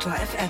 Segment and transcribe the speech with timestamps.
[0.00, 0.48] Detektor FM.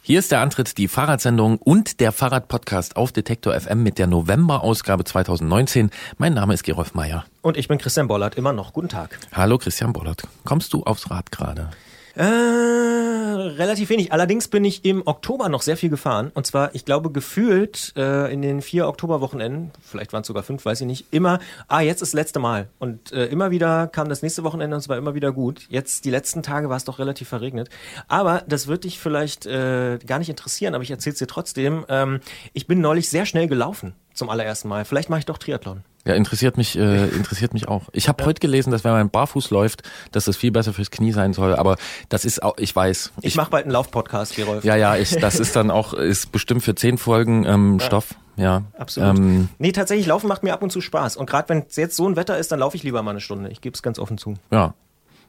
[0.00, 5.04] Hier ist der Antritt, die Fahrradsendung und der Fahrradpodcast auf Detektor FM mit der November-Ausgabe
[5.04, 5.90] 2019.
[6.16, 7.26] Mein Name ist Gerolf Meyer.
[7.42, 8.72] Und ich bin Christian Bollert, immer noch.
[8.72, 9.18] Guten Tag.
[9.32, 10.22] Hallo Christian Bollert.
[10.44, 11.68] Kommst du aufs Rad gerade?
[12.16, 14.10] Äh, relativ wenig.
[14.10, 16.30] Allerdings bin ich im Oktober noch sehr viel gefahren.
[16.32, 20.64] Und zwar, ich glaube, gefühlt äh, in den vier Oktoberwochenenden, vielleicht waren es sogar fünf,
[20.64, 22.68] weiß ich nicht, immer, ah, jetzt ist das letzte Mal.
[22.78, 25.66] Und äh, immer wieder kam das nächste Wochenende und es war immer wieder gut.
[25.68, 27.68] Jetzt, die letzten Tage war es doch relativ verregnet.
[28.08, 31.84] Aber das wird dich vielleicht äh, gar nicht interessieren, aber ich erzähl's dir trotzdem.
[31.90, 32.20] Ähm,
[32.54, 34.86] ich bin neulich sehr schnell gelaufen zum allerersten Mal.
[34.86, 35.82] Vielleicht mache ich doch Triathlon.
[36.06, 37.82] Ja, interessiert mich, äh, interessiert mich auch.
[37.92, 38.28] Ich habe ja.
[38.28, 41.56] heute gelesen, dass wenn man barfuß läuft, dass das viel besser fürs Knie sein soll.
[41.56, 41.76] Aber
[42.08, 43.12] das ist auch, ich weiß.
[43.18, 44.64] Ich, ich mache bald einen Laufpodcast, Gerolf.
[44.64, 47.86] Ja, ja, ich, das ist dann auch, ist bestimmt für zehn Folgen ähm, ja.
[47.86, 48.14] Stoff.
[48.36, 49.18] Ja, absolut.
[49.18, 51.16] Ähm, nee, tatsächlich, Laufen macht mir ab und zu Spaß.
[51.16, 53.20] Und gerade wenn es jetzt so ein Wetter ist, dann laufe ich lieber mal eine
[53.20, 53.50] Stunde.
[53.50, 54.34] Ich gebe es ganz offen zu.
[54.52, 54.74] Ja,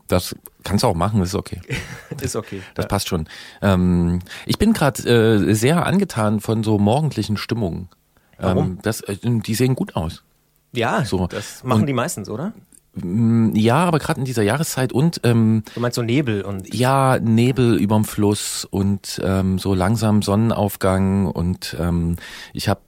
[0.08, 1.60] das kannst du auch machen, ist okay.
[2.22, 2.62] ist okay.
[2.76, 2.88] Das ja.
[2.90, 3.28] passt schon.
[3.64, 7.90] Ähm, ich bin gerade äh, sehr angetan von so morgendlichen Stimmungen.
[8.38, 8.66] Warum?
[8.66, 10.24] Ähm, das, äh, die sehen gut aus.
[10.78, 11.28] Ja, so.
[11.28, 12.54] das machen und, die meistens, oder?
[13.04, 17.20] Mm, ja, aber gerade in dieser Jahreszeit und ähm, du meinst so Nebel und ja
[17.20, 22.16] Nebel überm Fluss und ähm, so langsam Sonnenaufgang und ähm,
[22.54, 22.82] ich habe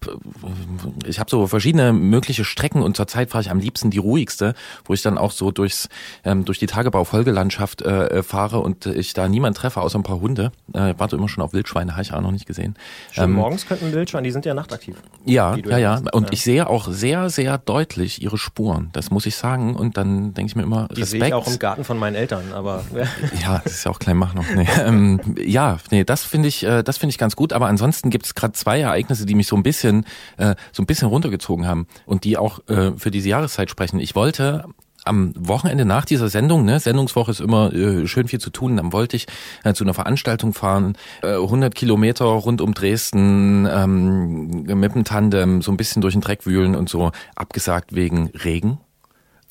[1.05, 4.93] ich habe so verschiedene mögliche Strecken und zurzeit fahre ich am liebsten die ruhigste, wo
[4.93, 5.89] ich dann auch so durchs
[6.23, 10.21] ähm, durch die Tagebau-Folgelandschaft äh, äh fahre und ich da niemand treffe außer ein paar
[10.21, 10.51] Hunde.
[10.73, 12.75] Äh, warte immer schon auf Wildschweine, habe ich auch noch nicht gesehen.
[13.11, 14.95] Schon ähm, morgens könnten Wildschweine, die sind ja nachtaktiv.
[15.25, 16.01] Ja, ja, ja.
[16.13, 16.29] Und ja.
[16.31, 18.89] ich sehe auch sehr sehr deutlich ihre Spuren.
[18.93, 21.59] Das muss ich sagen und dann denke ich mir immer, Die sehe ich auch im
[21.59, 22.83] Garten von meinen Eltern, aber.
[23.41, 24.45] ja, das ist ja auch klein mach noch.
[24.55, 24.67] Nee.
[24.79, 27.53] Ähm, ja, nee, das finde ich, äh, das finde ich ganz gut.
[27.53, 30.05] Aber ansonsten gibt es gerade zwei Ereignisse, die mich so ein bisschen,
[30.37, 33.99] äh, so ein bisschen runtergezogen haben und die auch äh, für diese Jahreszeit sprechen.
[33.99, 34.65] Ich wollte
[35.05, 38.93] am Wochenende nach dieser Sendung, ne, Sendungswoche ist immer äh, schön viel zu tun, dann
[38.93, 39.27] wollte ich
[39.63, 45.61] äh, zu einer Veranstaltung fahren, äh, 100 Kilometer rund um Dresden ähm, mit dem Tandem,
[45.61, 48.79] so ein bisschen durch den Dreck wühlen und so, abgesagt wegen Regen.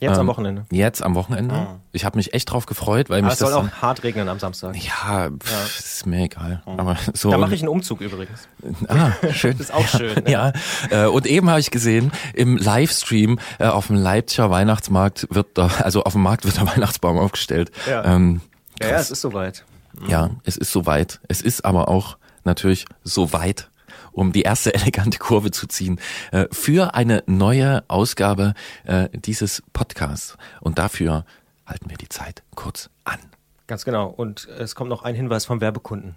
[0.00, 0.64] Jetzt ähm, am Wochenende.
[0.70, 1.54] Jetzt am Wochenende.
[1.54, 1.80] Ah.
[1.90, 4.38] Ich habe mich echt drauf gefreut, weil Aber mich es soll auch hart regnen am
[4.38, 4.76] Samstag.
[4.76, 5.64] Ja, pff, ja.
[5.64, 6.62] ist mir egal.
[6.66, 6.78] Mhm.
[6.78, 7.30] Aber so.
[7.30, 8.48] Da mache ich einen Umzug übrigens.
[8.86, 9.58] Ah, schön.
[9.58, 10.22] das ist auch schön.
[10.22, 10.30] Ne?
[10.30, 10.52] Ja.
[10.90, 15.68] Äh, und eben habe ich gesehen im Livestream äh, auf dem Leipziger Weihnachtsmarkt wird da,
[15.82, 17.72] also auf dem Markt wird der Weihnachtsbaum aufgestellt.
[17.88, 18.40] Ja, ähm,
[18.80, 19.64] ja, ja, es ist soweit.
[19.98, 20.10] Mhm.
[20.10, 21.20] Ja, es ist soweit.
[21.26, 23.68] Es ist aber auch natürlich so weit
[24.12, 26.00] um die erste elegante Kurve zu ziehen,
[26.32, 28.54] äh, für eine neue Ausgabe
[28.84, 30.36] äh, dieses Podcasts.
[30.60, 31.24] Und dafür
[31.66, 33.18] halten wir die Zeit kurz an.
[33.66, 34.08] Ganz genau.
[34.08, 36.16] Und es kommt noch ein Hinweis vom Werbekunden.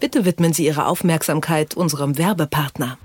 [0.00, 2.98] Bitte widmen Sie Ihre Aufmerksamkeit unserem Werbepartner.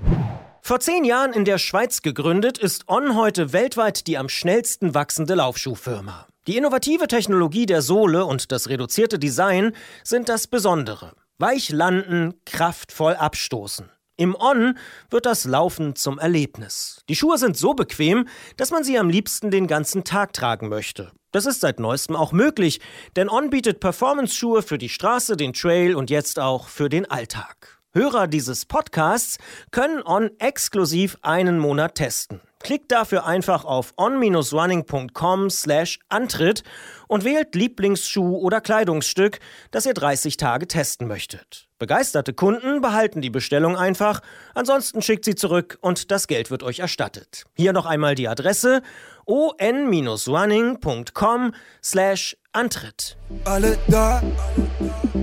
[0.62, 5.36] Vor zehn Jahren in der Schweiz gegründet, ist On heute weltweit die am schnellsten wachsende
[5.36, 6.28] Laufschuhfirma.
[6.48, 9.74] Die innovative Technologie der Sohle und das reduzierte Design
[10.04, 11.14] sind das Besondere.
[11.40, 13.90] Weich landen, kraftvoll abstoßen.
[14.16, 14.78] Im On
[15.10, 17.02] wird das Laufen zum Erlebnis.
[17.10, 18.28] Die Schuhe sind so bequem,
[18.58, 21.12] dass man sie am liebsten den ganzen Tag tragen möchte.
[21.32, 22.80] Das ist seit neuestem auch möglich,
[23.16, 27.82] denn On bietet Performance-Schuhe für die Straße, den Trail und jetzt auch für den Alltag.
[27.96, 29.38] Hörer dieses Podcasts
[29.70, 32.42] können On exklusiv einen Monat testen.
[32.60, 36.64] Klickt dafür einfach auf on-running.com slash Antritt
[37.08, 39.38] und wählt Lieblingsschuh oder Kleidungsstück,
[39.70, 41.68] das ihr 30 Tage testen möchtet.
[41.78, 44.22] Begeisterte Kunden behalten die Bestellung einfach,
[44.56, 47.44] ansonsten schickt sie zurück und das Geld wird euch erstattet.
[47.54, 48.82] Hier noch einmal die Adresse
[49.28, 51.54] on-running.com
[51.84, 53.18] slash Antritt.
[53.46, 54.24] Alle da,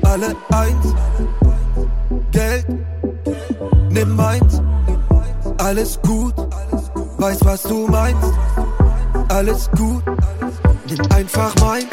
[0.03, 0.95] alle eins,
[2.33, 2.67] Geld,
[3.91, 4.63] nimm meins,
[5.59, 6.35] alles gut,
[7.19, 8.33] weiß was du meinst,
[9.29, 10.03] alles gut.
[10.89, 11.87] Nimm einfach meins.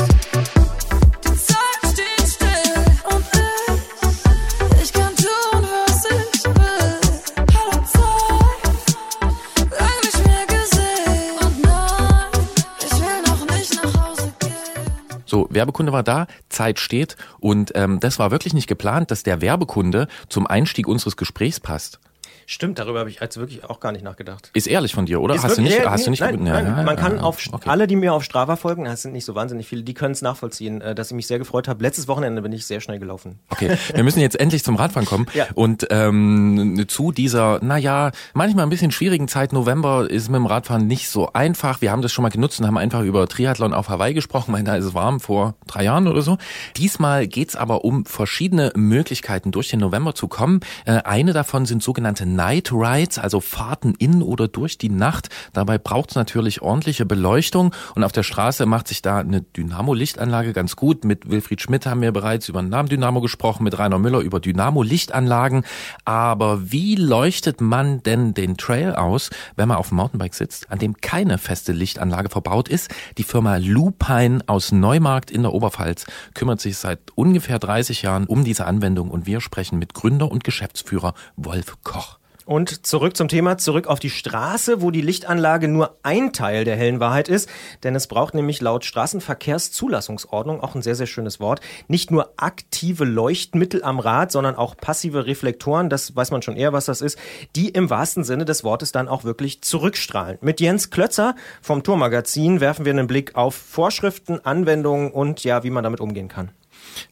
[15.28, 19.41] So, Werbekunde war da, Zeit steht und ähm, das war wirklich nicht geplant, dass der
[19.41, 22.00] Werbekunde zum Einstieg unseres Gesprächs passt.
[22.49, 24.52] Stimmt, darüber habe ich jetzt wirklich auch gar nicht nachgedacht.
[24.53, 25.35] Ist ehrlich von dir, oder?
[25.35, 27.70] Ist hast wirklich, du nicht, ja, hast du nicht nein, nein, man kann auf okay.
[27.70, 30.22] alle, die mir auf Strava folgen, das sind nicht so wahnsinnig viele, die können es
[30.22, 31.84] nachvollziehen, äh, dass ich mich sehr gefreut habe.
[31.84, 33.40] Letztes Wochenende bin ich sehr schnell gelaufen.
[33.49, 35.46] Okay, wir müssen jetzt endlich zum Radfahren kommen ja.
[35.55, 39.52] und ähm, zu dieser, naja, manchmal ein bisschen schwierigen Zeit.
[39.52, 41.82] November ist mit dem Radfahren nicht so einfach.
[41.82, 44.64] Wir haben das schon mal genutzt und haben einfach über Triathlon auf Hawaii gesprochen, weil
[44.64, 46.38] da ist es warm vor drei Jahren oder so.
[46.78, 50.61] Diesmal geht's aber um verschiedene Möglichkeiten, durch den November zu kommen.
[50.85, 55.29] Äh, eine davon sind sogenannte Night Rides, also Fahrten in oder durch die Nacht.
[55.53, 60.53] Dabei braucht es natürlich ordentliche Beleuchtung und auf der Straße macht sich da eine Dynamo-Lichtanlage
[60.53, 61.03] ganz gut.
[61.03, 64.39] Mit Wilfried Schmidt haben wir bereits über den Namen Dynamo gesprochen, mit Rainer Müller über
[64.39, 65.63] Dynamo-Lichtanlagen.
[66.05, 70.78] Aber wie leuchtet man denn den Trail aus, wenn man auf dem Mountainbike sitzt, an
[70.78, 72.93] dem keine feste Lichtanlage verbaut ist?
[73.17, 76.05] Die Firma Lupine aus Neumarkt in der Oberpfalz
[76.35, 80.43] kümmert sich seit ungefähr 30 Jahren um diese Anwendung und wir sprechen mit Gründer und
[80.43, 82.19] Geschäftsführer Wolf Koch.
[82.47, 86.78] Und zurück zum Thema, zurück auf die Straße, wo die Lichtanlage nur ein Teil der
[86.78, 87.49] hellen Wahrheit ist.
[87.84, 91.59] Denn es braucht nämlich laut Straßenverkehrszulassungsordnung, auch ein sehr, sehr schönes Wort,
[91.90, 96.72] nicht nur aktive Leuchtmittel am Rad, sondern auch passive Reflektoren, das weiß man schon eher,
[96.72, 97.20] was das ist,
[97.58, 100.38] die im wahrsten Sinne des Wortes dann auch wirklich zurückstrahlen.
[100.40, 105.70] Mit Jens Klötzer vom Tourmagazin werfen wir einen Blick auf Vorschriften, Anwendungen und ja, wie
[105.70, 106.52] man damit umgehen kann.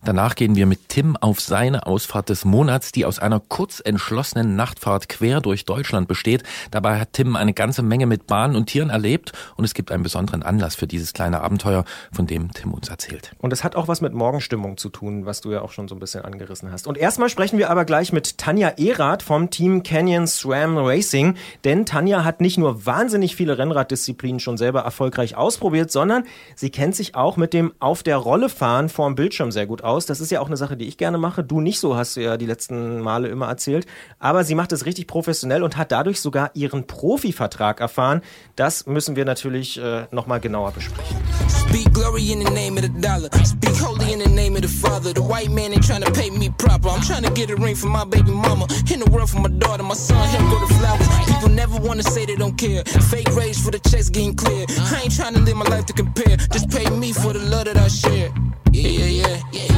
[0.04, 4.56] Danach gehen wir mit Tim auf seine Ausfahrt des Monats, die aus einer kurz entschlossenen
[4.56, 6.44] Nachtfahrt quer durch Deutschland besteht.
[6.72, 10.04] Dabei hat Tim eine ganze Menge mit Bahnen und Tieren erlebt und es gibt einen
[10.04, 13.32] besonderen Anlass für dieses kleine Abenteuer, von dem Tim uns erzählt.
[13.40, 15.96] Und es hat auch was mit Morgenstimmung zu tun, was du ja auch schon so
[15.96, 16.88] ein bisschen angerissen hast.
[16.88, 21.86] Und erstmal sprechen wir aber gleich mit Tanja Erath vom Team Canyon SRAM Racing, denn
[21.86, 26.24] Tanja hat nicht nur wahnsinnig viele Rennraddisziplinen schon selber erfolgreich ausprobiert, sondern
[26.56, 30.06] sie kennt sich auch mit dem auf der Rolle fahren vorm Bildschirm sehr gut aus.
[30.06, 31.44] Das ist ja auch eine Sache, die ich gerne mache.
[31.44, 33.86] Du nicht so, hast du ja die letzten Male immer erzählt.
[34.20, 38.22] Aber sie macht es richtig professionell und hat dadurch sogar ihren Profivertrag erfahren.
[38.56, 41.18] Das müssen wir natürlich äh, nochmal genauer besprechen.
[41.50, 43.30] Speak glory in the name of the dollar.
[43.46, 43.74] Speak
[44.12, 45.14] in the name of the father.
[45.14, 46.90] The white man ain't trying to pay me proper.
[46.90, 48.68] I'm trying to get a ring for my baby mama.
[48.92, 51.08] In the world for my daughter, my son, him go to flowers.
[51.26, 52.84] People never wanna say they don't care.
[52.84, 54.66] Fake rage for the checks getting clear.
[54.70, 56.38] I ain't trying to live my life to compare.
[56.38, 58.34] Just pay me for the love that I share.
[58.72, 59.75] Yeah, yeah, yeah, yeah.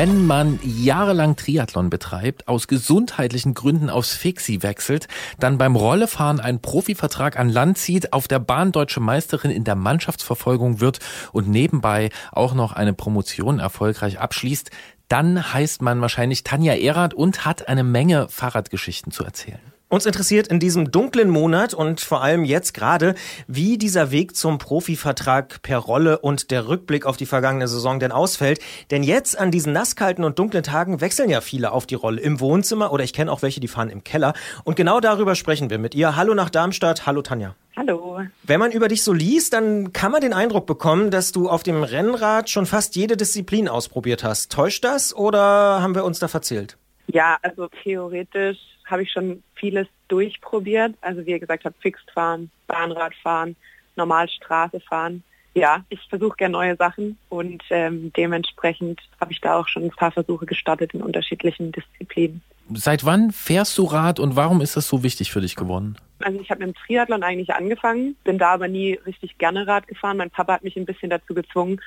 [0.00, 5.08] Wenn man jahrelang Triathlon betreibt, aus gesundheitlichen Gründen aufs Fixie wechselt,
[5.40, 9.74] dann beim Rollefahren einen Profivertrag an Land zieht, auf der Bahn deutsche Meisterin in der
[9.74, 11.00] Mannschaftsverfolgung wird
[11.32, 14.70] und nebenbei auch noch eine Promotion erfolgreich abschließt,
[15.08, 19.77] dann heißt man wahrscheinlich Tanja Erath und hat eine Menge Fahrradgeschichten zu erzählen.
[19.90, 23.14] Uns interessiert in diesem dunklen Monat und vor allem jetzt gerade,
[23.46, 28.12] wie dieser Weg zum Profivertrag per Rolle und der Rückblick auf die vergangene Saison denn
[28.12, 28.60] ausfällt.
[28.90, 32.38] Denn jetzt an diesen nasskalten und dunklen Tagen wechseln ja viele auf die Rolle im
[32.38, 34.34] Wohnzimmer oder ich kenne auch welche, die fahren im Keller.
[34.62, 36.16] Und genau darüber sprechen wir mit ihr.
[36.16, 37.06] Hallo nach Darmstadt.
[37.06, 37.54] Hallo Tanja.
[37.74, 38.20] Hallo.
[38.42, 41.62] Wenn man über dich so liest, dann kann man den Eindruck bekommen, dass du auf
[41.62, 44.52] dem Rennrad schon fast jede Disziplin ausprobiert hast.
[44.52, 46.76] Täuscht das oder haben wir uns da verzählt?
[47.06, 50.94] Ja, also theoretisch habe ich schon vieles durchprobiert.
[51.00, 53.56] Also wie ihr gesagt habt, Fixed fahren, Bahnrad fahren,
[53.96, 55.22] normal Straße fahren.
[55.54, 59.90] Ja, ich versuche gerne neue Sachen und ähm, dementsprechend habe ich da auch schon ein
[59.90, 62.42] paar Versuche gestartet in unterschiedlichen Disziplinen.
[62.74, 65.96] Seit wann fährst du Rad und warum ist das so wichtig für dich geworden?
[66.20, 69.88] Also ich habe mit dem Triathlon eigentlich angefangen, bin da aber nie richtig gerne Rad
[69.88, 70.18] gefahren.
[70.18, 71.80] Mein Papa hat mich ein bisschen dazu gezwungen,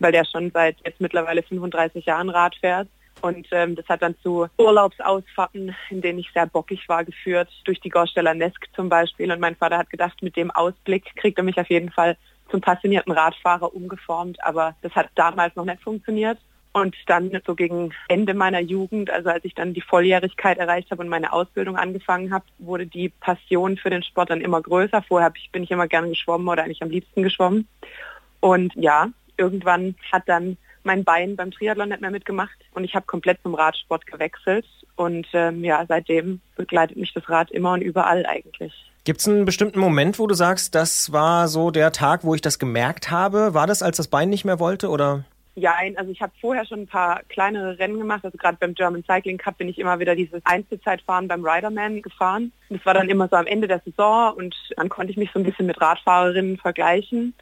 [0.00, 2.88] weil der schon seit jetzt mittlerweile 35 Jahren Rad fährt.
[3.20, 7.80] Und ähm, das hat dann zu Urlaubsausfahrten, in denen ich sehr bockig war, geführt, durch
[7.80, 9.30] die Gorsteller Nesk zum Beispiel.
[9.32, 12.16] Und mein Vater hat gedacht, mit dem Ausblick kriegt er mich auf jeden Fall
[12.50, 14.44] zum passionierten Radfahrer umgeformt.
[14.44, 16.38] Aber das hat damals noch nicht funktioniert.
[16.76, 21.02] Und dann so gegen Ende meiner Jugend, also als ich dann die Volljährigkeit erreicht habe
[21.02, 25.00] und meine Ausbildung angefangen habe, wurde die Passion für den Sport dann immer größer.
[25.02, 27.68] Vorher bin ich immer gerne geschwommen oder eigentlich am liebsten geschwommen.
[28.40, 33.06] Und ja, irgendwann hat dann mein Bein beim Triathlon nicht mehr mitgemacht und ich habe
[33.06, 34.66] komplett zum Radsport gewechselt.
[34.96, 38.72] Und ähm, ja, seitdem begleitet mich das Rad immer und überall eigentlich.
[39.04, 42.40] Gibt es einen bestimmten Moment, wo du sagst, das war so der Tag, wo ich
[42.40, 43.52] das gemerkt habe?
[43.52, 45.24] War das, als das Bein nicht mehr wollte oder?
[45.56, 48.24] Ja, also ich habe vorher schon ein paar kleinere Rennen gemacht.
[48.24, 52.50] Also gerade beim German Cycling Cup bin ich immer wieder dieses Einzelzeitfahren beim Riderman gefahren.
[52.70, 55.38] Das war dann immer so am Ende der Saison und dann konnte ich mich so
[55.38, 57.34] ein bisschen mit Radfahrerinnen vergleichen.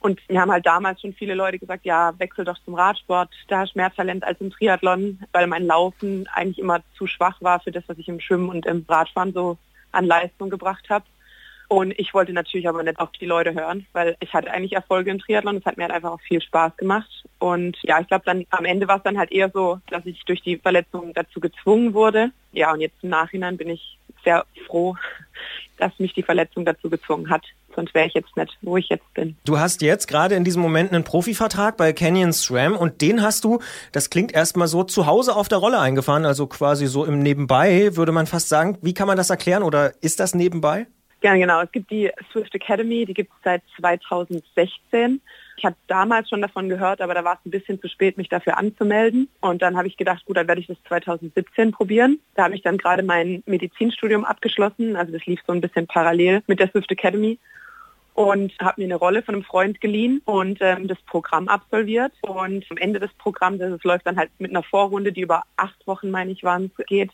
[0.00, 3.60] Und mir haben halt damals schon viele Leute gesagt, ja, wechsel doch zum Radsport, da
[3.60, 7.60] hast du mehr Talent als im Triathlon, weil mein Laufen eigentlich immer zu schwach war
[7.60, 9.58] für das, was ich im Schwimmen und im Radfahren so
[9.90, 11.04] an Leistung gebracht habe.
[11.68, 15.10] Und ich wollte natürlich aber nicht auf die Leute hören, weil ich hatte eigentlich Erfolge
[15.10, 15.56] im Triathlon.
[15.56, 17.24] Es hat mir halt einfach auch viel Spaß gemacht.
[17.38, 20.24] Und ja, ich glaube dann am Ende war es dann halt eher so, dass ich
[20.24, 22.30] durch die Verletzung dazu gezwungen wurde.
[22.52, 24.96] Ja, und jetzt im Nachhinein bin ich sehr froh,
[25.76, 27.44] dass mich die Verletzung dazu gezwungen hat.
[27.74, 29.36] Sonst wäre ich jetzt nicht, wo ich jetzt bin.
[29.44, 33.44] Du hast jetzt gerade in diesem Moment einen Profivertrag bei Canyon SRAM und den hast
[33.44, 33.60] du,
[33.92, 37.96] das klingt erstmal so, zu Hause auf der Rolle eingefahren, also quasi so im Nebenbei,
[37.96, 38.78] würde man fast sagen.
[38.82, 40.86] Wie kann man das erklären oder ist das nebenbei?
[41.22, 41.60] Ja, genau.
[41.60, 45.20] Es gibt die Swift Academy, die gibt es seit 2016.
[45.58, 48.28] Ich hatte damals schon davon gehört, aber da war es ein bisschen zu spät, mich
[48.28, 49.28] dafür anzumelden.
[49.40, 52.20] Und dann habe ich gedacht, gut, dann werde ich das 2017 probieren.
[52.36, 54.94] Da habe ich dann gerade mein Medizinstudium abgeschlossen.
[54.94, 57.40] Also das lief so ein bisschen parallel mit der Swift Academy
[58.14, 62.12] und habe mir eine Rolle von einem Freund geliehen und ähm, das Programm absolviert.
[62.20, 65.42] Und am Ende des Programms, also es läuft dann halt mit einer Vorrunde, die über
[65.56, 67.10] acht Wochen, meine ich, waren, geht.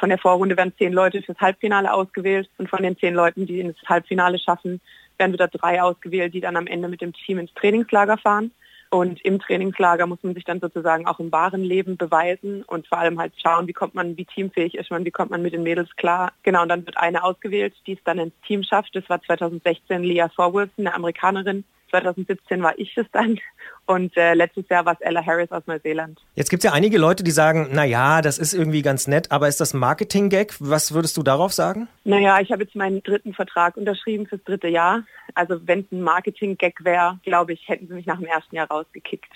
[0.00, 3.60] Von der Vorrunde werden zehn Leute fürs Halbfinale ausgewählt und von den zehn Leuten, die
[3.60, 4.80] ins Halbfinale schaffen,
[5.18, 8.50] werden wieder drei ausgewählt, die dann am Ende mit dem Team ins Trainingslager fahren.
[8.90, 12.98] Und im Trainingslager muss man sich dann sozusagen auch im wahren Leben beweisen und vor
[12.98, 15.64] allem halt schauen, wie kommt man, wie teamfähig ist man, wie kommt man mit den
[15.64, 16.32] Mädels klar.
[16.44, 18.94] Genau, und dann wird eine ausgewählt, die es dann ins Team schafft.
[18.94, 21.64] Das war 2016 Leah Thorwilson, eine Amerikanerin.
[21.94, 23.38] 2017 war ich es dann
[23.86, 26.20] und äh, letztes Jahr war es Ella Harris aus Neuseeland.
[26.34, 29.30] Jetzt gibt es ja einige Leute, die sagen, na ja, das ist irgendwie ganz nett,
[29.30, 30.54] aber ist das Marketing-Gag?
[30.58, 31.86] Was würdest du darauf sagen?
[32.04, 35.04] Naja, ich habe jetzt meinen dritten Vertrag unterschrieben fürs dritte Jahr.
[35.34, 38.68] Also wenn es ein Marketing-Gag wäre, glaube ich, hätten sie mich nach dem ersten Jahr
[38.68, 39.30] rausgekickt.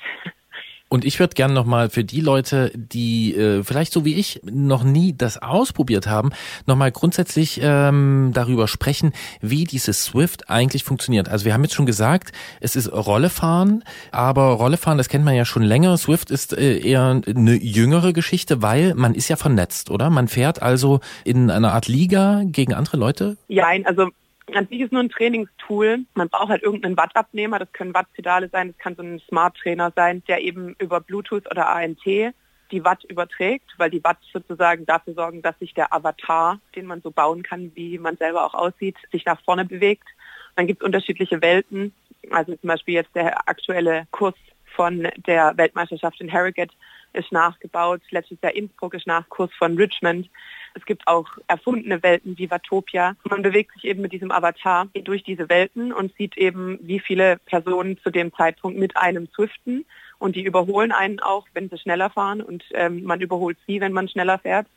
[0.89, 4.85] Und ich würde gerne nochmal für die Leute, die äh, vielleicht so wie ich noch
[4.85, 6.31] nie das ausprobiert haben,
[6.67, 11.29] nochmal grundsätzlich ähm, darüber sprechen, wie dieses Swift eigentlich funktioniert.
[11.29, 15.45] Also wir haben jetzt schon gesagt, es ist Rollefahren, aber Rollefahren, das kennt man ja
[15.45, 15.97] schon länger.
[15.99, 20.09] Swift ist äh, eher eine jüngere Geschichte, weil man ist ja vernetzt, oder?
[20.09, 23.37] Man fährt also in einer Art Liga gegen andere Leute?
[23.49, 24.09] Ja, also
[24.55, 26.01] an sich ist nur ein Trainingstool.
[26.15, 27.59] Man braucht halt irgendeinen Wattabnehmer.
[27.59, 31.51] Das können Wattpedale sein, das kann so ein Smart Trainer sein, der eben über Bluetooth
[31.51, 32.05] oder ANT
[32.71, 37.01] die Watt überträgt, weil die Watt sozusagen dafür sorgen, dass sich der Avatar, den man
[37.01, 40.07] so bauen kann, wie man selber auch aussieht, sich nach vorne bewegt.
[40.57, 41.95] Dann gibt es unterschiedliche Welten.
[42.31, 44.35] Also zum Beispiel jetzt der aktuelle Kurs
[44.75, 46.75] von der Weltmeisterschaft in Harrogate
[47.13, 48.03] ist nachgebaut.
[48.11, 50.29] Letztes Jahr Innsbruck ist Nachkurs von Richmond.
[50.79, 53.17] Es gibt auch erfundene Welten wie Watopia.
[53.29, 57.39] Man bewegt sich eben mit diesem Avatar durch diese Welten und sieht eben, wie viele
[57.47, 59.85] Personen zu dem Zeitpunkt mit einem swiften.
[60.19, 62.41] Und die überholen einen auch, wenn sie schneller fahren.
[62.41, 64.69] Und ähm, man überholt sie, wenn man schneller fährt.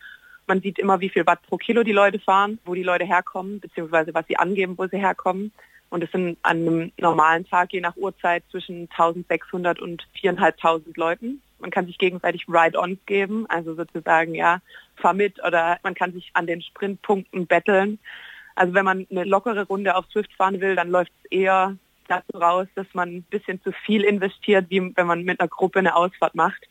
[0.47, 3.59] Man sieht immer, wie viel Watt pro Kilo die Leute fahren, wo die Leute herkommen,
[3.59, 5.51] beziehungsweise was sie angeben, wo sie herkommen.
[5.91, 11.41] Und es sind an einem normalen Tag, je nach Uhrzeit, zwischen 1600 und 4.500 Leuten.
[11.61, 14.59] Man kann sich gegenseitig Ride-ons geben, also sozusagen, ja,
[14.95, 17.99] fahr mit oder man kann sich an den Sprintpunkten betteln.
[18.55, 21.77] Also wenn man eine lockere Runde auf Swift fahren will, dann läuft es eher
[22.07, 25.79] dazu raus, dass man ein bisschen zu viel investiert, wie wenn man mit einer Gruppe
[25.79, 26.67] eine Ausfahrt macht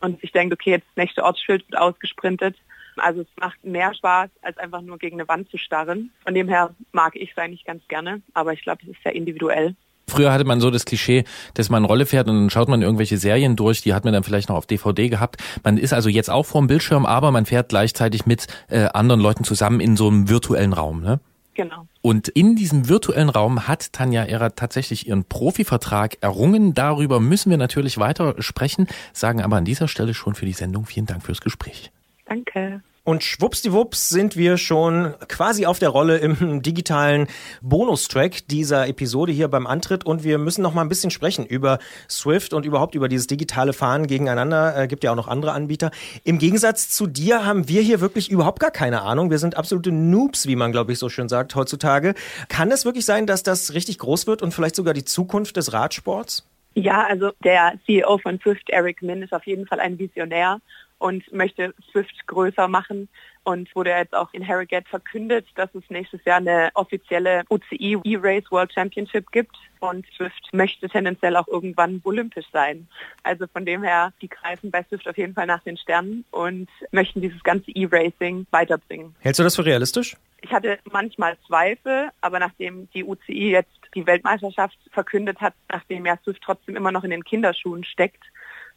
[0.00, 2.56] und sich denkt, okay, jetzt das nächste Ortsschild wird ausgesprintet.
[2.96, 6.12] Also es macht mehr Spaß, als einfach nur gegen eine Wand zu starren.
[6.22, 9.14] Von dem her mag ich es eigentlich ganz gerne, aber ich glaube, es ist sehr
[9.14, 9.74] individuell.
[10.06, 13.16] Früher hatte man so das Klischee, dass man Rolle fährt und dann schaut man irgendwelche
[13.18, 15.36] Serien durch, die hat man dann vielleicht noch auf DVD gehabt.
[15.62, 19.20] Man ist also jetzt auch vor dem Bildschirm, aber man fährt gleichzeitig mit äh, anderen
[19.20, 21.20] Leuten zusammen in so einem virtuellen Raum, ne?
[21.54, 21.86] Genau.
[22.02, 26.74] Und in diesem virtuellen Raum hat Tanja Ehrer tatsächlich ihren Profivertrag errungen.
[26.74, 30.84] Darüber müssen wir natürlich weiter sprechen, sagen aber an dieser Stelle schon für die Sendung
[30.84, 31.92] vielen Dank fürs Gespräch.
[32.26, 32.82] Danke.
[33.06, 37.26] Und schwuppsdiwupps sind wir schon quasi auf der Rolle im digitalen
[37.60, 41.80] Bonustrack dieser Episode hier beim Antritt und wir müssen noch mal ein bisschen sprechen über
[42.08, 44.74] Swift und überhaupt über dieses digitale Fahren gegeneinander.
[44.74, 45.90] Äh, gibt ja auch noch andere Anbieter.
[46.24, 49.30] Im Gegensatz zu dir haben wir hier wirklich überhaupt gar keine Ahnung.
[49.30, 52.14] Wir sind absolute Noobs, wie man glaube ich so schön sagt heutzutage.
[52.48, 55.74] Kann es wirklich sein, dass das richtig groß wird und vielleicht sogar die Zukunft des
[55.74, 56.48] Radsports?
[56.74, 60.58] Ja, also der CEO von Swift, Eric Min, ist auf jeden Fall ein Visionär
[60.98, 63.08] und möchte Swift größer machen
[63.44, 68.50] und wurde jetzt auch in Harrogate verkündet, dass es nächstes Jahr eine offizielle UCI E-Race
[68.50, 72.88] World Championship gibt und Swift möchte tendenziell auch irgendwann olympisch sein.
[73.22, 76.68] Also von dem her, die greifen bei Swift auf jeden Fall nach den Sternen und
[76.90, 79.14] möchten dieses ganze E-Racing weiterbringen.
[79.20, 80.16] Hältst du das für realistisch?
[80.40, 86.18] Ich hatte manchmal Zweifel, aber nachdem die UCI jetzt die Weltmeisterschaft verkündet hat, nachdem ja
[86.22, 88.22] Swift trotzdem immer noch in den Kinderschuhen steckt,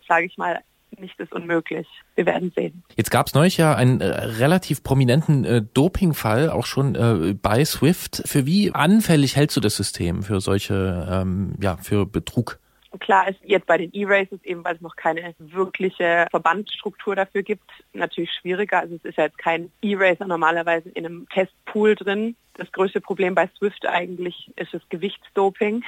[0.08, 0.62] sage ich mal,
[0.98, 1.88] nichts ist unmöglich.
[2.16, 2.84] Wir werden sehen.
[2.96, 7.64] Jetzt gab es neulich ja einen äh, relativ prominenten äh, Dopingfall, auch schon äh, bei
[7.66, 8.24] Swift.
[8.26, 12.60] Für wie anfällig hältst du das System für solche, ähm, ja, für Betrug?
[13.00, 17.70] Klar ist jetzt bei den E-Races eben, weil es noch keine wirkliche Verbandsstruktur dafür gibt,
[17.94, 18.80] natürlich schwieriger.
[18.80, 22.36] Also es ist ja jetzt kein E-Racer normalerweise in einem Testpool drin.
[22.56, 25.84] Das größte Problem bei Swift eigentlich ist das Gewichtsdoping.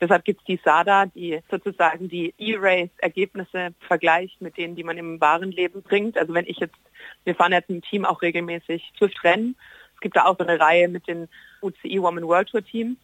[0.00, 5.20] Deshalb gibt es die SADA, die sozusagen die E-Race-Ergebnisse vergleicht mit denen, die man im
[5.20, 6.16] wahren Leben bringt.
[6.16, 6.76] Also wenn ich jetzt,
[7.24, 9.56] wir fahren jetzt im Team auch regelmäßig Swift-Rennen.
[9.94, 11.28] Es gibt da auch so eine Reihe mit den
[11.60, 12.96] UCI Women World Tour Teams.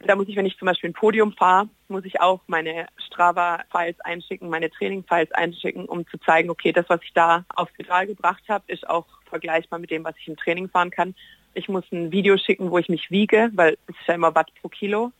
[0.00, 4.00] Da muss ich, wenn ich zum Beispiel ein Podium fahre, muss ich auch meine Strava-Files
[4.00, 8.44] einschicken, meine Training-Files einschicken, um zu zeigen, okay, das, was ich da aufs Pedal gebracht
[8.48, 11.14] habe, ist auch vergleichbar mit dem, was ich im Training fahren kann.
[11.54, 14.52] Ich muss ein Video schicken, wo ich mich wiege, weil es ist ja immer Watt
[14.60, 15.12] pro Kilo.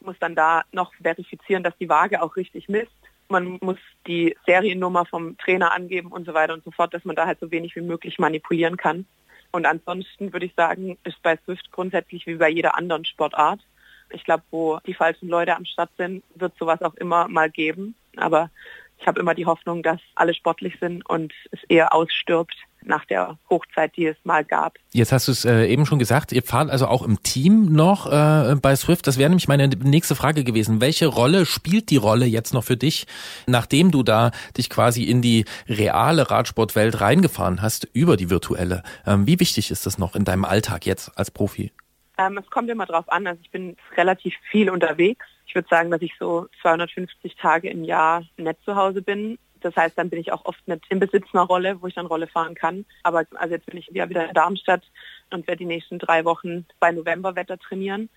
[0.00, 2.92] Muss dann da noch verifizieren, dass die Waage auch richtig misst.
[3.28, 7.16] Man muss die Seriennummer vom Trainer angeben und so weiter und so fort, dass man
[7.16, 9.06] da halt so wenig wie möglich manipulieren kann.
[9.50, 13.60] Und ansonsten würde ich sagen, ist bei Swift grundsätzlich wie bei jeder anderen Sportart.
[14.10, 17.94] Ich glaube, wo die falschen Leute am Start sind, wird sowas auch immer mal geben.
[18.16, 18.50] Aber
[18.98, 23.38] ich habe immer die Hoffnung, dass alle sportlich sind und es eher ausstirbt nach der
[23.50, 24.76] Hochzeit, die es mal gab.
[24.92, 28.06] Jetzt hast du es äh, eben schon gesagt, ihr fahrt also auch im Team noch
[28.06, 29.06] äh, bei Swift.
[29.06, 30.80] Das wäre nämlich meine nächste Frage gewesen.
[30.80, 33.06] Welche Rolle spielt die Rolle jetzt noch für dich,
[33.46, 38.82] nachdem du da dich quasi in die reale Radsportwelt reingefahren hast, über die virtuelle?
[39.06, 41.72] Ähm, wie wichtig ist das noch in deinem Alltag jetzt als Profi?
[42.16, 43.26] Ähm, es kommt immer drauf an.
[43.26, 45.24] Also ich bin relativ viel unterwegs.
[45.48, 49.38] Ich würde sagen, dass ich so 250 Tage im Jahr nett zu Hause bin.
[49.60, 52.06] Das heißt, dann bin ich auch oft nicht im Besitz einer Rolle, wo ich dann
[52.06, 52.84] Rolle fahren kann.
[53.02, 54.82] Aber also jetzt bin ich ja wieder in Darmstadt
[55.30, 58.10] und werde die nächsten drei Wochen bei Novemberwetter trainieren.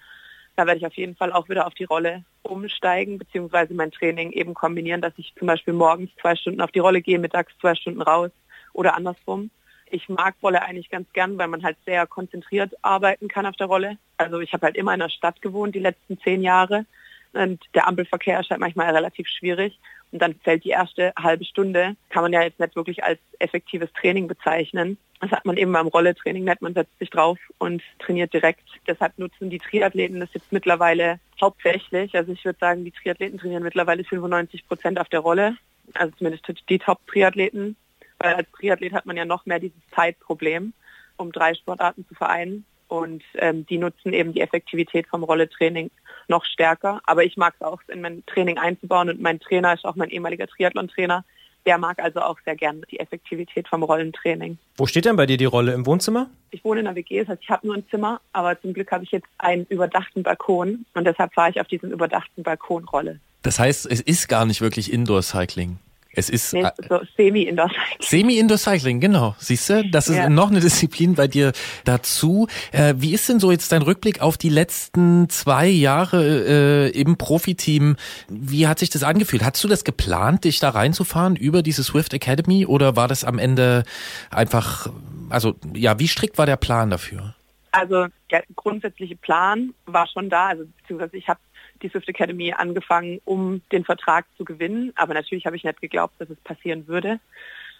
[0.57, 4.33] Da werde ich auf jeden Fall auch wieder auf die Rolle umsteigen, beziehungsweise mein Training
[4.33, 7.75] eben kombinieren, dass ich zum Beispiel morgens zwei Stunden auf die Rolle gehe, mittags zwei
[7.75, 8.31] Stunden raus
[8.73, 9.51] oder andersrum.
[9.89, 13.67] Ich mag Rolle eigentlich ganz gern, weil man halt sehr konzentriert arbeiten kann auf der
[13.67, 13.97] Rolle.
[14.17, 16.85] Also ich habe halt immer in der Stadt gewohnt die letzten zehn Jahre
[17.33, 19.79] und der Ampelverkehr halt manchmal relativ schwierig.
[20.11, 23.91] Und dann fällt die erste halbe Stunde, kann man ja jetzt nicht wirklich als effektives
[23.93, 24.97] Training bezeichnen.
[25.21, 26.61] Das hat man eben beim Rolletraining nicht.
[26.61, 28.67] Man setzt sich drauf und trainiert direkt.
[28.87, 32.15] Deshalb nutzen die Triathleten das jetzt mittlerweile hauptsächlich.
[32.15, 35.55] Also ich würde sagen, die Triathleten trainieren mittlerweile 95 Prozent auf der Rolle.
[35.93, 37.77] Also zumindest die Top-Triathleten.
[38.17, 40.73] Weil als Triathlet hat man ja noch mehr dieses Zeitproblem,
[41.17, 42.65] um drei Sportarten zu vereinen.
[42.91, 45.89] Und ähm, die nutzen eben die Effektivität vom Rolletraining
[46.27, 46.99] noch stärker.
[47.05, 49.09] Aber ich mag es auch, in mein Training einzubauen.
[49.09, 51.23] Und mein Trainer ist auch mein ehemaliger Triathlon-Trainer.
[51.65, 54.57] Der mag also auch sehr gern die Effektivität vom Rollentraining.
[54.75, 55.71] Wo steht denn bei dir die Rolle?
[55.71, 56.29] Im Wohnzimmer?
[56.49, 58.91] Ich wohne in einer WG, das heißt, ich habe nur ein Zimmer, aber zum Glück
[58.91, 63.21] habe ich jetzt einen überdachten Balkon und deshalb fahre ich auf diesem überdachten Balkon Rolle.
[63.41, 65.77] Das heißt, es ist gar nicht wirklich Indoor-Cycling.
[66.13, 67.97] Es ist Nee, äh, so Semi-Indoor-Cycling.
[68.01, 69.35] Semi-Indoor-Cycling, genau.
[69.39, 70.29] Siehst du, das ist Ja.
[70.29, 71.53] noch eine Disziplin bei dir
[71.85, 72.47] dazu.
[72.73, 77.17] Äh, wie ist denn so jetzt dein Rückblick auf die letzten zwei Jahre äh, im
[77.17, 77.95] Profiteam?
[78.27, 79.43] Wie hat sich das angefühlt?
[79.43, 83.39] Hast du das geplant, dich da reinzufahren über diese Swift Academy oder war das am
[83.39, 83.83] Ende
[84.29, 84.87] einfach,
[85.29, 87.35] also ja, wie strikt war der Plan dafür?
[87.71, 91.39] Also der grundsätzliche Plan war schon da, also beziehungsweise ich habe
[91.81, 96.13] die Swift Academy angefangen, um den Vertrag zu gewinnen, aber natürlich habe ich nicht geglaubt,
[96.19, 97.19] dass es passieren würde.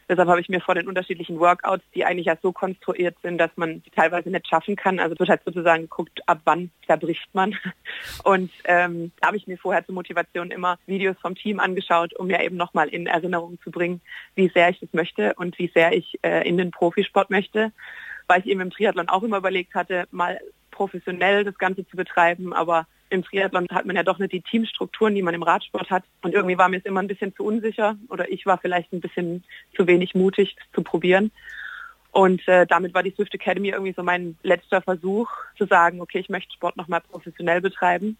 [0.10, 3.52] Deshalb habe ich mir vor den unterschiedlichen Workouts, die eigentlich ja so konstruiert sind, dass
[3.56, 7.56] man die teilweise nicht schaffen kann, also wird halt sozusagen geguckt, ab wann zerbricht man.
[8.24, 12.28] Und ähm, da habe ich mir vorher zur Motivation immer Videos vom Team angeschaut, um
[12.28, 14.02] mir eben nochmal in Erinnerung zu bringen,
[14.36, 17.72] wie sehr ich das möchte und wie sehr ich äh, in den Profisport möchte
[18.32, 20.40] weil ich eben im Triathlon auch immer überlegt hatte, mal
[20.72, 25.14] professionell das Ganze zu betreiben, aber im Triathlon hat man ja doch nicht die Teamstrukturen,
[25.14, 26.04] die man im Radsport hat.
[26.22, 29.02] Und irgendwie war mir es immer ein bisschen zu unsicher oder ich war vielleicht ein
[29.02, 29.44] bisschen
[29.76, 31.32] zu wenig mutig, das zu probieren.
[32.12, 36.20] Und äh, damit war die Swift Academy irgendwie so mein letzter Versuch zu sagen, okay,
[36.20, 38.18] ich möchte Sport nochmal professionell betreiben.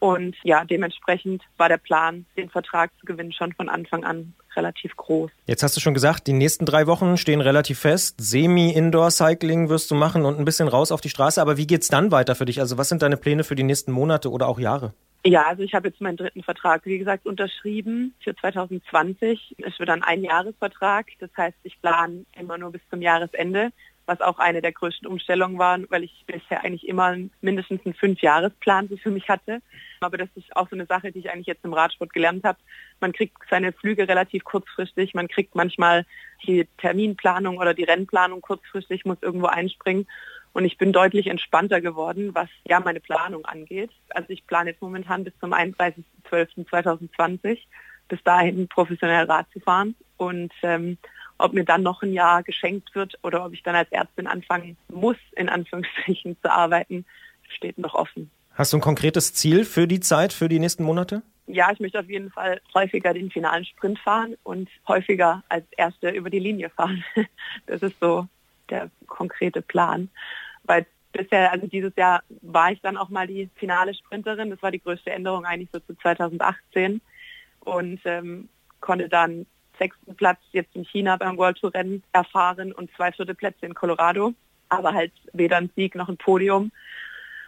[0.00, 4.96] Und ja, dementsprechend war der Plan, den Vertrag zu gewinnen, schon von Anfang an relativ
[4.96, 5.30] groß.
[5.46, 8.16] Jetzt hast du schon gesagt, die nächsten drei Wochen stehen relativ fest.
[8.18, 11.40] Semi-Indoor-Cycling wirst du machen und ein bisschen raus auf die Straße.
[11.40, 12.60] Aber wie geht's dann weiter für dich?
[12.60, 14.92] Also was sind deine Pläne für die nächsten Monate oder auch Jahre?
[15.24, 19.56] Ja, also ich habe jetzt meinen dritten Vertrag, wie gesagt, unterschrieben für 2020.
[19.58, 21.06] Es wird ein Einjahresvertrag.
[21.18, 23.70] Das heißt, ich plane immer nur bis zum Jahresende,
[24.08, 28.88] was auch eine der größten Umstellungen war, weil ich bisher eigentlich immer mindestens einen Fünfjahresplan
[28.88, 29.60] so für mich hatte.
[30.00, 32.56] Aber das ist auch so eine Sache, die ich eigentlich jetzt im Radsport gelernt habe.
[33.00, 35.12] Man kriegt seine Flüge relativ kurzfristig.
[35.12, 36.06] Man kriegt manchmal
[36.46, 40.06] die Terminplanung oder die Rennplanung kurzfristig, muss irgendwo einspringen.
[40.54, 43.90] Und ich bin deutlich entspannter geworden, was ja meine Planung angeht.
[44.08, 47.58] Also ich plane jetzt momentan bis zum 31.12.2020
[48.08, 49.94] bis dahin professionell Rad zu fahren.
[50.16, 50.96] Und ähm,
[51.38, 54.76] ob mir dann noch ein Jahr geschenkt wird oder ob ich dann als Ärztin anfangen
[54.88, 57.04] muss, in Anführungsstrichen zu arbeiten,
[57.48, 58.30] steht noch offen.
[58.54, 61.22] Hast du ein konkretes Ziel für die Zeit, für die nächsten Monate?
[61.46, 66.10] Ja, ich möchte auf jeden Fall häufiger den finalen Sprint fahren und häufiger als Erste
[66.10, 67.04] über die Linie fahren.
[67.66, 68.26] Das ist so
[68.68, 70.10] der konkrete Plan.
[70.64, 74.50] Weil bisher, also dieses Jahr war ich dann auch mal die finale Sprinterin.
[74.50, 77.00] Das war die größte Änderung eigentlich so zu 2018
[77.60, 78.48] und ähm,
[78.80, 79.46] konnte dann
[79.78, 83.74] sechsten Platz jetzt in China beim World Tour Rennen erfahren und zwei vierte Plätze in
[83.74, 84.34] Colorado,
[84.68, 86.70] aber halt weder ein Sieg noch ein Podium.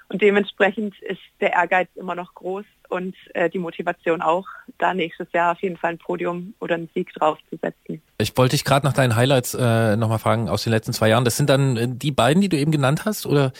[0.08, 4.46] Und dementsprechend ist der Ehrgeiz immer noch groß und äh, die Motivation auch,
[4.78, 8.02] da nächstes Jahr auf jeden Fall ein Podium oder einen Sieg draufzusetzen.
[8.18, 11.24] Ich wollte dich gerade nach deinen Highlights äh, nochmal fragen aus den letzten zwei Jahren.
[11.24, 13.52] Das sind dann äh, die beiden, die du eben genannt hast, oder?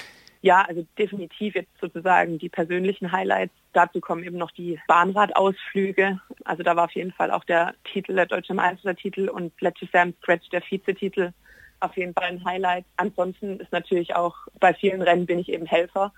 [0.43, 3.55] Ja, also definitiv jetzt sozusagen die persönlichen Highlights.
[3.73, 6.21] Dazu kommen eben noch die Bahnradausflüge.
[6.45, 10.05] Also da war auf jeden Fall auch der Titel, der deutsche Meistertitel und letztes Jahr
[10.05, 11.33] im Scratch der Vizetitel
[11.81, 12.85] auf jeden Fall ein Highlight.
[12.97, 16.13] Ansonsten ist natürlich auch bei vielen Rennen bin ich eben Helfer.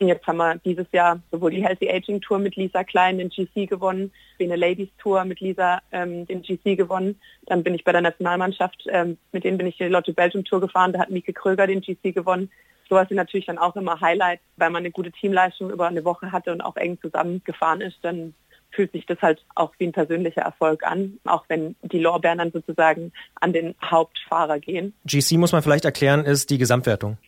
[0.00, 3.30] Und jetzt haben wir dieses Jahr sowohl die Healthy Aging Tour mit Lisa Klein den
[3.30, 7.20] GC gewonnen, wie eine Ladies Tour mit Lisa ähm, den GC gewonnen.
[7.46, 10.60] Dann bin ich bei der Nationalmannschaft, ähm, mit denen bin ich die Lotte Belgium Tour
[10.60, 12.50] gefahren, da hat Mieke Kröger den GC gewonnen.
[12.88, 16.32] Sowas sind natürlich dann auch immer Highlights, weil man eine gute Teamleistung über eine Woche
[16.32, 18.34] hatte und auch eng zusammengefahren ist, dann
[18.70, 22.52] fühlt sich das halt auch wie ein persönlicher Erfolg an, auch wenn die Lorbeeren dann
[22.52, 24.94] sozusagen an den Hauptfahrer gehen.
[25.04, 27.18] GC muss man vielleicht erklären, ist die Gesamtwertung.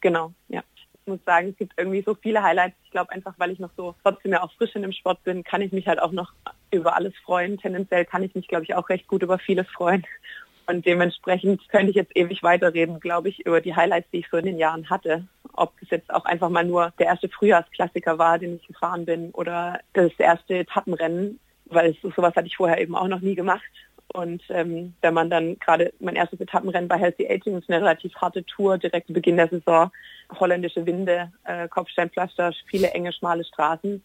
[0.00, 0.62] Genau, ja.
[1.04, 2.76] Ich muss sagen, es gibt irgendwie so viele Highlights.
[2.84, 5.44] Ich glaube einfach, weil ich noch so trotzdem ja auch frisch in dem Sport bin,
[5.44, 6.32] kann ich mich halt auch noch
[6.70, 7.58] über alles freuen.
[7.58, 10.06] Tendenziell kann ich mich, glaube ich, auch recht gut über vieles freuen.
[10.66, 14.36] Und dementsprechend könnte ich jetzt ewig weiterreden, glaube ich, über die Highlights, die ich so
[14.38, 15.26] in den Jahren hatte.
[15.52, 19.30] Ob es jetzt auch einfach mal nur der erste Frühjahrsklassiker war, den ich gefahren bin,
[19.32, 23.62] oder das erste Etappenrennen, weil sowas hatte ich vorher eben auch noch nie gemacht.
[24.12, 28.14] Und ähm, wenn man dann gerade mein erstes Etappenrennen bei Healthy Aging ist eine relativ
[28.16, 29.90] harte Tour, direkt zu Beginn der Saison,
[30.38, 34.02] holländische Winde, äh, Kopfsteinpflaster, viele enge, schmale Straßen.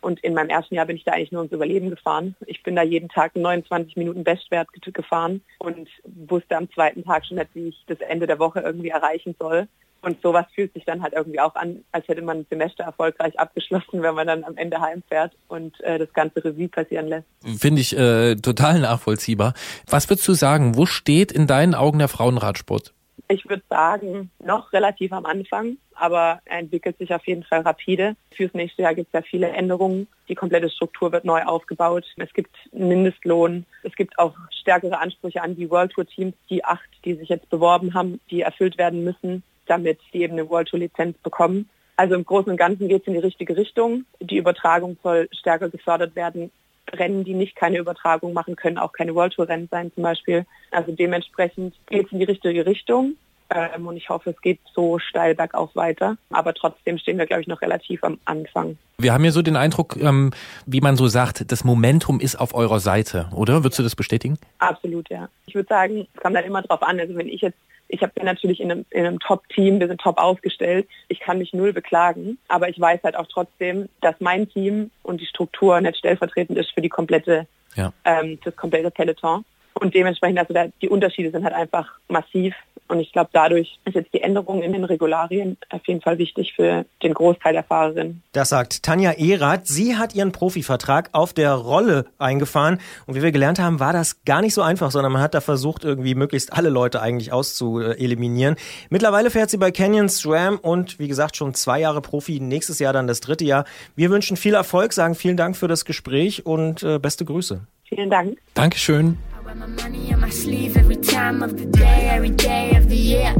[0.00, 2.36] Und in meinem ersten Jahr bin ich da eigentlich nur ums Überleben gefahren.
[2.46, 7.38] Ich bin da jeden Tag 29 Minuten Bestwert gefahren und wusste am zweiten Tag schon
[7.38, 9.66] nicht, wie ich das Ende der Woche irgendwie erreichen soll.
[10.00, 13.38] Und sowas fühlt sich dann halt irgendwie auch an, als hätte man ein Semester erfolgreich
[13.38, 17.26] abgeschlossen, wenn man dann am Ende heimfährt und äh, das ganze Revue passieren lässt.
[17.42, 19.54] Finde ich äh, total nachvollziehbar.
[19.88, 22.94] Was würdest du sagen, wo steht in deinen Augen der Frauenradsport?
[23.30, 28.16] Ich würde sagen, noch relativ am Anfang, aber er entwickelt sich auf jeden Fall rapide.
[28.34, 30.08] Fürs nächste Jahr gibt es ja viele Änderungen.
[30.30, 32.06] Die komplette Struktur wird neu aufgebaut.
[32.16, 33.66] Es gibt Mindestlohn.
[33.82, 36.34] Es gibt auch stärkere Ansprüche an die World Tour Teams.
[36.48, 40.48] Die acht, die sich jetzt beworben haben, die erfüllt werden müssen, damit die eben eine
[40.48, 41.68] World Tour Lizenz bekommen.
[41.96, 44.06] Also im Großen und Ganzen geht es in die richtige Richtung.
[44.20, 46.50] Die Übertragung soll stärker gefördert werden.
[46.92, 50.46] Rennen, die nicht keine Übertragung machen können, auch keine World Tour Rennen sein zum Beispiel.
[50.70, 53.16] Also dementsprechend geht es in die richtige Richtung.
[53.50, 56.16] Ähm, und ich hoffe, es geht so steil bergauf weiter.
[56.30, 58.76] Aber trotzdem stehen wir, glaube ich, noch relativ am Anfang.
[58.98, 60.32] Wir haben hier so den Eindruck, ähm,
[60.66, 63.62] wie man so sagt, das Momentum ist auf eurer Seite, oder?
[63.64, 64.38] Würdest du das bestätigen?
[64.58, 65.28] Absolut, ja.
[65.46, 67.00] Ich würde sagen, es kommt dann immer drauf an.
[67.00, 67.56] Also wenn ich jetzt
[67.88, 70.86] ich bin natürlich in einem, in einem Top-Team, wir sind top aufgestellt.
[71.08, 75.22] Ich kann mich null beklagen, aber ich weiß halt auch trotzdem, dass mein Team und
[75.22, 77.92] die Struktur nicht stellvertretend ist für die komplette, Ja.
[78.04, 79.42] ähm, das komplette Peloton.
[79.80, 82.54] Und dementsprechend, also die Unterschiede sind halt einfach massiv.
[82.88, 86.54] Und ich glaube, dadurch ist jetzt die Änderung in den Regularien auf jeden Fall wichtig
[86.56, 88.22] für den Großteil der Fahrerinnen.
[88.32, 89.66] Das sagt Tanja Erath.
[89.66, 92.80] Sie hat ihren Profivertrag auf der Rolle eingefahren.
[93.06, 95.42] Und wie wir gelernt haben, war das gar nicht so einfach, sondern man hat da
[95.42, 98.56] versucht, irgendwie möglichst alle Leute eigentlich auszueliminieren.
[98.88, 102.94] Mittlerweile fährt sie bei Canyon SRAM und wie gesagt schon zwei Jahre Profi, nächstes Jahr
[102.94, 103.66] dann das dritte Jahr.
[103.96, 107.60] Wir wünschen viel Erfolg, sagen vielen Dank für das Gespräch und äh, beste Grüße.
[107.84, 108.38] Vielen Dank.
[108.54, 109.18] Dankeschön.
[109.48, 112.96] Wear my money on my sleeve every time of the day, every day of the
[112.96, 113.32] year.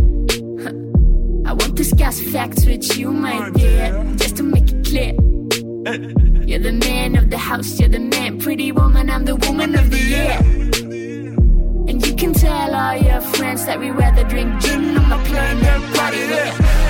[1.44, 5.12] I won't discuss facts with you, my dear, just to make it clear.
[6.48, 9.90] You're the man of the house, you're the man, pretty woman, I'm the woman of
[9.90, 10.38] the year.
[11.90, 15.60] And you can tell all your friends that we rather drink gin on my plane
[15.60, 16.87] than party here.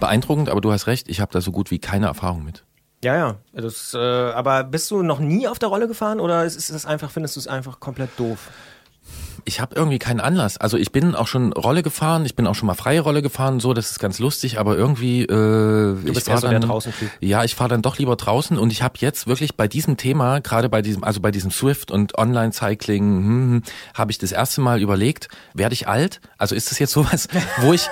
[0.00, 2.64] Beeindruckend, aber du hast recht, ich habe da so gut wie keine Erfahrung mit.
[3.02, 3.36] Ja, ja.
[3.52, 6.86] Das, äh, aber bist du noch nie auf der Rolle gefahren oder ist, ist das
[6.86, 8.50] einfach, findest du es einfach komplett doof?
[9.44, 10.58] Ich habe irgendwie keinen Anlass.
[10.58, 13.60] Also ich bin auch schon Rolle gefahren, ich bin auch schon mal freie Rolle gefahren,
[13.60, 17.10] so, das ist ganz lustig, aber irgendwie äh, Du ich fahr so dann, der Draußentyp.
[17.20, 20.40] Ja, ich fahre dann doch lieber draußen und ich habe jetzt wirklich bei diesem Thema,
[20.40, 23.62] gerade bei diesem, also bei diesem Swift und Online-Cycling, hm, hm,
[23.94, 26.20] habe ich das erste Mal überlegt, werde ich alt?
[26.36, 27.28] Also ist das jetzt sowas,
[27.60, 27.88] wo ich,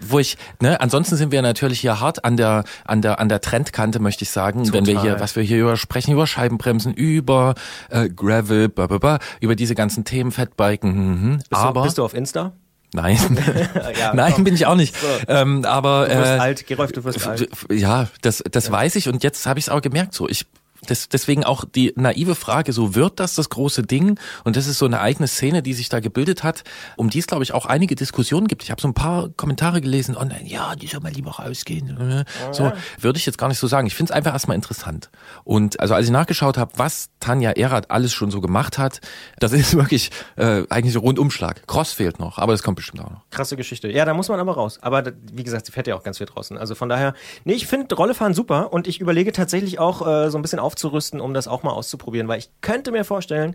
[0.00, 3.40] wo ich, ne, ansonsten sind wir natürlich hier hart an der, an der, an der
[3.40, 5.20] Trendkante, möchte ich sagen, wenn wir hier, Total.
[5.20, 7.54] was wir hier über sprechen, über Scheibenbremsen, über
[7.90, 11.36] äh, Gravel, blah, blah, blah, über diese ganzen Themen, Fatbiken, hm, hm.
[11.38, 12.52] Bist, aber du, bist du auf Insta?
[12.94, 13.16] Nein,
[13.98, 14.44] Ja, nein, komm.
[14.44, 14.94] bin ich auch nicht.
[14.94, 15.06] So.
[15.26, 17.48] Ähm, aber Du wirst äh, alt, Gerolf, du wirst alt.
[17.70, 20.12] ja, das, das weiß ich und jetzt habe ich es auch gemerkt.
[20.12, 20.44] So, ich
[20.86, 24.18] Das, deswegen auch die naive Frage, so wird das das große Ding?
[24.44, 26.64] Und das ist so eine eigene Szene, die sich da gebildet hat,
[26.96, 28.62] um die es, glaube ich, auch einige Diskussionen gibt.
[28.64, 32.26] Ich habe so ein paar Kommentare gelesen online, ja, die soll mal lieber rausgehen.
[32.52, 33.86] So würde ich jetzt gar nicht so sagen.
[33.86, 35.10] Ich finde es einfach erstmal interessant.
[35.44, 39.00] Und also als ich nachgeschaut habe, was Tanja Erath alles schon so gemacht hat,
[39.38, 41.66] das ist wirklich äh, eigentlich so Rundumschlag.
[41.66, 43.22] Cross fehlt noch, aber das kommt bestimmt auch noch.
[43.30, 43.88] Krasse Geschichte.
[43.88, 44.78] Ja, da muss man aber raus.
[44.82, 46.58] Aber wie gesagt, sie fährt ja auch ganz viel draußen.
[46.58, 47.14] Also von daher,
[47.44, 51.20] nee, ich finde Rollefahren super und ich überlege tatsächlich auch äh, so ein bisschen aufzurüsten,
[51.20, 53.54] um das auch mal auszuprobieren, weil ich könnte mir vorstellen,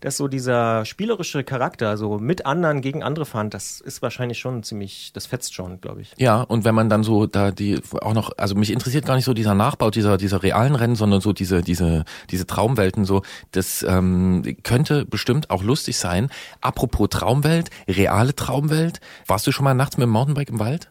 [0.00, 4.62] dass so dieser spielerische Charakter, so mit anderen gegen andere fahren, das ist wahrscheinlich schon
[4.62, 6.12] ziemlich, das fetzt schon, glaube ich.
[6.16, 9.26] Ja, und wenn man dann so da die auch noch, also mich interessiert gar nicht
[9.26, 13.82] so dieser Nachbau dieser dieser realen Rennen, sondern so diese diese diese Traumwelten so, das
[13.82, 16.30] ähm, könnte bestimmt auch lustig sein.
[16.62, 20.90] Apropos Traumwelt, reale Traumwelt, warst du schon mal nachts mit dem Mountainbike im Wald?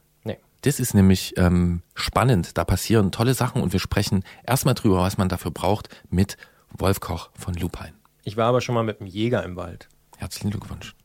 [0.61, 2.57] Das ist nämlich ähm, spannend.
[2.57, 6.37] Da passieren tolle Sachen und wir sprechen erstmal drüber, was man dafür braucht, mit
[6.77, 7.93] Wolf Koch von Lupine.
[8.23, 9.87] Ich war aber schon mal mit einem Jäger im Wald.
[10.17, 10.95] Herzlichen Glückwunsch.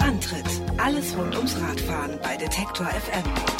[0.00, 0.44] Antritt.
[0.76, 3.55] Alles rund ums Radfahren bei Detektor FM.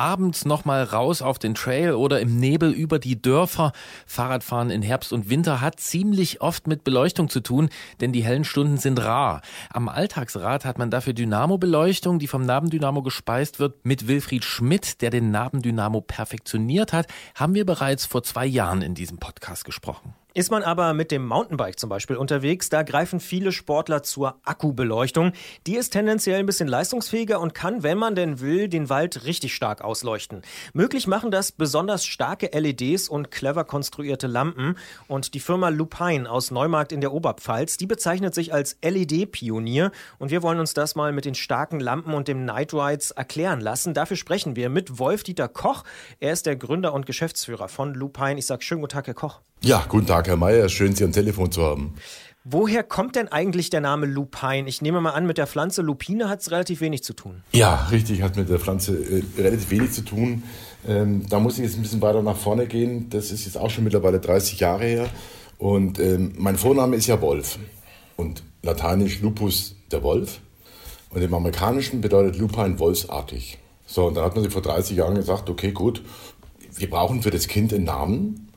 [0.00, 3.72] Abends nochmal raus auf den Trail oder im Nebel über die Dörfer.
[4.06, 7.68] Fahrradfahren in Herbst und Winter hat ziemlich oft mit Beleuchtung zu tun,
[8.00, 9.42] denn die hellen Stunden sind rar.
[9.68, 13.84] Am Alltagsrad hat man dafür Dynamo-Beleuchtung, die vom Nabendynamo gespeist wird.
[13.84, 18.94] Mit Wilfried Schmidt, der den Nabendynamo perfektioniert hat, haben wir bereits vor zwei Jahren in
[18.94, 20.14] diesem Podcast gesprochen.
[20.40, 25.32] Ist man aber mit dem Mountainbike zum Beispiel unterwegs, da greifen viele Sportler zur Akkubeleuchtung.
[25.66, 29.54] Die ist tendenziell ein bisschen leistungsfähiger und kann, wenn man denn will, den Wald richtig
[29.54, 30.40] stark ausleuchten.
[30.72, 34.78] Möglich machen das besonders starke LEDs und clever konstruierte Lampen.
[35.08, 39.92] Und die Firma Lupine aus Neumarkt in der Oberpfalz, die bezeichnet sich als LED-Pionier.
[40.18, 43.60] Und wir wollen uns das mal mit den starken Lampen und dem Night Rides erklären
[43.60, 43.92] lassen.
[43.92, 45.84] Dafür sprechen wir mit Wolf-Dieter Koch.
[46.18, 48.38] Er ist der Gründer und Geschäftsführer von Lupine.
[48.38, 49.42] Ich sage schönen guten Tag, Herr Koch.
[49.62, 50.70] Ja, guten Tag, Herr Mayer.
[50.70, 51.92] Schön, Sie am Telefon zu haben.
[52.44, 54.66] Woher kommt denn eigentlich der Name Lupine?
[54.66, 57.42] Ich nehme mal an, mit der Pflanze Lupine hat es relativ wenig zu tun.
[57.52, 60.44] Ja, richtig, hat mit der Pflanze äh, relativ wenig zu tun.
[60.88, 63.10] Ähm, da muss ich jetzt ein bisschen weiter nach vorne gehen.
[63.10, 65.10] Das ist jetzt auch schon mittlerweile 30 Jahre her.
[65.58, 67.58] Und ähm, mein Vorname ist ja Wolf.
[68.16, 70.40] Und lateinisch Lupus, der Wolf.
[71.10, 73.58] Und im Amerikanischen bedeutet Lupine wolfsartig.
[73.84, 76.02] So, und dann hat man sich vor 30 Jahren gesagt, okay, gut,
[76.76, 78.49] wir brauchen für das Kind einen Namen.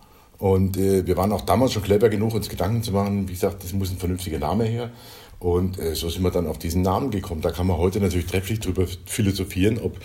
[0.44, 3.64] Und äh, wir waren auch damals schon clever genug, uns Gedanken zu machen, wie gesagt,
[3.64, 4.92] das muss ein vernünftiger Name her.
[5.40, 7.40] Und äh, so sind wir dann auf diesen Namen gekommen.
[7.40, 9.98] Da kann man heute natürlich trefflich drüber philosophieren, ob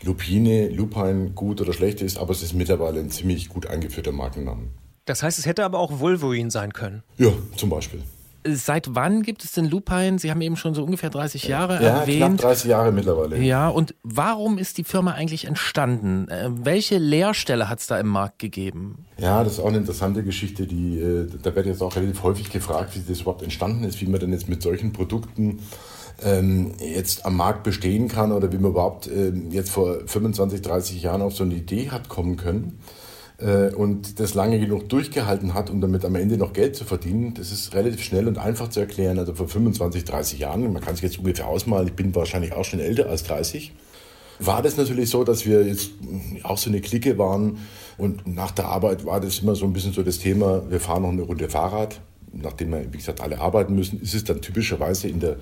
[0.00, 4.62] Lupine, Lupine gut oder schlecht ist, aber es ist mittlerweile ein ziemlich gut eingeführter Markenname.
[5.04, 7.02] Das heißt, es hätte aber auch Wolverine sein können.
[7.18, 8.02] Ja, zum Beispiel.
[8.44, 10.18] Seit wann gibt es denn Lupine?
[10.18, 12.42] Sie haben eben schon so ungefähr 30 Jahre Ja, knapp erwähnt.
[12.42, 13.38] 30 Jahre mittlerweile.
[13.38, 16.28] Ja, und warum ist die Firma eigentlich entstanden?
[16.28, 19.06] Äh, welche Leerstelle hat es da im Markt gegeben?
[19.18, 22.50] Ja, das ist auch eine interessante Geschichte, die, äh, da wird jetzt auch relativ häufig
[22.50, 25.60] gefragt, wie das überhaupt entstanden ist, wie man denn jetzt mit solchen Produkten
[26.24, 31.02] ähm, jetzt am Markt bestehen kann oder wie man überhaupt ähm, jetzt vor 25, 30
[31.02, 32.78] Jahren auf so eine Idee hat kommen können
[33.76, 37.34] und das lange genug durchgehalten hat, um damit am Ende noch Geld zu verdienen.
[37.34, 39.18] Das ist relativ schnell und einfach zu erklären.
[39.18, 42.64] Also vor 25, 30 Jahren, man kann sich jetzt ungefähr ausmalen, ich bin wahrscheinlich auch
[42.64, 43.72] schon älter als 30,
[44.38, 45.90] war das natürlich so, dass wir jetzt
[46.42, 47.58] auch so eine Clique waren
[47.98, 51.02] und nach der Arbeit war das immer so ein bisschen so das Thema, wir fahren
[51.02, 52.00] noch eine Runde Fahrrad.
[52.32, 55.36] Nachdem wir, wie gesagt, alle arbeiten müssen, ist es dann typischerweise in der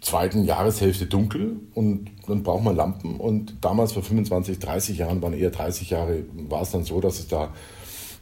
[0.00, 3.16] zweiten Jahreshälfte dunkel und dann braucht man Lampen.
[3.16, 7.18] Und damals vor 25, 30 Jahren, waren eher 30 Jahre, war es dann so, dass
[7.18, 7.52] es da,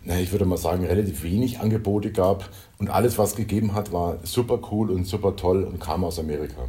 [0.05, 2.49] na, ich würde mal sagen, relativ wenig Angebote gab.
[2.79, 6.69] Und alles, was gegeben hat, war super cool und super toll und kam aus Amerika.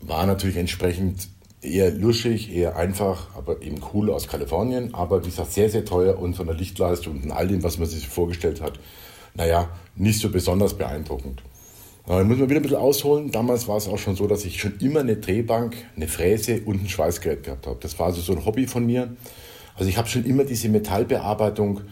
[0.00, 1.28] War natürlich entsprechend
[1.62, 4.94] eher luschig, eher einfach, aber eben cool aus Kalifornien.
[4.94, 7.88] Aber wie gesagt, sehr, sehr teuer und von der Lichtleistung und all dem, was man
[7.88, 8.78] sich vorgestellt hat,
[9.34, 11.42] naja, nicht so besonders beeindruckend.
[12.10, 13.30] Da muss man wieder ein bisschen ausholen.
[13.30, 16.82] Damals war es auch schon so, dass ich schon immer eine Drehbank, eine Fräse und
[16.82, 17.78] ein Schweißgerät gehabt habe.
[17.80, 19.14] Das war also so ein Hobby von mir.
[19.76, 21.82] Also ich habe schon immer diese Metallbearbeitung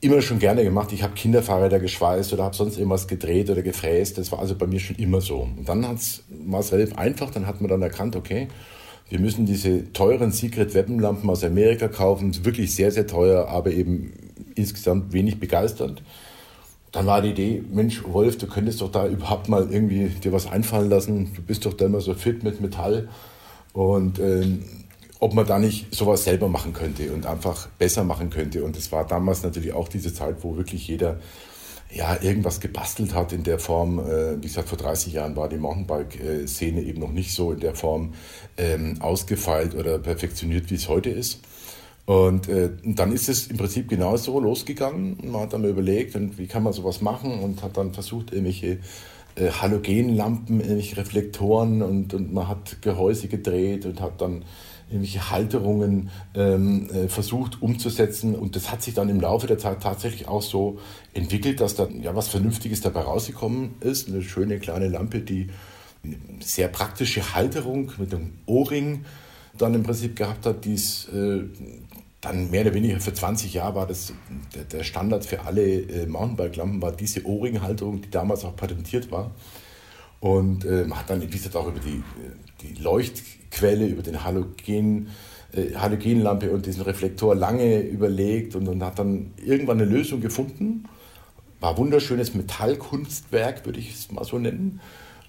[0.00, 0.92] immer schon gerne gemacht.
[0.92, 4.16] Ich habe Kinderfahrräder geschweißt oder habe sonst irgendwas gedreht oder gefräst.
[4.16, 5.38] Das war also bei mir schon immer so.
[5.40, 7.32] Und dann war es relativ einfach.
[7.32, 8.46] Dann hat man dann erkannt, okay,
[9.08, 12.44] wir müssen diese teuren Secret Webbenlampen aus Amerika kaufen.
[12.44, 14.12] Wirklich sehr, sehr teuer, aber eben
[14.54, 16.04] insgesamt wenig begeisternd.
[16.92, 20.46] Dann war die Idee, Mensch, Wolf, du könntest doch da überhaupt mal irgendwie dir was
[20.46, 21.32] einfallen lassen.
[21.34, 23.08] Du bist doch da immer so fit mit Metall.
[23.74, 24.64] Und ähm,
[25.20, 28.64] ob man da nicht sowas selber machen könnte und einfach besser machen könnte.
[28.64, 31.18] Und es war damals natürlich auch diese Zeit, wo wirklich jeder
[31.90, 33.98] ja, irgendwas gebastelt hat in der Form.
[33.98, 37.74] Äh, wie gesagt, vor 30 Jahren war die Mountainbike-Szene eben noch nicht so in der
[37.74, 38.14] Form
[38.56, 41.40] ähm, ausgefeilt oder perfektioniert, wie es heute ist.
[42.08, 45.18] Und äh, dann ist es im Prinzip genauso losgegangen.
[45.30, 48.78] Man hat dann mal überlegt, wie kann man sowas machen und hat dann versucht, irgendwelche
[49.34, 54.46] äh, Halogenlampen, irgendwelche Reflektoren und, und man hat Gehäuse gedreht und hat dann
[54.88, 58.34] irgendwelche Halterungen ähm, äh, versucht umzusetzen.
[58.34, 60.78] Und das hat sich dann im Laufe der Zeit tatsächlich auch so
[61.12, 64.08] entwickelt, dass da ja was Vernünftiges dabei rausgekommen ist.
[64.08, 65.48] Eine schöne kleine Lampe, die
[66.02, 69.04] eine sehr praktische Halterung mit einem O-Ring
[69.58, 71.42] dann im Prinzip gehabt hat, die es äh,
[72.20, 74.12] dann mehr oder weniger für 20 Jahre war das
[74.72, 79.30] der, Standard für alle äh, Mountainbike-Lampen, war diese O-Ring-Halterung, die damals auch patentiert war.
[80.20, 82.02] Und äh, man hat dann, wie gesagt, auch über die,
[82.62, 85.10] die Leuchtquelle, über den Halogen,
[85.52, 90.88] äh, Halogenlampe und diesen Reflektor lange überlegt und, und hat dann irgendwann eine Lösung gefunden.
[91.60, 94.80] War wunderschönes Metallkunstwerk, würde ich es mal so nennen.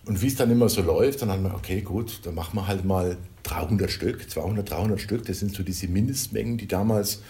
[0.06, 2.68] Und wie es dann immer so läuft, dann haben wir, okay, gut, dann machen wir
[2.68, 5.26] halt mal 300 Stück, 200, 300 Stück.
[5.26, 7.22] Das sind so diese Mindestmengen, die damals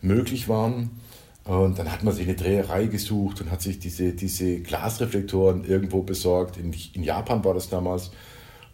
[0.00, 0.90] möglich waren.
[1.44, 6.02] Und dann hat man sich eine Dreherei gesucht und hat sich diese, diese Glasreflektoren irgendwo
[6.02, 6.56] besorgt.
[6.56, 8.10] In, in Japan war das damals.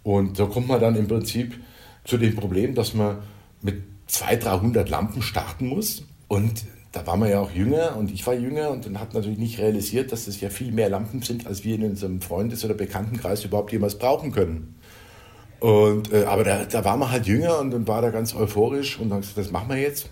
[0.02, 1.58] Und so kommt man dann im Prinzip
[2.04, 3.18] zu dem Problem, dass man
[3.62, 6.04] mit 200, 300 Lampen starten muss.
[6.28, 6.64] Und
[6.96, 9.58] da war man ja auch jünger und ich war jünger und dann hat natürlich nicht
[9.58, 13.44] realisiert, dass es ja viel mehr Lampen sind, als wir in unserem Freundes- oder Bekanntenkreis
[13.44, 14.74] überhaupt jemals brauchen können.
[15.60, 18.98] Und, äh, aber da, da war man halt jünger und dann war da ganz euphorisch
[18.98, 20.08] und dann gesagt, das machen wir jetzt.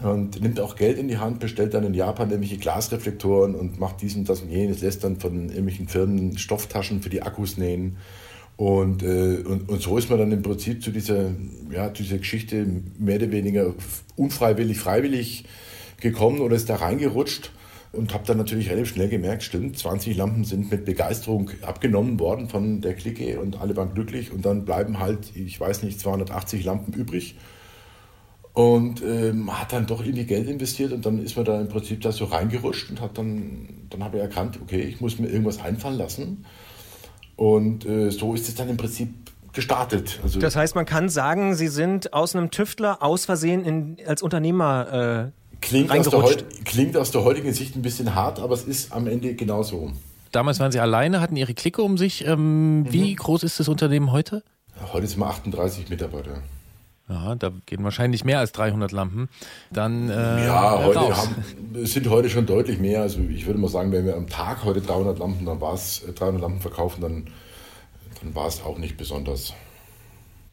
[0.00, 4.00] Und nimmt auch Geld in die Hand, bestellt dann in Japan irgendwelche Glasreflektoren und macht
[4.00, 7.96] dies und das und jenes, lässt dann von irgendwelchen Firmen Stofftaschen für die Akkus nähen.
[8.56, 11.30] Und, äh, und, und so ist man dann im Prinzip zu dieser,
[11.70, 12.66] ja, zu dieser Geschichte
[12.98, 13.74] mehr oder weniger
[14.16, 15.44] unfreiwillig, freiwillig
[16.00, 17.50] gekommen oder ist da reingerutscht
[17.92, 22.48] und habe dann natürlich relativ schnell gemerkt, stimmt, 20 Lampen sind mit Begeisterung abgenommen worden
[22.48, 26.64] von der Clique und alle waren glücklich und dann bleiben halt, ich weiß nicht, 280
[26.64, 27.36] Lampen übrig.
[28.52, 32.00] Und ähm, hat dann doch irgendwie Geld investiert und dann ist man da im Prinzip
[32.00, 35.60] da so reingerutscht und hat dann, dann habe ich erkannt, okay, ich muss mir irgendwas
[35.60, 36.44] einfallen lassen.
[37.36, 39.10] Und äh, so ist es dann im Prinzip
[39.52, 40.18] gestartet.
[40.24, 44.22] Also das heißt, man kann sagen, Sie sind aus einem Tüftler aus Versehen in, als
[44.22, 48.64] Unternehmer äh, Klingt aus, der, klingt aus der heutigen Sicht ein bisschen hart, aber es
[48.64, 49.92] ist am Ende genauso.
[50.32, 52.26] Damals waren Sie alleine, hatten Ihre Clique um sich.
[52.26, 52.92] Ähm, mhm.
[52.92, 54.42] Wie groß ist das Unternehmen heute?
[54.92, 56.42] Heute sind wir 38 Mitarbeiter.
[57.08, 59.30] Ja, da gehen wahrscheinlich mehr als 300 Lampen.
[59.72, 61.34] Dann äh, ja, heute haben,
[61.84, 63.00] sind heute schon deutlich mehr.
[63.00, 66.02] Also ich würde mal sagen, wenn wir am Tag heute 300 Lampen, dann war es
[66.14, 67.28] 300 Lampen verkaufen, dann,
[68.20, 69.54] dann war es auch nicht besonders.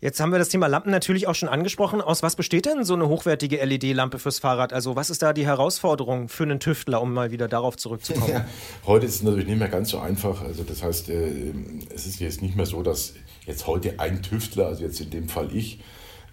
[0.02, 2.02] Jetzt haben wir das Thema Lampen natürlich auch schon angesprochen.
[2.02, 4.74] Aus was besteht denn so eine hochwertige LED-Lampe fürs Fahrrad?
[4.74, 8.30] Also was ist da die Herausforderung für einen Tüftler, um mal wieder darauf zurückzukommen?
[8.30, 8.46] Ja,
[8.86, 10.42] heute ist es natürlich nicht mehr ganz so einfach.
[10.42, 11.54] Also das heißt, äh,
[11.94, 13.14] es ist jetzt nicht mehr so, dass
[13.46, 15.80] jetzt heute ein Tüftler, also jetzt in dem Fall ich,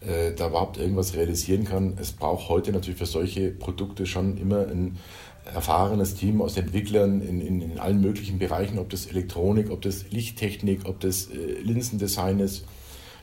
[0.01, 1.97] äh, da überhaupt irgendwas realisieren kann.
[2.01, 4.99] Es braucht heute natürlich für solche Produkte schon immer ein
[5.45, 10.11] erfahrenes Team aus Entwicklern in, in, in allen möglichen Bereichen, ob das Elektronik, ob das
[10.11, 12.65] Lichttechnik, ob das äh, Linsendesign ist.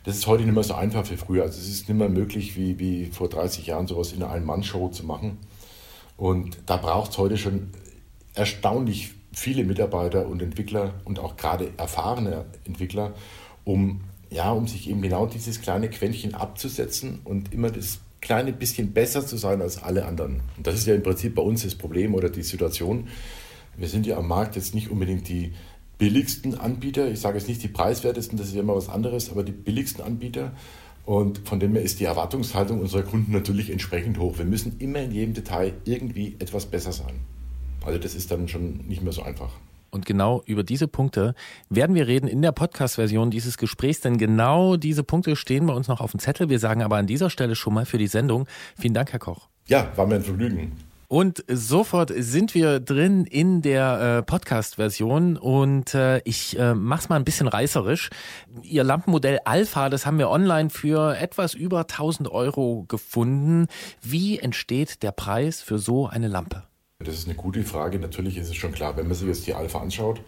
[0.03, 1.43] Das ist heute nicht mehr so einfach wie früher.
[1.43, 4.89] Also es ist nicht mehr möglich, wie, wie vor 30 Jahren sowas in einer Ein-Mann-Show
[4.89, 5.37] zu machen.
[6.17, 7.69] Und da braucht es heute schon
[8.33, 13.13] erstaunlich viele Mitarbeiter und Entwickler und auch gerade erfahrene Entwickler,
[13.63, 18.91] um, ja, um sich eben genau dieses kleine Quäntchen abzusetzen und immer das kleine bisschen
[18.91, 20.41] besser zu sein als alle anderen.
[20.57, 23.07] Und das ist ja im Prinzip bei uns das Problem oder die Situation.
[23.77, 25.53] Wir sind ja am Markt jetzt nicht unbedingt die
[25.99, 27.11] billigsten Anbieter.
[27.11, 30.03] Ich sage jetzt nicht die preiswertesten, das ist ja immer was anderes, aber die billigsten
[30.03, 30.53] Anbieter.
[31.05, 34.37] Und von dem her ist die Erwartungshaltung unserer Kunden natürlich entsprechend hoch.
[34.37, 37.19] Wir müssen immer in jedem Detail irgendwie etwas besser sein.
[37.85, 39.51] Also das ist dann schon nicht mehr so einfach.
[39.91, 41.33] Und genau über diese Punkte
[41.69, 45.87] werden wir reden in der Podcast-Version dieses Gesprächs, denn genau diese Punkte stehen bei uns
[45.87, 46.49] noch auf dem Zettel.
[46.49, 48.45] Wir sagen aber an dieser Stelle schon mal für die Sendung
[48.79, 49.47] vielen Dank, Herr Koch.
[49.67, 50.73] Ja, war mir ein Vergnügen.
[51.09, 57.15] Und sofort sind wir drin in der äh, Podcast-Version und äh, ich äh, mach's mal
[57.15, 58.11] ein bisschen reißerisch.
[58.61, 63.65] Ihr Lampenmodell Alpha, das haben wir online für etwas über 1000 Euro gefunden.
[64.03, 66.61] Wie entsteht der Preis für so eine Lampe?
[66.99, 67.97] Das ist eine gute Frage.
[67.97, 70.21] Natürlich ist es schon klar, wenn man sich jetzt die Alpha anschaut,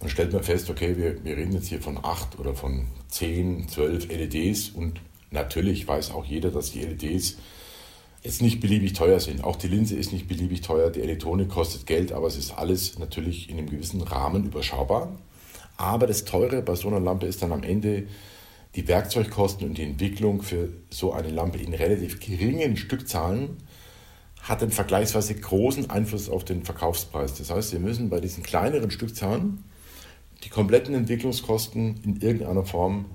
[0.00, 3.66] dann stellt man fest, okay, wir, wir reden jetzt hier von acht oder von zehn,
[3.70, 7.38] zwölf LEDs und natürlich weiß auch jeder, dass die LEDs
[8.28, 9.42] jetzt nicht beliebig teuer sind.
[9.42, 12.98] Auch die Linse ist nicht beliebig teuer, die Elektronik kostet Geld, aber es ist alles
[12.98, 15.16] natürlich in einem gewissen Rahmen überschaubar.
[15.78, 18.06] Aber das Teure bei so einer Lampe ist dann am Ende
[18.74, 23.56] die Werkzeugkosten und die Entwicklung für so eine Lampe in relativ geringen Stückzahlen
[24.42, 27.34] hat einen vergleichsweise großen Einfluss auf den Verkaufspreis.
[27.34, 29.64] Das heißt, wir müssen bei diesen kleineren Stückzahlen
[30.44, 33.06] die kompletten Entwicklungskosten in irgendeiner Form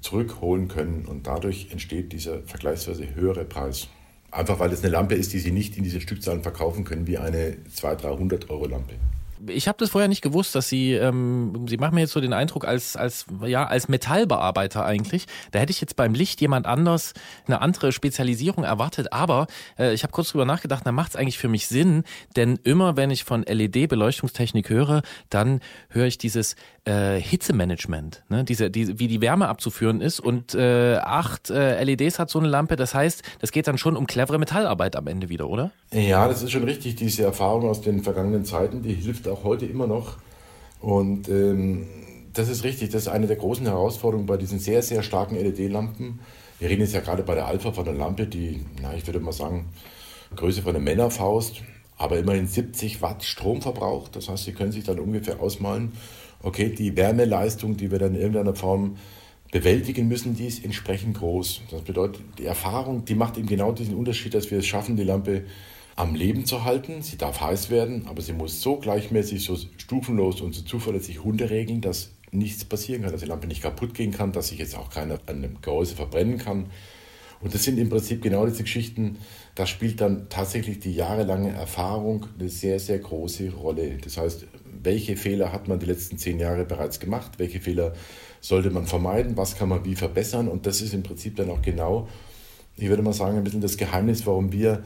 [0.00, 3.88] zurückholen können und dadurch entsteht dieser vergleichsweise höhere Preis.
[4.30, 7.18] Einfach weil es eine Lampe ist, die Sie nicht in diesen Stückzahlen verkaufen können wie
[7.18, 8.94] eine 200, 300 Euro Lampe.
[9.46, 12.32] Ich habe das vorher nicht gewusst, dass Sie, ähm, Sie machen mir jetzt so den
[12.32, 15.26] Eindruck als, als, ja, als Metallbearbeiter eigentlich.
[15.52, 17.14] Da hätte ich jetzt beim Licht jemand anders
[17.46, 19.12] eine andere Spezialisierung erwartet.
[19.12, 19.46] Aber
[19.78, 22.04] äh, ich habe kurz drüber nachgedacht, da macht es eigentlich für mich Sinn,
[22.36, 25.60] denn immer wenn ich von LED-Beleuchtungstechnik höre, dann
[25.90, 26.56] höre ich dieses
[26.88, 28.44] äh, Hitzemanagement, ne?
[28.44, 30.20] diese, diese, wie die Wärme abzuführen ist.
[30.20, 32.76] Und äh, acht äh, LEDs hat so eine Lampe.
[32.76, 35.70] Das heißt, das geht dann schon um clevere Metallarbeit am Ende wieder, oder?
[35.92, 36.96] Ja, das ist schon richtig.
[36.96, 40.16] Diese Erfahrung aus den vergangenen Zeiten, die hilft auch heute immer noch.
[40.80, 41.86] Und ähm,
[42.32, 46.20] das ist richtig, das ist eine der großen Herausforderungen bei diesen sehr, sehr starken LED-Lampen.
[46.58, 49.20] Wir reden jetzt ja gerade bei der Alpha von einer Lampe, die, na, ich würde
[49.20, 49.66] mal sagen,
[50.34, 51.62] Größe von einer Männerfaust,
[51.96, 54.14] aber immerhin 70 Watt Strom verbraucht.
[54.16, 55.92] Das heißt, Sie können sich dann ungefähr ausmalen,
[56.42, 58.96] okay, die Wärmeleistung, die wir dann in irgendeiner Form
[59.50, 61.62] bewältigen müssen, die ist entsprechend groß.
[61.70, 65.04] Das bedeutet, die Erfahrung, die macht eben genau diesen Unterschied, dass wir es schaffen, die
[65.04, 65.44] Lampe
[65.98, 67.02] am Leben zu halten.
[67.02, 71.80] Sie darf heiß werden, aber sie muss so gleichmäßig, so stufenlos und so zuverlässig runterregeln,
[71.80, 74.90] dass nichts passieren kann, dass die Lampe nicht kaputt gehen kann, dass sich jetzt auch
[74.90, 76.66] keiner an einem Gehäuse verbrennen kann.
[77.40, 79.18] Und das sind im Prinzip genau diese Geschichten,
[79.56, 83.98] da spielt dann tatsächlich die jahrelange Erfahrung eine sehr, sehr große Rolle.
[83.98, 84.46] Das heißt,
[84.82, 87.92] welche Fehler hat man die letzten zehn Jahre bereits gemacht, welche Fehler
[88.40, 91.62] sollte man vermeiden, was kann man wie verbessern und das ist im Prinzip dann auch
[91.62, 92.06] genau,
[92.76, 94.84] ich würde mal sagen, ein bisschen das Geheimnis, warum wir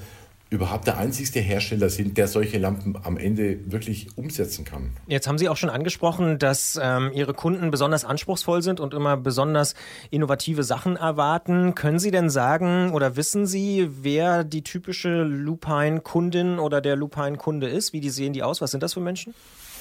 [0.53, 4.90] überhaupt der einzigste Hersteller sind, der solche Lampen am Ende wirklich umsetzen kann.
[5.07, 9.16] Jetzt haben Sie auch schon angesprochen, dass ähm, Ihre Kunden besonders anspruchsvoll sind und immer
[9.16, 9.74] besonders
[10.11, 11.74] innovative Sachen erwarten.
[11.74, 17.92] Können Sie denn sagen oder wissen Sie, wer die typische Lupine-Kundin oder der Lupine-Kunde ist?
[17.92, 18.61] Wie die sehen die aus?
[18.61, 19.34] Was sind das für Menschen?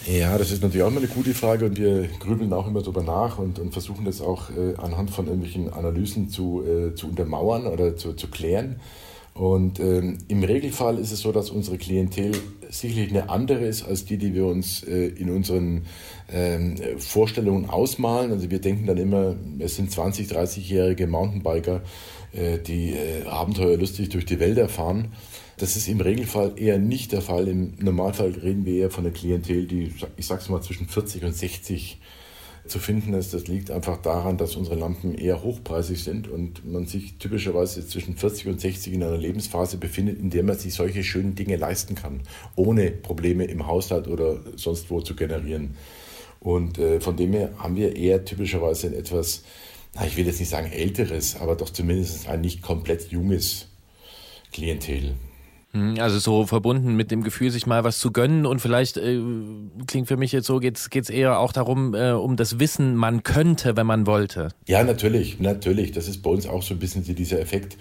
[0.08, 3.04] Ja, das ist natürlich auch immer eine gute Frage und wir grübeln auch immer darüber
[3.04, 7.68] nach und, und versuchen das auch äh, anhand von irgendwelchen Analysen zu, äh, zu untermauern
[7.68, 8.80] oder zu, zu klären.
[9.34, 12.32] Und ähm, im Regelfall ist es so, dass unsere Klientel
[12.70, 15.86] sicherlich eine andere ist als die, die wir uns äh, in unseren
[16.32, 18.32] ähm, Vorstellungen ausmalen.
[18.32, 21.82] Also wir denken dann immer, es sind 20, 30-jährige Mountainbiker,
[22.34, 25.14] äh, die äh, abenteuerlustig durch die Wälder fahren.
[25.58, 27.48] Das ist im Regelfall eher nicht der Fall.
[27.48, 31.36] Im Normalfall reden wir eher von einer Klientel, die, ich sag's mal, zwischen 40 und
[31.36, 32.00] 60
[32.72, 33.34] zu finden ist.
[33.34, 38.16] Das liegt einfach daran, dass unsere Lampen eher hochpreisig sind und man sich typischerweise zwischen
[38.16, 41.96] 40 und 60 in einer Lebensphase befindet, in der man sich solche schönen Dinge leisten
[41.96, 42.22] kann,
[42.56, 45.76] ohne Probleme im Haushalt oder sonst wo zu generieren.
[46.40, 49.44] Und äh, von dem her haben wir eher typischerweise ein etwas,
[49.94, 53.68] na, ich will jetzt nicht sagen älteres, aber doch zumindest ein nicht komplett junges
[54.52, 55.14] Klientel.
[55.74, 59.20] Hm, Also so verbunden mit dem Gefühl, sich mal was zu gönnen und vielleicht äh,
[59.88, 63.24] klingt für mich jetzt so, geht's geht's eher auch darum, äh, um das Wissen, man
[63.24, 64.50] könnte, wenn man wollte.
[64.68, 65.92] Ja, natürlich, natürlich.
[65.92, 67.78] Das ist bei uns auch so ein bisschen dieser Effekt,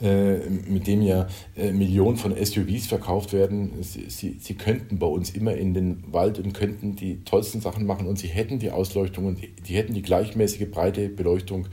[0.00, 1.26] äh, mit dem ja
[1.56, 3.82] äh, Millionen von SUVs verkauft werden.
[3.82, 7.86] Sie, sie, sie könnten bei uns immer in den Wald und könnten die tollsten Sachen
[7.86, 11.68] machen und sie hätten die Ausleuchtung und die, die hätten die gleichmäßige breite Beleuchtung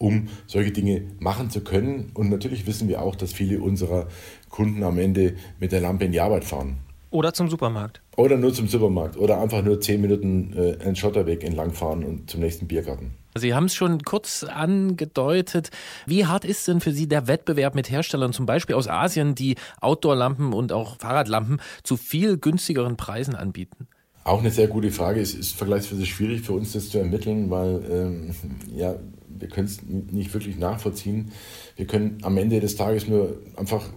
[0.00, 2.10] um solche Dinge machen zu können.
[2.14, 4.08] Und natürlich wissen wir auch, dass viele unserer
[4.50, 6.78] Kunden am Ende mit der Lampe in die Arbeit fahren.
[7.10, 8.00] Oder zum Supermarkt.
[8.16, 9.16] Oder nur zum Supermarkt.
[9.16, 13.14] Oder einfach nur zehn Minuten äh, einen Schotterweg entlangfahren und zum nächsten Biergarten.
[13.36, 15.70] Sie haben es schon kurz angedeutet.
[16.06, 19.56] Wie hart ist denn für Sie der Wettbewerb mit Herstellern, zum Beispiel aus Asien, die
[19.80, 23.88] Outdoor-Lampen und auch Fahrradlampen zu viel günstigeren Preisen anbieten?
[24.22, 25.20] Auch eine sehr gute Frage.
[25.20, 28.34] Es ist vergleichsweise schwierig für uns, das zu ermitteln, weil ähm,
[28.76, 28.96] ja,
[29.28, 31.32] wir können es nicht wirklich nachvollziehen.
[31.76, 33.88] Wir können am Ende des Tages nur einfach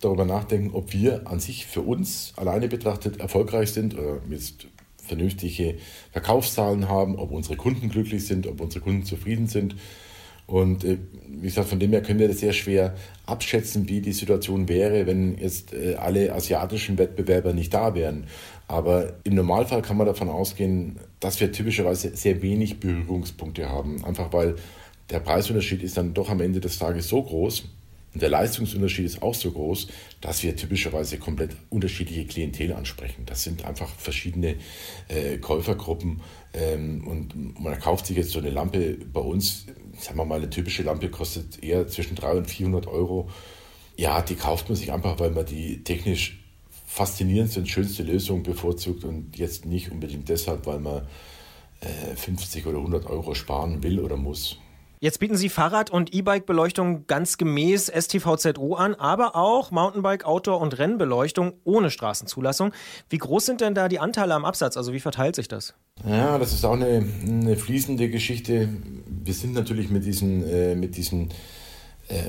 [0.00, 5.76] darüber nachdenken, ob wir an sich für uns alleine betrachtet erfolgreich sind oder jetzt vernünftige
[6.12, 9.76] Verkaufszahlen haben, ob unsere Kunden glücklich sind, ob unsere Kunden zufrieden sind.
[10.46, 10.98] Und äh,
[11.28, 12.96] wie gesagt, von dem her können wir das sehr schwer
[13.26, 18.24] abschätzen, wie die Situation wäre, wenn jetzt äh, alle asiatischen Wettbewerber nicht da wären.
[18.66, 24.04] Aber im Normalfall kann man davon ausgehen, dass wir typischerweise sehr wenig Berührungspunkte haben.
[24.04, 24.56] Einfach weil
[25.10, 27.64] der Preisunterschied ist dann doch am Ende des Tages so groß
[28.12, 29.86] und der Leistungsunterschied ist auch so groß,
[30.20, 33.24] dass wir typischerweise komplett unterschiedliche Klientel ansprechen.
[33.26, 34.56] Das sind einfach verschiedene
[35.08, 36.20] äh, Käufergruppen
[36.52, 39.66] ähm, und man kauft sich jetzt so eine Lampe bei uns,
[39.98, 43.30] sagen wir mal, eine typische Lampe kostet eher zwischen 300 und 400 Euro.
[43.96, 46.40] Ja, die kauft man sich einfach, weil man die technisch
[46.86, 51.06] faszinierendste und schönste Lösung bevorzugt und jetzt nicht unbedingt deshalb, weil man
[51.80, 54.58] äh, 50 oder 100 Euro sparen will oder muss.
[55.02, 60.78] Jetzt bieten Sie Fahrrad- und E-Bike-Beleuchtung ganz gemäß STVZO an, aber auch Mountainbike, Outdoor- und
[60.78, 62.72] Rennbeleuchtung ohne Straßenzulassung.
[63.08, 64.76] Wie groß sind denn da die Anteile am Absatz?
[64.76, 65.72] Also wie verteilt sich das?
[66.06, 68.68] Ja, das ist auch eine, eine fließende Geschichte.
[69.06, 71.30] Wir sind natürlich mit diesen, äh, mit diesen
[72.08, 72.20] äh,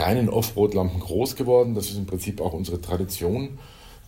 [0.00, 1.74] reinen Offroad-Lampen groß geworden.
[1.74, 3.58] Das ist im Prinzip auch unsere Tradition.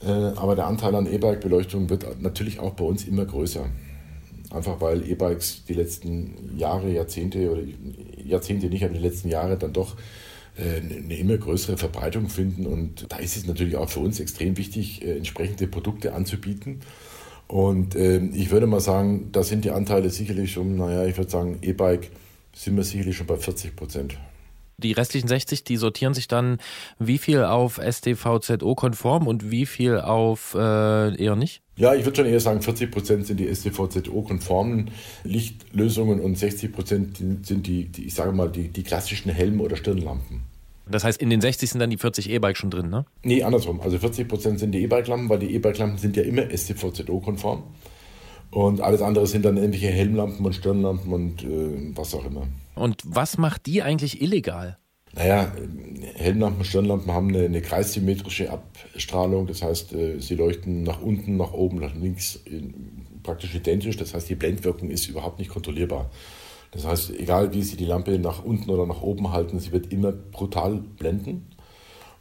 [0.00, 3.66] Äh, aber der Anteil an E-Bike-Beleuchtung wird natürlich auch bei uns immer größer.
[4.52, 7.62] Einfach weil E-Bikes die letzten Jahre, Jahrzehnte oder
[8.24, 9.96] Jahrzehnte nicht, aber die letzten Jahre dann doch
[10.56, 12.66] äh, eine immer größere Verbreitung finden.
[12.66, 16.80] Und da ist es natürlich auch für uns extrem wichtig, äh, entsprechende Produkte anzubieten.
[17.48, 21.30] Und äh, ich würde mal sagen, da sind die Anteile sicherlich schon, naja, ich würde
[21.30, 22.10] sagen, E-Bike
[22.54, 24.16] sind wir sicherlich schon bei 40 Prozent.
[24.82, 26.58] Die restlichen 60, die sortieren sich dann
[26.98, 31.62] wie viel auf STVZO-konform und wie viel auf äh, eher nicht?
[31.76, 34.90] Ja, ich würde schon eher sagen, 40 Prozent sind die STVZO-konformen
[35.24, 39.76] Lichtlösungen und 60 Prozent sind die, die, ich sage mal, die, die klassischen Helm- oder
[39.76, 40.42] Stirnlampen.
[40.86, 43.06] Das heißt, in den 60 sind dann die 40 E-Bike schon drin, ne?
[43.22, 43.80] Nee, andersrum.
[43.80, 47.62] Also 40 Prozent sind die E-Bike-Lampen, weil die E-Bike-Lampen sind ja immer STVZO-konform.
[48.52, 52.46] Und alles andere sind dann irgendwelche Helmlampen und Stirnlampen und äh, was auch immer.
[52.74, 54.76] Und was macht die eigentlich illegal?
[55.14, 55.50] Naja,
[56.16, 59.46] Helmlampen, Stirnlampen haben eine, eine kreissymmetrische Abstrahlung.
[59.46, 62.62] Das heißt, äh, sie leuchten nach unten, nach oben, nach links äh,
[63.22, 63.96] praktisch identisch.
[63.96, 66.10] Das heißt, die Blendwirkung ist überhaupt nicht kontrollierbar.
[66.72, 69.92] Das heißt, egal wie Sie die Lampe nach unten oder nach oben halten, sie wird
[69.92, 71.46] immer brutal blenden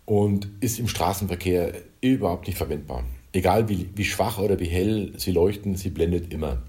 [0.06, 3.04] und ist im Straßenverkehr überhaupt nicht verwendbar.
[3.34, 6.64] Egal wie, wie schwach oder wie hell sie leuchten, sie blendet immer.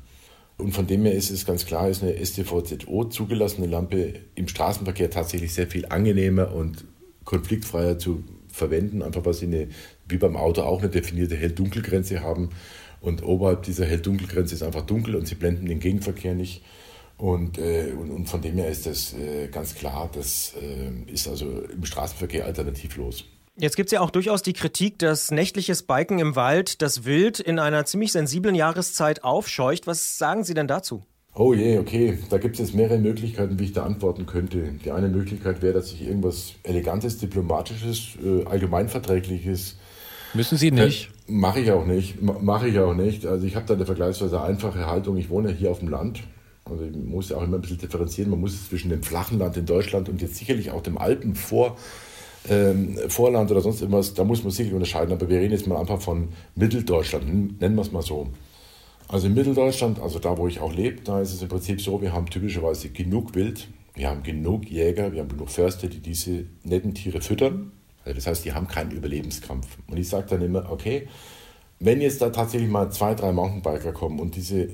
[0.58, 5.10] Und von dem her ist es ganz klar, ist eine STVZO zugelassene Lampe im Straßenverkehr
[5.10, 6.84] tatsächlich sehr viel angenehmer und
[7.24, 9.68] konfliktfreier zu verwenden, einfach weil sie eine,
[10.08, 12.50] wie beim Auto auch eine definierte Hell-Dunkel-Grenze haben.
[13.00, 16.62] Und oberhalb dieser Hell-Dunkel-Grenze ist einfach dunkel und sie blenden den Gegenverkehr nicht.
[17.18, 21.28] Und, äh, und, und, von dem her ist das äh, ganz klar, das äh, ist
[21.28, 23.24] also im Straßenverkehr alternativlos.
[23.58, 27.38] Jetzt gibt es ja auch durchaus die Kritik, dass nächtliches Biken im Wald das Wild
[27.38, 29.86] in einer ziemlich sensiblen Jahreszeit aufscheucht.
[29.86, 31.04] Was sagen Sie denn dazu?
[31.34, 32.18] Oh je, okay.
[32.30, 34.74] Da gibt es jetzt mehrere Möglichkeiten, wie ich da antworten könnte.
[34.82, 39.76] Die eine Möglichkeit wäre, dass ich irgendwas Elegantes, Diplomatisches, äh, Allgemeinverträgliches.
[40.32, 41.10] Müssen Sie nicht?
[41.28, 42.22] Äh, Mache ich auch nicht.
[42.22, 43.26] Mache ich auch nicht.
[43.26, 45.18] Also ich habe da eine vergleichsweise einfache Haltung.
[45.18, 46.22] Ich wohne hier auf dem Land.
[46.64, 48.30] Also ich muss ja auch immer ein bisschen differenzieren.
[48.30, 51.76] Man muss zwischen dem flachen Land in Deutschland und jetzt sicherlich auch dem Alpen vor
[52.48, 55.12] ähm, Vorland oder sonst irgendwas, da muss man sicherlich unterscheiden.
[55.12, 58.28] Aber wir reden jetzt mal einfach von Mitteldeutschland, nennen wir es mal so.
[59.08, 62.00] Also in Mitteldeutschland, also da, wo ich auch lebe, da ist es im Prinzip so,
[62.00, 66.46] wir haben typischerweise genug Wild, wir haben genug Jäger, wir haben genug Förster, die diese
[66.64, 67.72] netten Tiere füttern.
[68.04, 69.66] Also das heißt, die haben keinen Überlebenskampf.
[69.86, 71.08] Und ich sage dann immer, okay,
[71.78, 74.68] wenn jetzt da tatsächlich mal zwei, drei Mountainbiker kommen und diese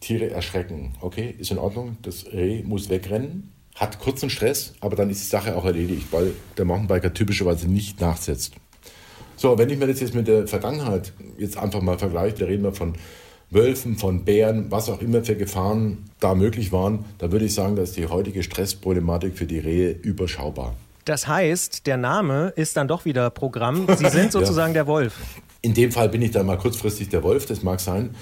[0.00, 5.10] Tiere erschrecken, okay, ist in Ordnung, das Reh muss wegrennen, hat kurzen Stress, aber dann
[5.10, 8.54] ist die Sache auch erledigt, weil der Mountainbiker typischerweise nicht nachsetzt.
[9.36, 12.62] So, wenn ich mir das jetzt mit der Vergangenheit jetzt einfach mal vergleiche, da reden
[12.62, 12.94] wir von
[13.50, 17.76] Wölfen, von Bären, was auch immer für Gefahren da möglich waren, da würde ich sagen,
[17.76, 20.74] dass die heutige Stressproblematik für die Rehe überschaubar.
[21.04, 23.86] Das heißt, der Name ist dann doch wieder Programm.
[23.96, 24.82] Sie sind sozusagen ja.
[24.82, 25.14] der Wolf.
[25.60, 28.14] In dem Fall bin ich dann mal kurzfristig der Wolf, das mag sein.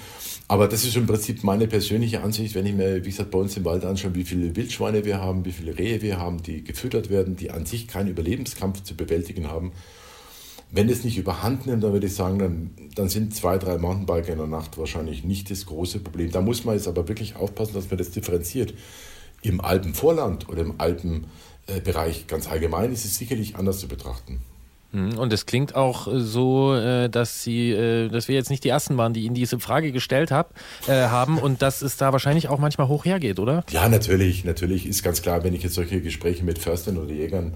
[0.47, 3.55] Aber das ist im Prinzip meine persönliche Ansicht, wenn ich mir, wie gesagt, bei uns
[3.55, 7.09] im Wald anschaue, wie viele Wildschweine wir haben, wie viele Rehe wir haben, die gefüttert
[7.09, 9.71] werden, die an sich keinen Überlebenskampf zu bewältigen haben.
[10.69, 14.33] Wenn es nicht überhand nimmt, dann würde ich sagen, dann, dann sind zwei, drei Mountainbiker
[14.33, 16.31] in der Nacht wahrscheinlich nicht das große Problem.
[16.31, 18.73] Da muss man jetzt aber wirklich aufpassen, dass man das differenziert.
[19.43, 24.39] Im Alpenvorland oder im Alpenbereich ganz allgemein ist es sicherlich anders zu betrachten.
[24.93, 28.95] Und es klingt auch so, äh, dass Sie, äh, dass wir jetzt nicht die ersten
[28.95, 30.53] waren, die Ihnen diese Frage gestellt hab,
[30.87, 33.63] äh, haben und dass es da wahrscheinlich auch manchmal hoch hergeht, oder?
[33.71, 37.55] Ja, natürlich, natürlich ist ganz klar, wenn ich jetzt solche Gespräche mit Förstern oder Jägern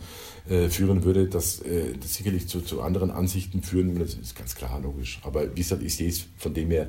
[0.49, 4.55] äh, führen würde, dass äh, das sicherlich zu, zu anderen Ansichten führen, das ist ganz
[4.55, 5.19] klar logisch.
[5.23, 6.87] Aber wie gesagt, ich sehe es von dem her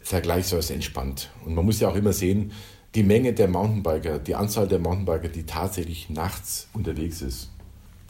[0.00, 1.30] vergleichsweise entspannt.
[1.44, 2.52] Und man muss ja auch immer sehen,
[2.94, 7.50] die Menge der Mountainbiker, die Anzahl der Mountainbiker, die tatsächlich nachts unterwegs ist,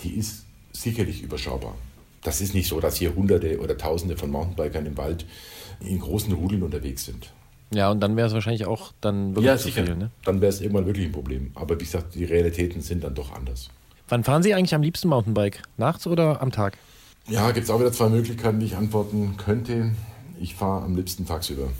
[0.02, 0.45] die ist
[0.82, 1.74] sicherlich überschaubar.
[2.22, 5.26] Das ist nicht so, dass hier Hunderte oder Tausende von Mountainbikern im Wald
[5.80, 7.32] in großen Rudeln unterwegs sind.
[7.72, 9.84] Ja, und dann wäre es wahrscheinlich auch dann wirklich ja, sicher.
[9.84, 9.96] viel.
[9.96, 10.10] Ne?
[10.24, 11.50] Dann wäre es irgendwann wirklich ein Problem.
[11.54, 13.70] Aber wie gesagt, die Realitäten sind dann doch anders.
[14.08, 15.62] Wann fahren Sie eigentlich am liebsten Mountainbike?
[15.76, 16.78] Nachts oder am Tag?
[17.28, 19.92] Ja, gibt es auch wieder zwei Möglichkeiten, wie ich antworten könnte.
[20.40, 21.70] Ich fahre am liebsten tagsüber.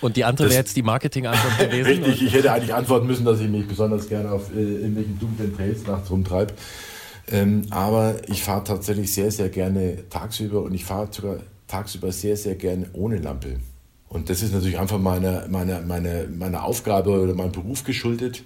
[0.00, 2.04] Und die andere wäre jetzt die Marketing-Antwort gewesen?
[2.04, 5.56] Richtig, ich hätte eigentlich antworten müssen, dass ich mich besonders gerne auf äh, irgendwelchen dunklen
[5.56, 6.54] Trails nachts rumtreibe.
[7.30, 12.36] Ähm, aber ich fahre tatsächlich sehr, sehr gerne tagsüber und ich fahre sogar tagsüber sehr,
[12.36, 13.56] sehr gerne ohne Lampe.
[14.08, 18.42] Und das ist natürlich einfach meiner, meiner, meiner, meiner Aufgabe oder meinem Beruf geschuldet.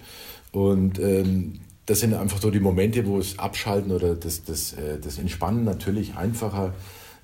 [0.50, 4.98] Und ähm, das sind einfach so die Momente, wo es Abschalten oder das, das, äh,
[5.00, 6.74] das Entspannen natürlich einfacher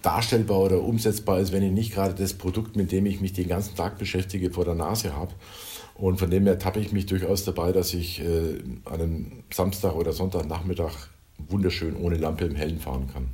[0.02, 3.48] darstellbar oder umsetzbar ist, wenn ich nicht gerade das Produkt, mit dem ich mich den
[3.48, 5.32] ganzen Tag beschäftige, vor der Nase habe.
[5.94, 9.96] Und von dem her tappe ich mich durchaus dabei, dass ich äh, an einem Samstag
[9.96, 11.08] oder Sonntagnachmittag
[11.48, 13.28] wunderschön ohne Lampe im Hellen fahren kann.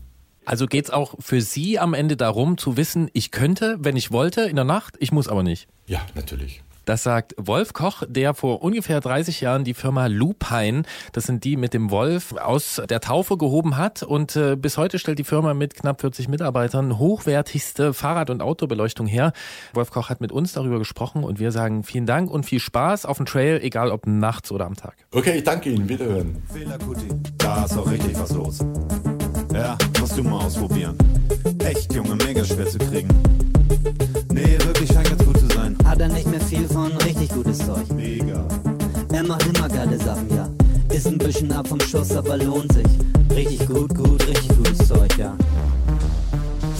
[0.44, 4.42] Also geht's auch für Sie am Ende darum zu wissen, ich könnte, wenn ich wollte,
[4.42, 5.68] in der Nacht, ich muss aber nicht.
[5.86, 6.63] Ja, natürlich.
[6.84, 10.82] Das sagt Wolf Koch, der vor ungefähr 30 Jahren die Firma Lupine,
[11.12, 14.02] das sind die mit dem Wolf, aus der Taufe gehoben hat.
[14.02, 19.06] Und äh, bis heute stellt die Firma mit knapp 40 Mitarbeitern hochwertigste Fahrrad- und Autobeleuchtung
[19.06, 19.32] her.
[19.72, 23.06] Wolf Koch hat mit uns darüber gesprochen und wir sagen vielen Dank und viel Spaß
[23.06, 24.94] auf dem Trail, egal ob nachts oder am Tag.
[25.12, 25.88] Okay, ich danke Ihnen.
[25.88, 26.42] Wiederhören.
[26.52, 27.08] Fehler, Kuti.
[27.38, 28.58] Da ist auch richtig was los.
[29.52, 30.96] Ja, musst du mal ausprobieren.
[31.60, 33.08] Echt, Junge, mega schwer zu kriegen.
[34.32, 35.76] Nee, wirklich scheint ganz gut zu sein.
[35.84, 36.26] Hat er nicht
[39.34, 40.48] Macht immer geile Sachen, ja.
[40.94, 42.86] Ist ein bisschen ab vom Schuss, aber lohnt sich.
[43.34, 45.36] Richtig gut, gut, richtig gutes Zeug, ja.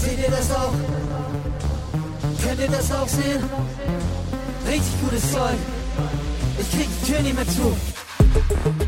[0.00, 0.72] Seht ihr das auch?
[2.44, 3.42] Könnt ihr das auch sehen?
[4.68, 5.56] Richtig gutes Zeug.
[6.60, 8.83] Ich krieg die Tür nicht mehr zu.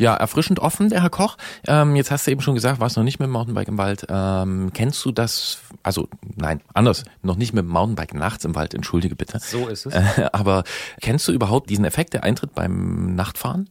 [0.00, 1.36] Ja, erfrischend offen, der Herr Koch.
[1.66, 4.06] Ähm, jetzt hast du eben schon gesagt, warst noch nicht mit dem Mountainbike im Wald.
[4.08, 8.72] Ähm, kennst du das, also nein, anders, noch nicht mit dem Mountainbike nachts im Wald,
[8.72, 9.38] entschuldige bitte.
[9.40, 9.94] So ist es.
[9.94, 10.64] Äh, aber
[11.02, 13.68] kennst du überhaupt diesen Effekt, der eintritt beim Nachtfahren?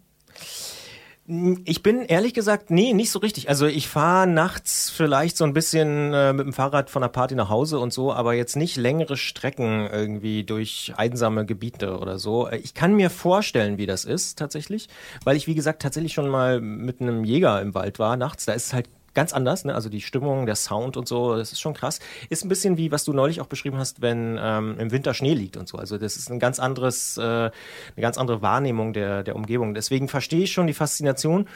[1.65, 3.49] Ich bin ehrlich gesagt, nee, nicht so richtig.
[3.49, 7.35] Also ich fahre nachts vielleicht so ein bisschen äh, mit dem Fahrrad von der Party
[7.35, 12.49] nach Hause und so, aber jetzt nicht längere Strecken irgendwie durch einsame Gebiete oder so.
[12.49, 14.89] Ich kann mir vorstellen, wie das ist tatsächlich,
[15.23, 18.45] weil ich wie gesagt tatsächlich schon mal mit einem Jäger im Wald war nachts.
[18.45, 19.75] Da ist es halt ganz anders, ne?
[19.75, 21.99] also die Stimmung, der Sound und so, das ist schon krass.
[22.29, 25.33] Ist ein bisschen wie, was du neulich auch beschrieben hast, wenn ähm, im Winter Schnee
[25.33, 25.77] liegt und so.
[25.77, 27.51] Also das ist ein ganz anderes, äh, eine
[27.97, 29.73] ganz andere Wahrnehmung der, der Umgebung.
[29.73, 31.47] Deswegen verstehe ich schon die Faszination.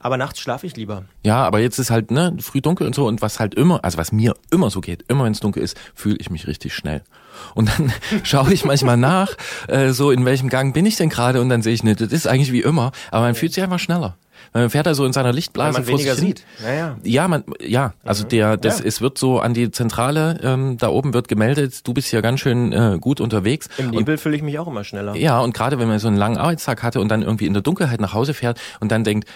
[0.00, 1.04] Aber nachts schlafe ich lieber.
[1.24, 3.96] Ja, aber jetzt ist halt ne früh dunkel und so und was halt immer, also
[3.96, 7.02] was mir immer so geht, immer wenn es dunkel ist, fühle ich mich richtig schnell.
[7.54, 7.92] Und dann
[8.22, 9.34] schaue ich manchmal nach,
[9.66, 12.12] äh, so in welchem Gang bin ich denn gerade und dann sehe ich, ne, das
[12.12, 14.16] ist eigentlich wie immer, aber man fühlt sich einfach schneller.
[14.56, 16.36] Man fährt da so in seiner Lichtblase Weil man vor weniger sich hin.
[16.36, 16.46] sieht.
[16.64, 16.96] Ja, ja.
[17.02, 18.84] Ja, man, ja, also der, das, Ja.
[18.84, 22.38] es wird so an die Zentrale, ähm, da oben wird gemeldet, du bist hier ganz
[22.38, 23.68] schön äh, gut unterwegs.
[23.78, 25.16] Im Nebel fühle ich mich auch immer schneller.
[25.16, 27.62] ja, und gerade wenn man so einen langen Arbeitstag hatte und dann irgendwie in der
[27.62, 29.28] Dunkelheit nach Hause fährt und dann denkt,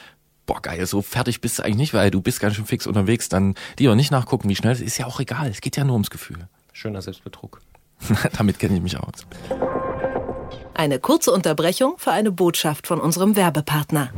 [0.46, 3.28] boah geil, so fertig bist du eigentlich nicht, weil du bist ganz schön fix unterwegs,
[3.28, 4.86] dann lieber nicht nachgucken, wie schnell es ist.
[4.86, 6.46] Ist ja auch egal, es geht ja nur ums Gefühl.
[6.72, 7.60] Schöner Selbstbetrug.
[8.38, 9.26] Damit kenne ich mich aus.
[10.74, 14.10] Eine kurze Unterbrechung für eine Botschaft von unserem Werbepartner.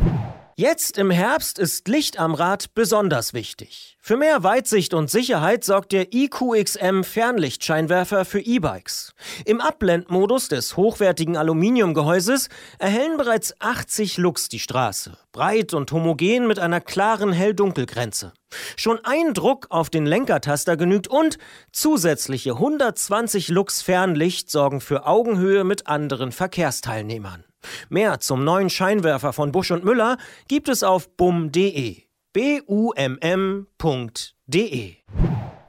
[0.61, 3.97] Jetzt im Herbst ist Licht am Rad besonders wichtig.
[4.03, 9.15] Für mehr Weitsicht und Sicherheit sorgt der IQXM Fernlichtscheinwerfer für E-Bikes.
[9.45, 12.49] Im Abblendmodus des hochwertigen Aluminiumgehäuses
[12.79, 18.33] erhellen bereits 80 Lux die Straße, breit und homogen mit einer klaren Hell-Dunkel-Grenze.
[18.77, 21.37] Schon ein Druck auf den Lenkertaster genügt und
[21.71, 27.45] zusätzliche 120 Lux Fernlicht sorgen für Augenhöhe mit anderen Verkehrsteilnehmern.
[27.91, 30.17] Mehr zum neuen Scheinwerfer von Busch und Müller
[30.49, 32.10] gibt es auf bum.de.
[32.33, 33.67] B-U-M-M.de.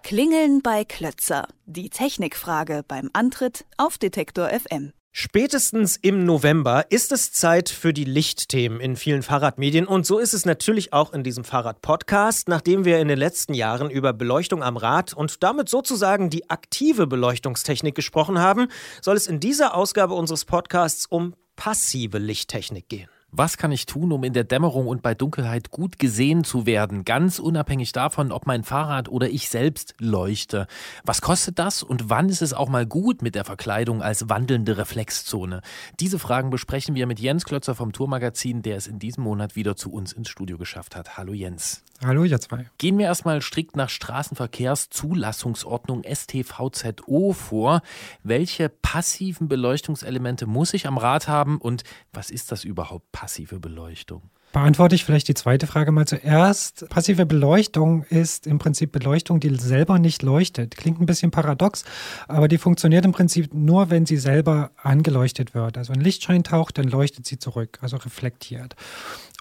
[0.04, 1.48] Klingeln bei Klötzer.
[1.66, 4.94] Die Technikfrage beim Antritt auf Detektor FM.
[5.12, 10.36] Spätestens im November ist es Zeit für die Lichtthemen in vielen Fahrradmedien und so ist
[10.36, 12.48] es natürlich auch in diesem Fahrrad-Podcast.
[12.48, 17.08] Nachdem wir in den letzten Jahren über Beleuchtung am Rad und damit sozusagen die aktive
[17.08, 18.68] Beleuchtungstechnik gesprochen haben,
[19.02, 23.10] soll es in dieser Ausgabe unseres Podcasts um passive Lichttechnik gehen.
[23.34, 27.06] Was kann ich tun, um in der Dämmerung und bei Dunkelheit gut gesehen zu werden,
[27.06, 30.68] ganz unabhängig davon, ob mein Fahrrad oder ich selbst leuchte?
[31.06, 34.78] Was kostet das und wann ist es auch mal gut mit der Verkleidung als wandelnde
[34.78, 35.62] Reflexzone?
[36.02, 39.78] Diese Fragen besprechen wir mit Jens Klötzer vom Tourmagazin, der es in diesem Monat wieder
[39.78, 41.18] zu uns ins Studio geschafft hat.
[41.18, 41.86] Hallo Jens.
[42.04, 42.66] Hallo, ihr zwei.
[42.80, 47.84] Gehen wir erstmal strikt nach Straßenverkehrszulassungsordnung STVZO vor.
[48.24, 54.32] Welche passiven Beleuchtungselemente muss ich am Rad haben und was ist das überhaupt passive Beleuchtung?
[54.52, 56.88] Beantworte ich vielleicht die zweite Frage mal zuerst.
[56.90, 60.76] Passive Beleuchtung ist im Prinzip Beleuchtung, die selber nicht leuchtet.
[60.76, 61.86] Klingt ein bisschen paradox,
[62.28, 65.78] aber die funktioniert im Prinzip nur, wenn sie selber angeleuchtet wird.
[65.78, 68.76] Also ein Lichtschein taucht, dann leuchtet sie zurück, also reflektiert.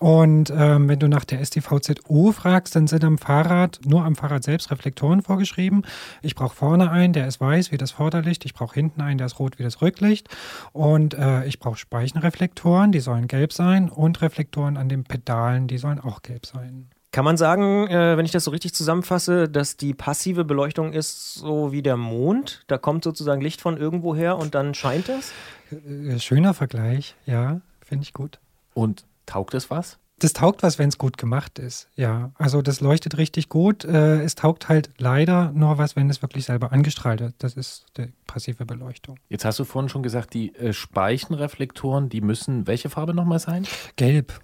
[0.00, 4.42] Und ähm, wenn du nach der STVZO fragst, dann sind am Fahrrad, nur am Fahrrad
[4.42, 5.82] selbst Reflektoren vorgeschrieben.
[6.22, 8.46] Ich brauche vorne einen, der ist weiß wie das Vorderlicht.
[8.46, 10.28] Ich brauche hinten einen, der ist rot wie das Rücklicht.
[10.72, 13.90] Und äh, ich brauche Speichenreflektoren, die sollen gelb sein.
[13.90, 16.90] Und Reflektoren an den Pedalen, die sollen auch gelb sein.
[17.12, 21.34] Kann man sagen, äh, wenn ich das so richtig zusammenfasse, dass die passive Beleuchtung ist
[21.34, 22.62] so wie der Mond?
[22.68, 25.32] Da kommt sozusagen Licht von irgendwo her und dann scheint es?
[25.72, 28.38] Äh, Schöner Vergleich, ja, finde ich gut.
[28.74, 29.98] Und taugt es was?
[30.20, 32.30] Das taugt was, wenn es gut gemacht ist, ja.
[32.34, 33.86] Also das leuchtet richtig gut.
[33.86, 37.34] Äh, es taugt halt leider nur was, wenn es wirklich selber angestrahlt wird.
[37.38, 39.18] Das ist die passive Beleuchtung.
[39.30, 43.66] Jetzt hast du vorhin schon gesagt, die äh, Speichenreflektoren, die müssen welche Farbe nochmal sein?
[43.96, 44.38] Gelb.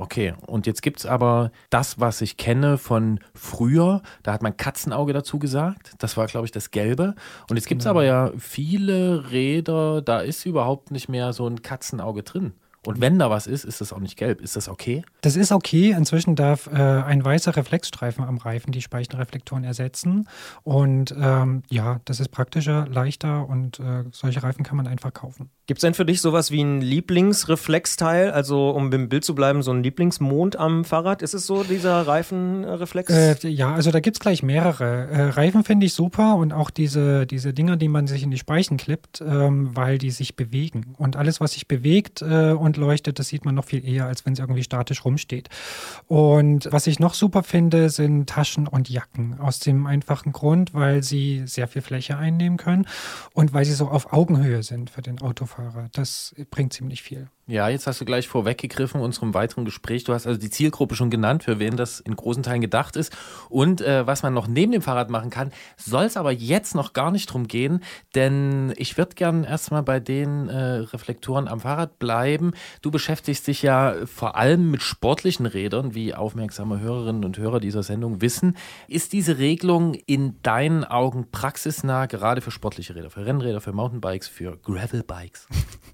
[0.00, 4.56] Okay, und jetzt gibt es aber das, was ich kenne von früher, da hat man
[4.56, 5.92] Katzenauge dazu gesagt.
[5.98, 7.16] Das war, glaube ich, das Gelbe.
[7.50, 7.90] Und jetzt gibt es Genau.
[7.90, 12.52] aber ja viele Räder, da ist überhaupt nicht mehr so ein Katzenauge drin.
[12.86, 14.40] Und wenn da was ist, ist das auch nicht gelb.
[14.40, 15.02] Ist das okay?
[15.20, 15.90] Das ist okay.
[15.90, 20.28] Inzwischen darf äh, ein weißer Reflexstreifen am Reifen die Speichenreflektoren ersetzen.
[20.62, 25.50] Und ähm, ja, das ist praktischer, leichter und äh, solche Reifen kann man einfach kaufen.
[25.68, 28.30] Gibt es denn für dich sowas wie ein Lieblingsreflexteil?
[28.30, 31.20] Also, um im Bild zu bleiben, so ein Lieblingsmond am Fahrrad?
[31.20, 33.12] Ist es so, dieser Reifenreflex?
[33.12, 35.08] Äh, ja, also da gibt es gleich mehrere.
[35.08, 38.38] Äh, Reifen finde ich super und auch diese, diese Dinger, die man sich in die
[38.38, 40.94] Speichen klippt, ähm, weil die sich bewegen.
[40.96, 44.24] Und alles, was sich bewegt äh, und leuchtet, das sieht man noch viel eher, als
[44.24, 45.50] wenn es irgendwie statisch rumsteht.
[46.06, 49.38] Und was ich noch super finde, sind Taschen und Jacken.
[49.38, 52.86] Aus dem einfachen Grund, weil sie sehr viel Fläche einnehmen können
[53.34, 55.57] und weil sie so auf Augenhöhe sind für den Autofahrer.
[55.92, 57.30] Das bringt ziemlich viel.
[57.50, 60.04] Ja, jetzt hast du gleich vorweggegriffen unserem weiteren Gespräch.
[60.04, 63.16] Du hast also die Zielgruppe schon genannt, für wen das in großen Teilen gedacht ist.
[63.48, 66.92] Und äh, was man noch neben dem Fahrrad machen kann, soll es aber jetzt noch
[66.92, 67.82] gar nicht drum gehen,
[68.14, 72.52] denn ich würde gern erstmal bei den äh, Reflektoren am Fahrrad bleiben.
[72.82, 77.82] Du beschäftigst dich ja vor allem mit sportlichen Rädern, wie aufmerksame Hörerinnen und Hörer dieser
[77.82, 78.58] Sendung wissen.
[78.88, 84.28] Ist diese Regelung in deinen Augen praxisnah, gerade für sportliche Räder, für Rennräder, für Mountainbikes,
[84.28, 85.46] für Gravelbikes?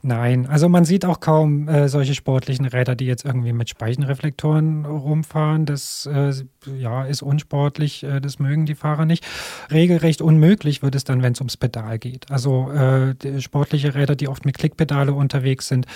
[0.03, 4.85] Nein, also man sieht auch kaum äh, solche sportlichen Räder, die jetzt irgendwie mit Speichenreflektoren
[4.85, 5.67] rumfahren.
[5.67, 6.33] Das äh,
[6.77, 9.25] ja, ist unsportlich, äh, das mögen die Fahrer nicht.
[9.71, 12.31] Regelrecht unmöglich wird es dann, wenn es ums Pedal geht.
[12.31, 15.87] Also äh, sportliche Räder, die oft mit Klickpedale unterwegs sind,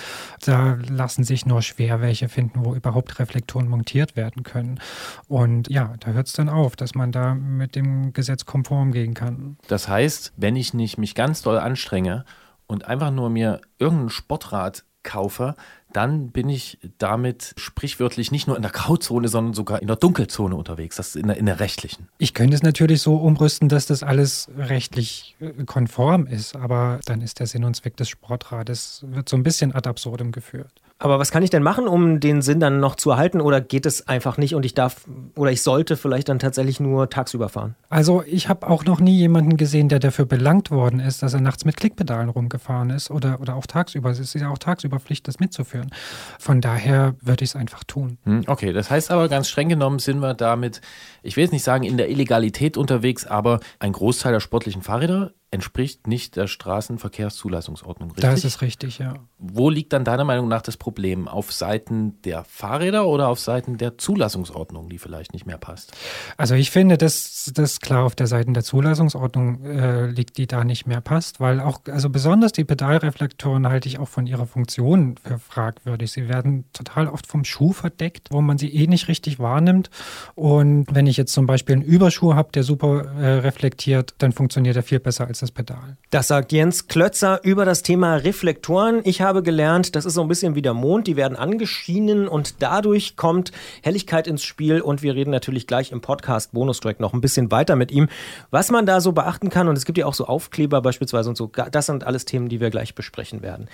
[0.45, 4.79] da lassen sich nur schwer welche finden, wo überhaupt Reflektoren montiert werden können.
[5.27, 9.13] Und ja, da hört es dann auf, dass man da mit dem Gesetz konform gehen
[9.13, 9.57] kann.
[9.67, 12.25] Das heißt, wenn ich nicht mich ganz doll anstrenge
[12.67, 15.55] und einfach nur mir irgendein Sportrad kaufe,
[15.91, 20.55] dann bin ich damit sprichwörtlich nicht nur in der Grauzone, sondern sogar in der Dunkelzone
[20.55, 22.07] unterwegs, das ist in der, in der rechtlichen.
[22.19, 27.21] Ich könnte es natürlich so umrüsten, dass das alles rechtlich äh, konform ist, aber dann
[27.21, 30.71] ist der Sinn und Zweck des Sportrades, wird so ein bisschen ad absurdum geführt.
[31.01, 33.39] Aber was kann ich denn machen, um den Sinn dann noch zu erhalten?
[33.39, 37.09] Oder geht es einfach nicht und ich darf oder ich sollte vielleicht dann tatsächlich nur
[37.09, 37.75] tagsüber fahren?
[37.87, 41.39] Also ich habe auch noch nie jemanden gesehen, der dafür belangt worden ist, dass er
[41.39, 44.09] nachts mit Klickpedalen rumgefahren ist oder, oder auch tagsüber.
[44.09, 45.89] Es ist ja auch tagsüber Pflicht, das mitzuführen.
[46.37, 48.17] Von daher würde ich es einfach tun.
[48.25, 50.81] Hm, Okay, das heißt aber ganz streng genommen sind wir damit,
[51.23, 55.31] ich will jetzt nicht sagen in der Illegalität unterwegs, aber ein Großteil der sportlichen Fahrräder
[55.51, 58.29] entspricht nicht der Straßenverkehrszulassungsordnung, richtig?
[58.29, 59.15] Das ist richtig, ja.
[59.39, 61.27] Wo liegt dann deiner Meinung nach das Problem?
[61.27, 65.93] Auf Seiten der Fahrräder oder auf Seiten der Zulassungsordnung, die vielleicht nicht mehr passt?
[66.37, 70.63] Also ich finde, dass das klar auf der Seite der Zulassungsordnung äh, liegt, die da
[70.63, 75.15] nicht mehr passt, weil auch, also besonders die Pedalreflektoren halte ich auch von ihrer Funktion
[75.23, 76.11] für fragwürdig.
[76.11, 79.89] Sie werden total oft vom Schuh verdeckt, wo man sie eh nicht richtig wahrnimmt.
[80.35, 84.75] Und wenn ich jetzt zum Beispiel einen Überschuh habe, der super äh, reflektiert, dann funktioniert
[84.75, 85.97] er viel besser als das Pedal.
[86.09, 89.01] Das sagt Jens Klötzer über das Thema Reflektoren.
[89.03, 92.61] Ich habe gelernt, das ist so ein bisschen wie der Mond, die werden angeschienen und
[92.61, 97.21] dadurch kommt Helligkeit ins Spiel und wir reden natürlich gleich im Podcast Bonustrack noch ein
[97.21, 98.09] bisschen weiter mit ihm,
[98.51, 101.35] was man da so beachten kann und es gibt ja auch so Aufkleber beispielsweise und
[101.35, 101.47] so.
[101.47, 103.67] Das sind alles Themen, die wir gleich besprechen werden.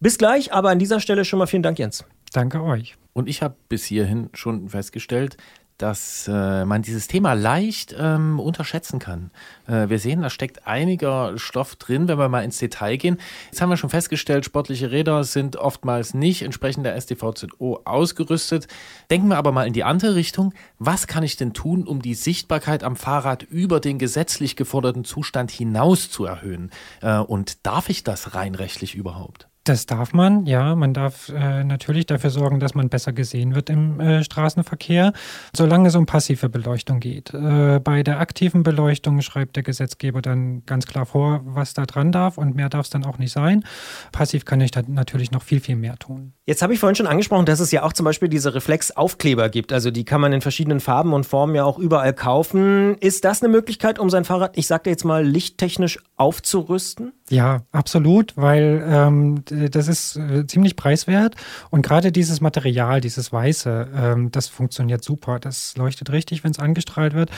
[0.00, 2.04] Bis gleich, aber an dieser Stelle schon mal vielen Dank, Jens.
[2.32, 2.96] Danke euch.
[3.12, 5.36] Und ich habe bis hierhin schon festgestellt,
[5.78, 9.30] dass äh, man dieses Thema leicht ähm, unterschätzen kann.
[9.66, 13.18] Äh, wir sehen, da steckt einiger Stoff drin, wenn wir mal ins Detail gehen.
[13.46, 18.66] Jetzt haben wir schon festgestellt, sportliche Räder sind oftmals nicht entsprechend der STVZO ausgerüstet.
[19.10, 20.52] Denken wir aber mal in die andere Richtung.
[20.78, 25.50] Was kann ich denn tun, um die Sichtbarkeit am Fahrrad über den gesetzlich geforderten Zustand
[25.50, 26.70] hinaus zu erhöhen?
[27.00, 29.47] Äh, und darf ich das rein rechtlich überhaupt?
[29.68, 30.74] Das darf man, ja.
[30.74, 35.12] Man darf äh, natürlich dafür sorgen, dass man besser gesehen wird im äh, Straßenverkehr,
[35.54, 37.34] solange es um passive Beleuchtung geht.
[37.34, 42.12] Äh, bei der aktiven Beleuchtung schreibt der Gesetzgeber dann ganz klar vor, was da dran
[42.12, 43.62] darf und mehr darf es dann auch nicht sein.
[44.10, 46.32] Passiv kann ich dann natürlich noch viel, viel mehr tun.
[46.46, 49.70] Jetzt habe ich vorhin schon angesprochen, dass es ja auch zum Beispiel diese Reflexaufkleber gibt.
[49.74, 52.96] Also die kann man in verschiedenen Farben und Formen ja auch überall kaufen.
[53.00, 57.12] Ist das eine Möglichkeit, um sein Fahrrad, ich sagte jetzt mal, lichttechnisch aufzurüsten?
[57.28, 61.34] Ja, absolut, weil ähm, äh, das ist äh, ziemlich preiswert.
[61.70, 65.38] Und gerade dieses Material, dieses Weiße, ähm, das funktioniert super.
[65.38, 67.30] Das leuchtet richtig, wenn es angestrahlt wird.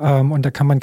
[0.00, 0.80] Ähm, und da kann man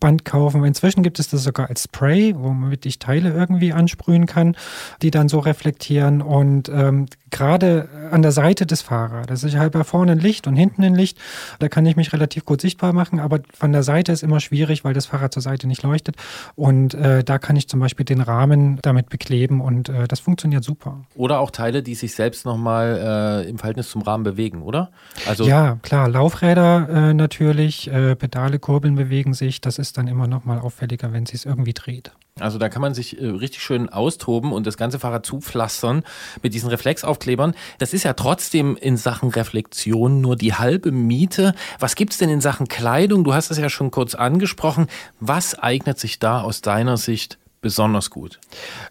[0.00, 0.64] Klebeband kaufen.
[0.64, 4.56] Inzwischen gibt es das sogar als Spray, womit ich Teile irgendwie ansprühen kann,
[5.02, 6.22] die dann so reflektieren.
[6.22, 10.56] Und ähm, gerade an der Seite des Fahrrades, ich habe ja vorne ein Licht und
[10.56, 11.18] hinten ein Licht,
[11.58, 14.84] da kann ich mich relativ gut sichtbar machen, aber von der Seite ist immer schwierig,
[14.84, 16.16] weil das Fahrrad zur Seite nicht leuchtet.
[16.56, 20.64] Und äh, da kann ich zum Beispiel den Rahmen damit bekleben und äh, das funktioniert
[20.64, 21.00] super.
[21.14, 24.90] Oder auch Teile, die sich selbst nochmal äh, im Verhältnis zum Rahmen bewegen, oder?
[25.28, 30.26] Also ja, klar, Laufräder äh, natürlich, äh, Pedale, Kurbeln bewegen sich, das ist dann immer
[30.26, 32.12] nochmal auffälliger, wenn sie es irgendwie dreht.
[32.38, 36.04] Also da kann man sich äh, richtig schön austoben und das ganze Fahrrad zupflastern
[36.42, 37.54] mit diesen Reflexaufklebern.
[37.78, 41.54] Das ist ja trotzdem in Sachen Reflexion nur die halbe Miete.
[41.78, 43.24] Was gibt's denn in Sachen Kleidung?
[43.24, 44.86] Du hast es ja schon kurz angesprochen.
[45.18, 48.40] Was eignet sich da aus deiner Sicht besonders gut?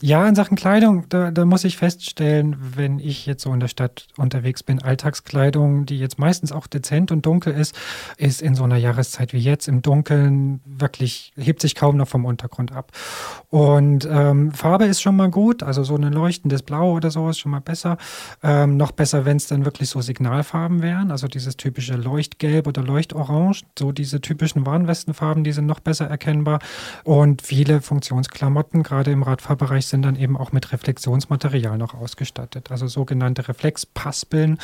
[0.01, 3.67] Ja, in Sachen Kleidung, da, da muss ich feststellen, wenn ich jetzt so in der
[3.67, 7.76] Stadt unterwegs bin, Alltagskleidung, die jetzt meistens auch dezent und dunkel ist,
[8.17, 12.26] ist in so einer Jahreszeit wie jetzt im Dunkeln wirklich, hebt sich kaum noch vom
[12.26, 12.91] Untergrund ab.
[13.49, 17.39] Und ähm, Farbe ist schon mal gut, also so ein leuchtendes Blau oder so ist
[17.39, 17.97] schon mal besser.
[18.43, 22.84] Ähm, noch besser, wenn es dann wirklich so Signalfarben wären, also dieses typische Leuchtgelb oder
[22.84, 26.59] Leuchtorange, so diese typischen Warnwestenfarben, die sind noch besser erkennbar.
[27.03, 32.72] Und viele Funktionsklamotten Klamotten, gerade im Radfahrbereich, sind dann eben auch mit Reflexionsmaterial noch ausgestattet,
[32.72, 34.57] also sogenannte Reflexpaspeln.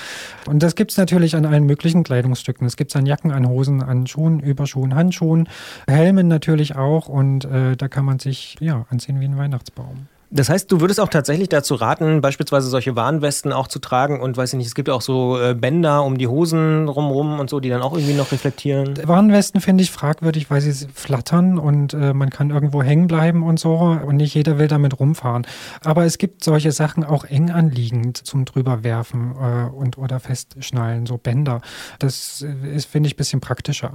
[0.47, 2.67] Und das gibt es natürlich an allen möglichen Kleidungsstücken.
[2.67, 5.47] Es gibt es an Jacken, an Hosen, an Schuhen, Überschuhen, Handschuhen,
[5.87, 7.07] Helmen natürlich auch.
[7.07, 10.07] Und äh, da kann man sich ja anziehen wie ein Weihnachtsbaum.
[10.31, 14.35] Das heißt, du würdest auch tatsächlich dazu raten, beispielsweise solche Warnwesten auch zu tragen und
[14.35, 17.49] weiß ich nicht, es gibt ja auch so äh, Bänder um die Hosen rumrum und
[17.49, 18.95] so, die dann auch irgendwie noch reflektieren.
[19.07, 23.59] Warnwesten finde ich fragwürdig, weil sie flattern und äh, man kann irgendwo hängen bleiben und
[23.59, 25.45] so und nicht jeder will damit rumfahren.
[25.83, 31.17] Aber es gibt solche Sachen auch eng anliegend zum drüberwerfen äh, und oder festschnallen, so
[31.17, 31.61] Bänder.
[31.99, 33.93] Das äh, ist, finde ich, ein bisschen praktischer.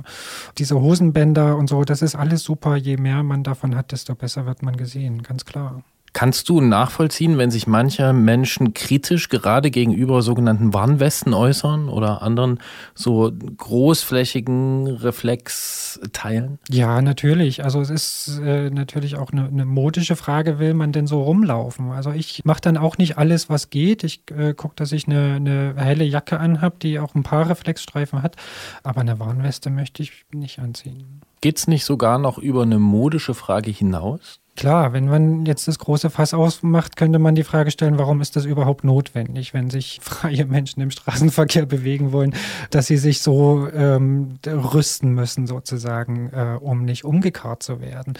[0.58, 2.76] Diese Hosenbänder und so, das ist alles super.
[2.76, 5.82] Je mehr man davon hat, desto besser wird man gesehen, ganz klar.
[6.12, 12.58] Kannst du nachvollziehen, wenn sich manche Menschen kritisch gerade gegenüber sogenannten Warnwesten äußern oder anderen
[12.94, 16.58] so großflächigen Reflexteilen?
[16.68, 17.62] Ja, natürlich.
[17.62, 21.92] Also es ist äh, natürlich auch eine, eine, modische Frage, will man denn so rumlaufen?
[21.92, 24.02] Also ich mache dann auch nicht alles, was geht.
[24.02, 28.22] Ich äh, gucke, dass ich eine, eine helle Jacke anhab, die auch ein paar Reflexstreifen
[28.22, 28.34] hat.
[28.82, 31.20] Aber eine Warnweste möchte ich nicht anziehen.
[31.40, 34.40] Geht es nicht sogar noch über eine modische Frage hinaus?
[34.60, 38.36] Klar, wenn man jetzt das große Fass ausmacht, könnte man die Frage stellen, warum ist
[38.36, 42.34] das überhaupt notwendig, wenn sich freie Menschen im Straßenverkehr bewegen wollen,
[42.68, 48.12] dass sie sich so ähm, rüsten müssen sozusagen, äh, um nicht umgekarrt zu werden.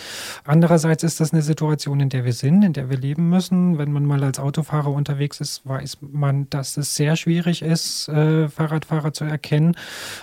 [0.42, 3.76] Andererseits ist das eine Situation, in der wir sind, in der wir leben müssen.
[3.76, 8.48] Wenn man mal als Autofahrer unterwegs ist, weiß man, dass es sehr schwierig ist, äh,
[8.48, 9.76] Fahrradfahrer zu erkennen.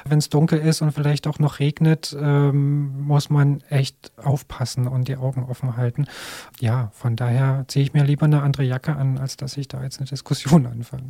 [0.03, 5.07] Wenn es dunkel ist und vielleicht auch noch regnet, ähm, muss man echt aufpassen und
[5.09, 6.06] die Augen offen halten
[6.59, 9.83] ja, von daher ziehe ich mir lieber eine andere Jacke an, als dass ich da
[9.83, 11.09] jetzt eine Diskussion anfange.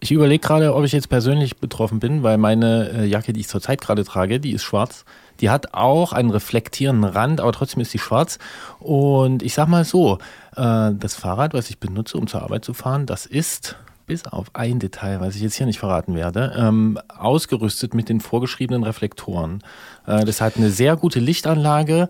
[0.00, 3.48] Ich überlege gerade, ob ich jetzt persönlich betroffen bin, weil meine äh, Jacke, die ich
[3.48, 5.04] zurzeit gerade trage, die ist schwarz.
[5.40, 8.38] Die hat auch einen reflektierenden Rand, aber trotzdem ist sie schwarz.
[8.78, 10.18] Und ich sag mal so,
[10.56, 13.76] äh, das Fahrrad, was ich benutze, um zur Arbeit zu fahren, das ist
[14.10, 18.18] bis auf ein Detail, was ich jetzt hier nicht verraten werde, ähm, ausgerüstet mit den
[18.18, 19.62] vorgeschriebenen Reflektoren.
[20.04, 22.08] Äh, das hat eine sehr gute Lichtanlage,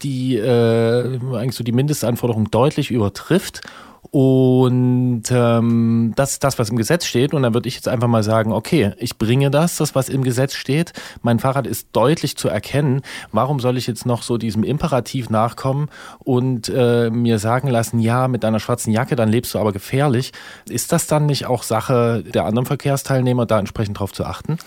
[0.00, 3.60] die äh, eigentlich so die Mindestanforderung deutlich übertrifft
[4.10, 7.32] und ähm, das ist das, was im Gesetz steht.
[7.32, 10.22] Und dann würde ich jetzt einfach mal sagen, okay, ich bringe das, das, was im
[10.22, 10.92] Gesetz steht.
[11.22, 13.02] Mein Fahrrad ist deutlich zu erkennen.
[13.30, 15.88] Warum soll ich jetzt noch so diesem Imperativ nachkommen
[16.18, 20.32] und äh, mir sagen lassen, ja, mit deiner schwarzen Jacke, dann lebst du aber gefährlich.
[20.68, 24.58] Ist das dann nicht auch Sache der anderen Verkehrsteilnehmer, da entsprechend drauf zu achten?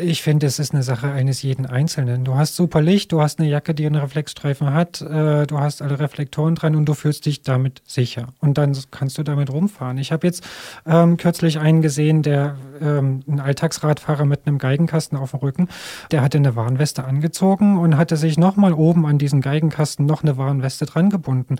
[0.00, 2.24] Ich finde, es ist eine Sache eines jeden Einzelnen.
[2.24, 5.82] Du hast super Licht, du hast eine Jacke, die einen Reflexstreifen hat, äh, du hast
[5.82, 8.28] alle Reflektoren dran und du fühlst dich damit sicher.
[8.38, 9.98] Und dann kannst du damit rumfahren.
[9.98, 10.44] Ich habe jetzt
[10.86, 15.68] ähm, kürzlich einen gesehen, der ähm, ein Alltagsradfahrer mit einem Geigenkasten auf dem Rücken,
[16.12, 20.36] der hatte eine Warnweste angezogen und hatte sich nochmal oben an diesen Geigenkasten noch eine
[20.36, 21.56] Warnweste dran gebunden.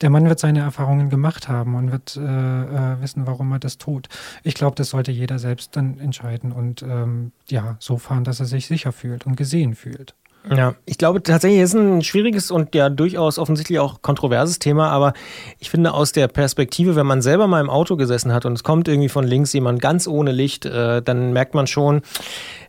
[0.00, 3.78] Der Mann wird seine Erfahrungen gemacht haben und wird äh, äh, wissen, warum er das
[3.78, 4.08] tut.
[4.44, 8.46] Ich glaube, das sollte jeder selbst dann entscheiden und ähm, ja, so fahren, dass er
[8.46, 10.14] sich sicher fühlt und gesehen fühlt.
[10.48, 15.12] Ja, ich glaube tatsächlich ist ein schwieriges und ja durchaus offensichtlich auch kontroverses Thema, aber
[15.58, 18.64] ich finde aus der Perspektive, wenn man selber mal im Auto gesessen hat und es
[18.64, 22.00] kommt irgendwie von links jemand ganz ohne Licht, äh, dann merkt man schon,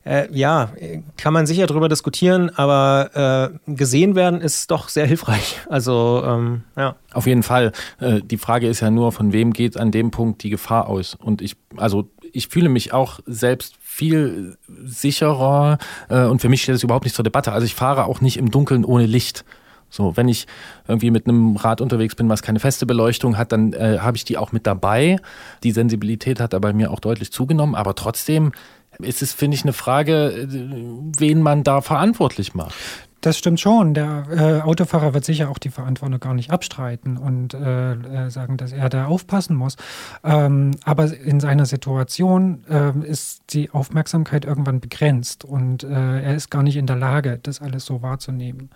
[0.03, 0.73] äh, ja,
[1.15, 5.59] kann man sicher drüber diskutieren, aber äh, gesehen werden ist doch sehr hilfreich.
[5.69, 6.95] Also ähm, ja.
[7.13, 7.71] Auf jeden Fall.
[7.99, 11.15] Äh, die Frage ist ja nur, von wem geht an dem Punkt die Gefahr aus?
[11.15, 15.77] Und ich, also ich fühle mich auch selbst viel sicherer
[16.09, 17.51] äh, und für mich steht es überhaupt nicht zur Debatte.
[17.51, 19.45] Also ich fahre auch nicht im Dunkeln ohne Licht.
[19.91, 20.47] So, wenn ich
[20.87, 24.25] irgendwie mit einem Rad unterwegs bin, was keine feste Beleuchtung hat, dann äh, habe ich
[24.25, 25.17] die auch mit dabei.
[25.61, 28.53] Die Sensibilität hat da bei mir auch deutlich zugenommen, aber trotzdem
[28.97, 32.73] ist es, finde ich, eine Frage, äh, wen man da verantwortlich macht.
[33.21, 33.93] Das stimmt schon.
[33.93, 38.57] Der äh, Autofahrer wird sicher auch die Verantwortung gar nicht abstreiten und äh, äh, sagen,
[38.57, 39.75] dass er da aufpassen muss.
[40.23, 46.49] Ähm, aber in seiner Situation äh, ist die Aufmerksamkeit irgendwann begrenzt und äh, er ist
[46.49, 48.71] gar nicht in der Lage, das alles so wahrzunehmen.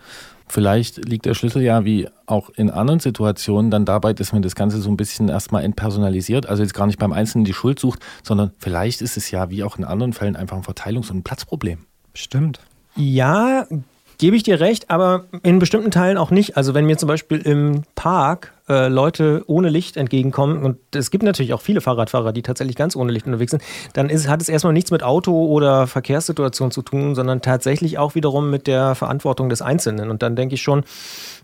[0.48, 4.54] Vielleicht liegt der Schlüssel ja, wie auch in anderen Situationen, dann dabei, dass man das
[4.54, 8.00] Ganze so ein bisschen erstmal entpersonalisiert, also jetzt gar nicht beim Einzelnen die Schuld sucht,
[8.22, 11.24] sondern vielleicht ist es ja, wie auch in anderen Fällen, einfach ein Verteilungs- und ein
[11.24, 11.80] Platzproblem.
[12.14, 12.60] Stimmt.
[12.96, 13.66] Ja,
[14.18, 16.58] gebe ich dir recht, aber in bestimmten Teilen auch nicht.
[16.58, 21.24] Also wenn mir zum Beispiel im Park äh, Leute ohne Licht entgegenkommen, und es gibt
[21.24, 23.64] natürlich auch viele Fahrradfahrer, die tatsächlich ganz ohne Licht unterwegs sind,
[23.94, 28.16] dann ist, hat es erstmal nichts mit Auto oder Verkehrssituation zu tun, sondern tatsächlich auch
[28.16, 30.10] wiederum mit der Verantwortung des Einzelnen.
[30.10, 30.84] Und dann denke ich schon,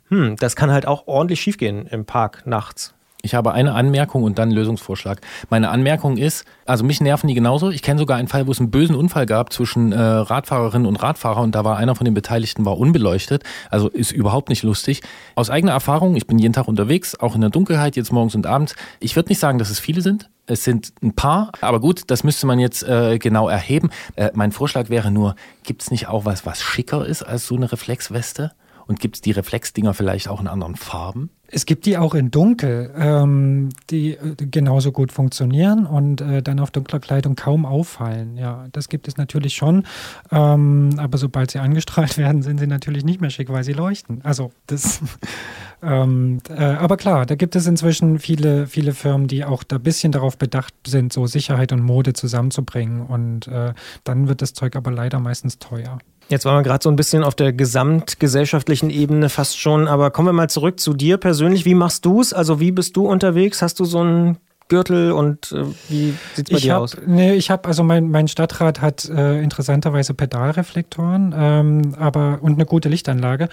[0.09, 2.93] hm, das kann halt auch ordentlich schiefgehen im Park nachts.
[3.21, 5.21] Ich habe eine Anmerkung und dann einen Lösungsvorschlag.
[5.49, 7.69] Meine Anmerkung ist, also mich nerven die genauso.
[7.69, 10.95] Ich kenne sogar einen Fall, wo es einen bösen Unfall gab zwischen äh, Radfahrerinnen und
[10.95, 13.43] Radfahrer und da war einer von den Beteiligten war unbeleuchtet.
[13.69, 15.01] Also ist überhaupt nicht lustig.
[15.35, 18.47] Aus eigener Erfahrung, ich bin jeden Tag unterwegs, auch in der Dunkelheit, jetzt morgens und
[18.47, 18.75] abends.
[18.99, 20.29] Ich würde nicht sagen, dass es viele sind.
[20.47, 23.91] Es sind ein paar, aber gut, das müsste man jetzt äh, genau erheben.
[24.15, 27.55] Äh, mein Vorschlag wäre nur, gibt es nicht auch was, was schicker ist als so
[27.55, 28.51] eine Reflexweste?
[28.87, 31.29] Und gibt es die Reflexdinger vielleicht auch in anderen Farben?
[31.51, 36.59] Es gibt die auch in Dunkel, ähm, die äh, genauso gut funktionieren und äh, dann
[36.59, 38.37] auf dunkler Kleidung kaum auffallen.
[38.37, 39.85] Ja, das gibt es natürlich schon.
[40.31, 44.21] Ähm, aber sobald sie angestrahlt werden, sind sie natürlich nicht mehr schick, weil sie leuchten.
[44.23, 45.01] Also das.
[45.83, 49.83] ähm, äh, aber klar, da gibt es inzwischen viele, viele Firmen, die auch da ein
[49.83, 53.01] bisschen darauf bedacht sind, so Sicherheit und Mode zusammenzubringen.
[53.01, 53.73] Und äh,
[54.03, 55.99] dann wird das Zeug aber leider meistens teuer.
[56.31, 60.29] Jetzt waren wir gerade so ein bisschen auf der gesamtgesellschaftlichen Ebene fast schon, aber kommen
[60.29, 61.65] wir mal zurück zu dir persönlich.
[61.65, 62.31] Wie machst du es?
[62.33, 63.61] Also wie bist du unterwegs?
[63.61, 64.37] Hast du so einen
[64.69, 66.95] Gürtel und äh, wie sieht es bei ich dir hab, aus?
[67.05, 72.65] Nee, ich habe, also mein, mein Stadtrat hat äh, interessanterweise Pedalreflektoren ähm, aber, und eine
[72.65, 73.49] gute Lichtanlage,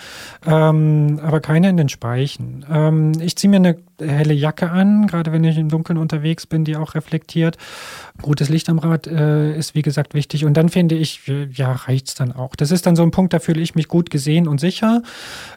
[0.46, 2.64] ähm, aber keine in den Speichen.
[2.70, 6.64] Ähm, ich ziehe mir eine helle Jacke an, gerade wenn ich im Dunkeln unterwegs bin,
[6.64, 7.56] die auch reflektiert.
[8.20, 12.14] Gutes Licht am Rad äh, ist wie gesagt wichtig und dann finde ich, ja, reicht's
[12.14, 12.56] dann auch.
[12.56, 15.02] Das ist dann so ein Punkt, da fühle ich mich gut gesehen und sicher.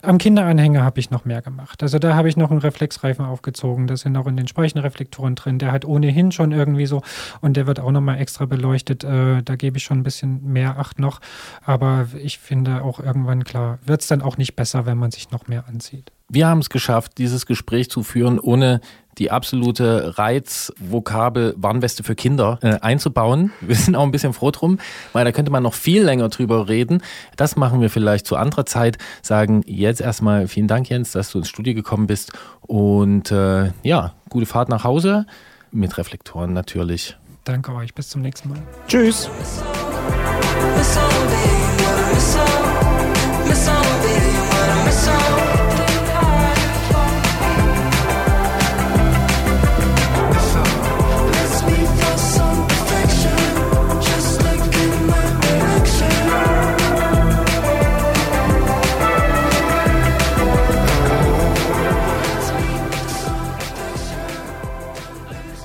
[0.04, 1.82] Am Kinderanhänger habe ich noch mehr gemacht.
[1.82, 5.34] Also da habe ich noch einen Reflexreifen aufgezogen, da sind auch in den Speichen Reflektoren
[5.34, 5.58] drin.
[5.58, 7.02] Der hat ohnehin schon irgendwie so
[7.42, 9.04] und der wird auch nochmal extra beleuchtet.
[9.04, 11.20] Äh, da gebe ich schon ein bisschen mehr Acht noch.
[11.64, 15.32] Aber ich finde auch irgendwann klar, wird es dann auch nicht besser, wenn man sich
[15.32, 16.12] noch mehr anzieht.
[16.34, 18.80] Wir haben es geschafft, dieses Gespräch zu führen, ohne
[19.18, 23.52] die absolute Reizvokabel Warnweste für Kinder äh, einzubauen.
[23.60, 24.80] Wir sind auch ein bisschen froh drum,
[25.12, 27.04] weil da könnte man noch viel länger drüber reden.
[27.36, 28.98] Das machen wir vielleicht zu anderer Zeit.
[29.22, 32.32] Sagen jetzt erstmal vielen Dank, Jens, dass du ins Studio gekommen bist.
[32.62, 35.26] Und äh, ja, gute Fahrt nach Hause
[35.70, 37.18] mit Reflektoren natürlich.
[37.44, 38.60] Danke euch, bis zum nächsten Mal.
[38.88, 39.30] Tschüss.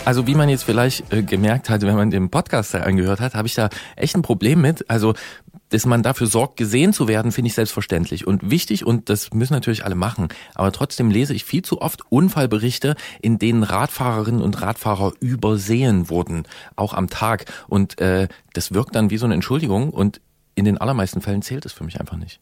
[0.06, 3.34] Also wie man jetzt vielleicht äh, gemerkt hat, wenn man den Podcast da angehört hat,
[3.34, 4.88] habe ich da echt ein Problem mit.
[4.88, 5.14] Also
[5.70, 9.52] dass man dafür sorgt, gesehen zu werden, finde ich selbstverständlich und wichtig und das müssen
[9.52, 10.28] natürlich alle machen.
[10.54, 16.44] Aber trotzdem lese ich viel zu oft Unfallberichte, in denen Radfahrerinnen und Radfahrer übersehen wurden,
[16.76, 17.46] auch am Tag.
[17.66, 20.20] Und äh, das wirkt dann wie so eine Entschuldigung und
[20.54, 22.38] in den allermeisten Fällen zählt es für mich einfach nicht.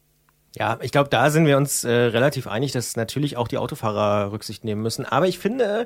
[0.57, 4.31] Ja, ich glaube, da sind wir uns äh, relativ einig, dass natürlich auch die Autofahrer
[4.31, 5.05] Rücksicht nehmen müssen.
[5.05, 5.85] Aber ich finde,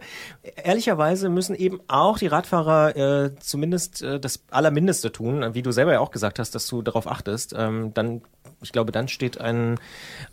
[0.63, 5.95] ehrlicherweise müssen eben auch die Radfahrer äh, zumindest äh, das Allermindeste tun, wie du selber
[5.95, 7.55] ja auch gesagt hast, dass du darauf achtest.
[7.57, 8.21] Ähm, dann,
[8.61, 9.81] ich glaube, dann steht ein,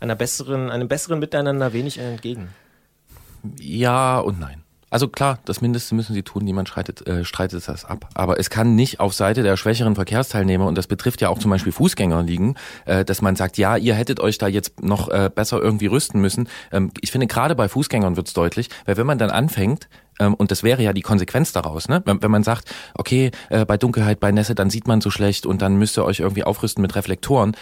[0.00, 2.50] einer besseren, einem besseren Miteinander wenig entgegen.
[3.58, 4.65] Ja und nein.
[4.88, 8.08] Also klar, das Mindeste müssen sie tun, niemand streitet, äh, streitet das ab.
[8.14, 11.50] Aber es kann nicht auf Seite der schwächeren Verkehrsteilnehmer, und das betrifft ja auch zum
[11.50, 15.28] Beispiel Fußgänger liegen, äh, dass man sagt, ja, ihr hättet euch da jetzt noch äh,
[15.34, 16.48] besser irgendwie rüsten müssen.
[16.70, 19.88] Ähm, ich finde, gerade bei Fußgängern wird's deutlich, weil wenn man dann anfängt,
[20.20, 22.02] ähm, und das wäre ja die Konsequenz daraus, ne?
[22.04, 25.62] wenn, man sagt, okay, äh, bei Dunkelheit, bei Nässe, dann sieht man so schlecht und
[25.62, 27.56] dann müsst ihr euch irgendwie aufrüsten mit Reflektoren.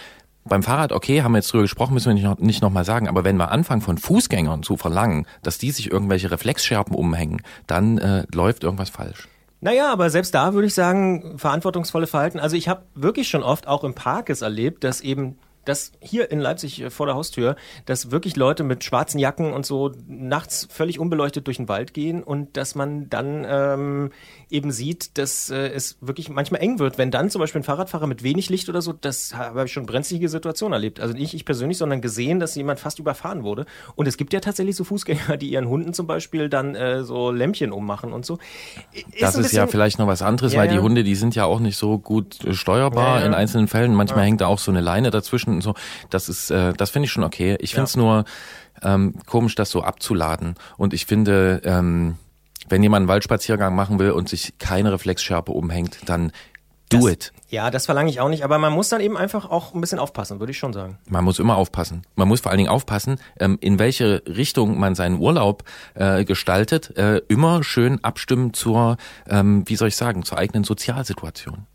[0.47, 2.85] Beim Fahrrad, okay, haben wir jetzt drüber gesprochen, müssen wir nicht noch, nicht noch mal
[2.85, 7.41] sagen, aber wenn wir anfangen von Fußgängern zu verlangen, dass die sich irgendwelche Reflexschärpen umhängen,
[7.65, 9.27] dann äh, läuft irgendwas falsch.
[9.61, 12.39] Naja, aber selbst da würde ich sagen, verantwortungsvolle Verhalten.
[12.39, 16.31] Also ich habe wirklich schon oft auch im Park es erlebt, dass eben dass hier
[16.31, 20.67] in Leipzig äh, vor der Haustür, dass wirklich Leute mit schwarzen Jacken und so nachts
[20.69, 24.11] völlig unbeleuchtet durch den Wald gehen und dass man dann ähm,
[24.49, 26.97] eben sieht, dass äh, es wirklich manchmal eng wird.
[26.97, 29.85] Wenn dann zum Beispiel ein Fahrradfahrer mit wenig Licht oder so, das habe ich schon
[29.85, 30.99] brenzlige Situationen erlebt.
[30.99, 33.65] Also nicht ich persönlich, sondern gesehen, dass jemand fast überfahren wurde.
[33.95, 37.31] Und es gibt ja tatsächlich so Fußgänger, die ihren Hunden zum Beispiel dann äh, so
[37.31, 38.37] Lämpchen ummachen und so.
[38.93, 41.35] Ist das ist bisschen, ja vielleicht noch was anderes, ja, weil die Hunde, die sind
[41.35, 43.25] ja auch nicht so gut äh, steuerbar Ja, ja.
[43.27, 43.93] in einzelnen Fällen.
[43.93, 45.73] Manchmal hängt da auch so eine Leine dazwischen und so.
[46.09, 47.57] Das ist, äh, das finde ich schon okay.
[47.59, 48.25] Ich finde es nur
[48.83, 50.55] ähm, komisch, das so abzuladen.
[50.77, 52.15] Und ich finde, ähm,
[52.69, 56.31] wenn jemand einen Waldspaziergang machen will und sich keine Reflexschärpe umhängt, dann
[56.89, 57.31] do it.
[57.49, 59.99] Ja, das verlange ich auch nicht, aber man muss dann eben einfach auch ein bisschen
[59.99, 60.97] aufpassen, würde ich schon sagen.
[61.07, 62.03] Man muss immer aufpassen.
[62.15, 65.63] Man muss vor allen Dingen aufpassen, ähm, in welche Richtung man seinen Urlaub
[65.93, 66.95] äh, gestaltet.
[66.97, 68.97] Äh, immer schön abstimmen zur,
[69.29, 71.65] ähm, wie soll ich sagen, zur eigenen Sozialsituation.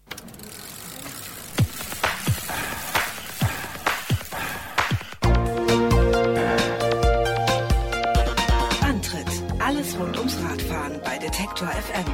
[11.60, 12.04] Detektor FM.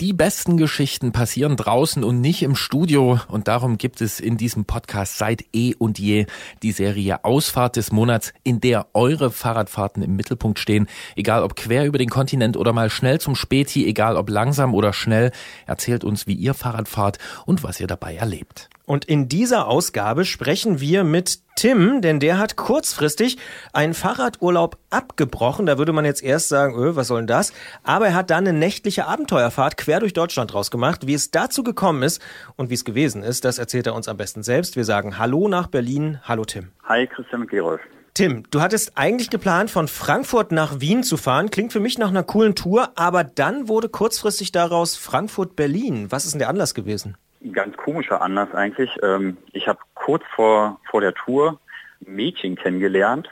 [0.00, 4.64] Die besten Geschichten passieren draußen und nicht im Studio und darum gibt es in diesem
[4.64, 6.26] Podcast seit eh und je
[6.62, 10.88] die Serie Ausfahrt des Monats, in der eure Fahrradfahrten im Mittelpunkt stehen.
[11.16, 14.92] Egal ob quer über den Kontinent oder mal schnell zum Späti, egal ob langsam oder
[14.92, 15.30] schnell,
[15.66, 18.68] erzählt uns, wie ihr Fahrrad fahrt und was ihr dabei erlebt.
[18.92, 23.38] Und in dieser Ausgabe sprechen wir mit Tim, denn der hat kurzfristig
[23.72, 25.64] einen Fahrradurlaub abgebrochen.
[25.64, 27.54] Da würde man jetzt erst sagen, öh, was soll denn das?
[27.84, 31.06] Aber er hat dann eine nächtliche Abenteuerfahrt quer durch Deutschland rausgemacht.
[31.06, 32.20] Wie es dazu gekommen ist
[32.56, 34.76] und wie es gewesen ist, das erzählt er uns am besten selbst.
[34.76, 36.20] Wir sagen Hallo nach Berlin.
[36.24, 36.68] Hallo Tim.
[36.84, 37.80] Hi, Christian Gerolf.
[38.12, 41.48] Tim, du hattest eigentlich geplant, von Frankfurt nach Wien zu fahren.
[41.48, 46.12] Klingt für mich nach einer coolen Tour, aber dann wurde kurzfristig daraus Frankfurt-Berlin.
[46.12, 47.16] Was ist denn der Anlass gewesen?
[47.50, 48.90] Ganz komischer Anlass eigentlich.
[49.02, 51.58] Ähm, Ich habe kurz vor, vor der Tour
[52.06, 53.28] ein Mädchen kennengelernt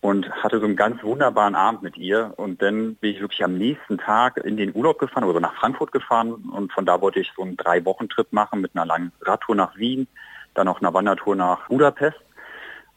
[0.00, 2.34] und hatte so einen ganz wunderbaren Abend mit ihr.
[2.36, 5.92] Und dann bin ich wirklich am nächsten Tag in den Urlaub gefahren oder nach Frankfurt
[5.92, 6.32] gefahren.
[6.52, 10.08] Und von da wollte ich so einen Drei-Wochen-Trip machen mit einer langen Radtour nach Wien,
[10.54, 12.18] dann auch einer Wandertour nach Budapest.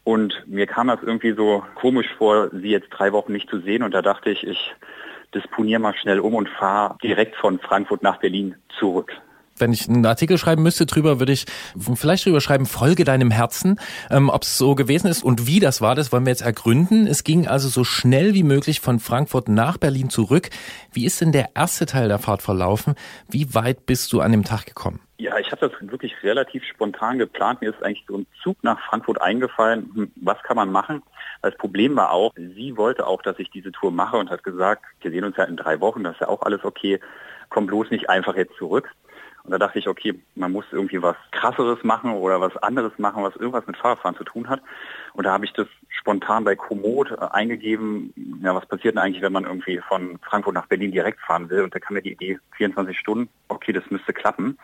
[0.02, 3.84] Und mir kam das irgendwie so komisch vor, sie jetzt drei Wochen nicht zu sehen.
[3.84, 4.74] Und da dachte ich, ich
[5.32, 9.12] disponiere mal schnell um und fahre direkt von Frankfurt nach Berlin zurück.
[9.58, 11.46] Wenn ich einen Artikel schreiben müsste drüber, würde ich
[11.94, 13.80] vielleicht drüber schreiben, folge deinem Herzen.
[14.10, 17.06] Ähm, Ob es so gewesen ist und wie das war, das wollen wir jetzt ergründen.
[17.06, 20.50] Es ging also so schnell wie möglich von Frankfurt nach Berlin zurück.
[20.92, 22.94] Wie ist denn der erste Teil der Fahrt verlaufen?
[23.28, 25.00] Wie weit bist du an dem Tag gekommen?
[25.18, 27.62] Ja, ich habe das wirklich relativ spontan geplant.
[27.62, 29.90] Mir ist eigentlich so ein Zug nach Frankfurt eingefallen.
[29.94, 31.02] Hm, Was kann man machen?
[31.42, 34.84] Das Problem war auch, sie wollte auch, dass ich diese Tour mache und hat gesagt,
[35.00, 37.00] wir sehen uns ja in drei Wochen, das ist ja auch alles okay.
[37.50, 38.90] Komm bloß nicht einfach jetzt zurück.
[39.46, 43.22] Und da dachte ich, okay, man muss irgendwie was krasseres machen oder was anderes machen,
[43.22, 44.60] was irgendwas mit Fahrradfahren zu tun hat.
[45.12, 49.22] Und da habe ich das spontan bei Komoot äh, eingegeben, ja, was passiert denn eigentlich,
[49.22, 51.62] wenn man irgendwie von Frankfurt nach Berlin direkt fahren will?
[51.62, 54.58] Und da kam mir die Idee, 24 Stunden, okay, das müsste klappen.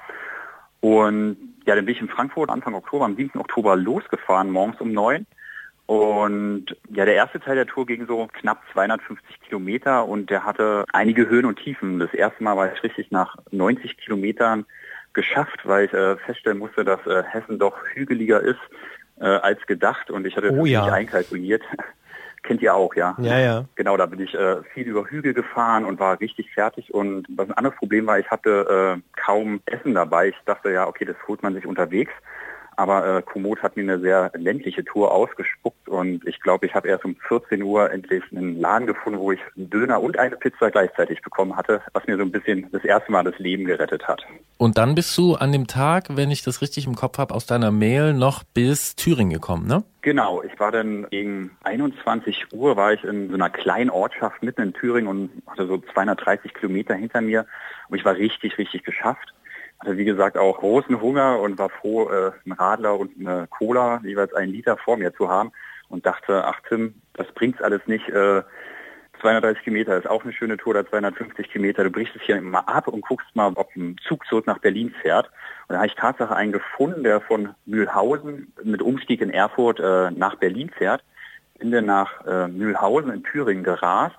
[0.81, 3.39] Und ja, dann bin ich in Frankfurt Anfang Oktober, am 7.
[3.39, 5.27] Oktober losgefahren, morgens um neun.
[5.87, 10.85] Und ja, der erste Teil der Tour ging so knapp 250 Kilometer und der hatte
[10.93, 11.99] einige Höhen und Tiefen.
[11.99, 14.65] Das erste Mal war ich richtig nach 90 Kilometern
[15.13, 18.61] geschafft, weil ich äh, feststellen musste, dass äh, Hessen doch hügeliger ist
[19.21, 20.85] äh, als gedacht und ich hatte Oh das ja.
[20.85, 21.63] nicht einkalkuliert.
[22.43, 23.17] Kennt ihr auch, ja?
[23.21, 23.65] Ja, ja.
[23.77, 26.93] Genau, da bin ich äh, viel über Hügel gefahren und war richtig fertig.
[26.93, 30.31] Und was ein anderes Problem war, ich hatte äh, kaum Essen dabei.
[30.31, 32.13] Ich dachte ja, okay, das holt man sich unterwegs.
[32.83, 36.89] Aber äh, Komoot hat mir eine sehr ländliche Tour ausgespuckt und ich glaube, ich habe
[36.89, 40.69] erst um 14 Uhr endlich einen Laden gefunden, wo ich einen Döner und eine Pizza
[40.73, 44.25] gleichzeitig bekommen hatte, was mir so ein bisschen das erste Mal das Leben gerettet hat.
[44.59, 47.47] Und dann bist du an dem Tag, wenn ich das richtig im Kopf habe, aus
[47.47, 49.85] deiner Mail noch bis Thüringen gekommen, ne?
[50.01, 54.61] Genau, ich war dann gegen 21 Uhr war ich in so einer kleinen Ortschaft mitten
[54.61, 57.47] in Thüringen und hatte so 230 Kilometer hinter mir
[57.89, 59.33] und ich war richtig, richtig geschafft.
[59.83, 64.01] Hatte wie gesagt auch großen Hunger und war froh, äh, einen Radler und eine Cola,
[64.05, 65.53] jeweils einen Liter vor mir zu haben.
[65.89, 68.09] und dachte, ach Tim, das bringt's alles nicht.
[68.09, 68.43] Äh,
[69.21, 71.85] 230 Kilometer ist auch eine schöne Tour oder 250 Kilometer.
[71.85, 74.95] Du brichst es hier mal ab und guckst mal, ob ein Zug zurück nach Berlin
[75.03, 75.27] fährt.
[75.69, 80.11] Und da habe ich Tatsache einen gefunden, der von Mühlhausen mit Umstieg in Erfurt äh,
[80.13, 81.05] nach Berlin fährt.
[81.59, 84.17] Bin dann nach äh, Mühlhausen in Thüringen gerast,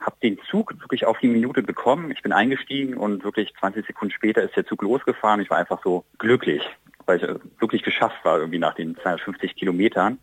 [0.00, 2.10] habe den Zug wirklich auf die Minute bekommen.
[2.10, 5.40] Ich bin eingestiegen und wirklich 20 Sekunden später ist der Zug losgefahren.
[5.40, 6.62] Ich war einfach so glücklich,
[7.06, 10.18] weil ich äh, wirklich geschafft war irgendwie nach den 250 Kilometern.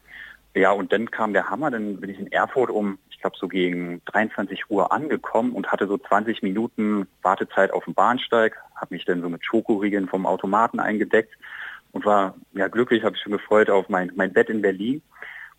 [0.55, 3.47] Ja, und dann kam der Hammer, dann bin ich in Erfurt um, ich glaube so
[3.47, 9.05] gegen 23 Uhr angekommen und hatte so 20 Minuten Wartezeit auf dem Bahnsteig, habe mich
[9.05, 11.31] dann so mit Schokoriegeln vom Automaten eingedeckt
[11.91, 15.03] und war ja glücklich, habe mich schon gefreut auf mein, mein Bett in Berlin.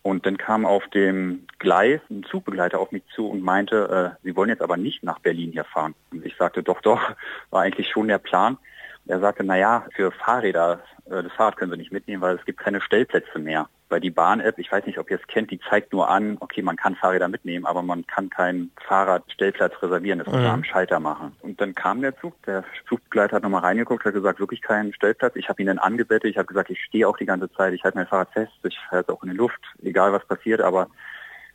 [0.01, 4.35] Und dann kam auf dem Gleis ein Zugbegleiter auf mich zu und meinte, äh, Sie
[4.35, 5.93] wollen jetzt aber nicht nach Berlin hier fahren.
[6.11, 7.01] Und ich sagte, doch, doch,
[7.49, 8.57] war eigentlich schon der Plan.
[9.07, 12.59] Er sagte, naja, für Fahrräder, äh, das Fahrrad können Sie nicht mitnehmen, weil es gibt
[12.59, 13.67] keine Stellplätze mehr.
[13.89, 16.61] Weil die Bahn-App, ich weiß nicht, ob ihr es kennt, die zeigt nur an, okay,
[16.61, 20.49] man kann Fahrräder mitnehmen, aber man kann keinen Fahrradstellplatz reservieren, das muss man Mhm.
[20.51, 21.35] am Schalter machen.
[21.41, 25.35] Und dann kam der Zug, der Zugbegleiter hat nochmal reingeguckt, hat gesagt, wirklich keinen Stellplatz.
[25.35, 27.83] Ich habe ihn dann angebettet, ich habe gesagt, ich stehe auch die ganze Zeit, ich
[27.83, 30.87] halte mein Fahrrad fest, ich halte es auch in die Luft, egal was passiert, aber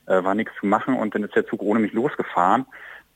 [0.07, 2.67] äh, war nichts zu machen und dann ist der Zug ohne mich losgefahren.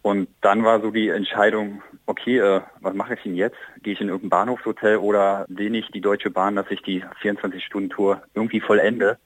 [0.02, 3.56] Und dann war so die Entscheidung, okay, äh, was mache ich denn jetzt?
[3.82, 8.22] Gehe ich in irgendein Bahnhofshotel oder lehne ich die Deutsche Bahn, dass ich die 24-Stunden-Tour
[8.34, 9.18] irgendwie vollende?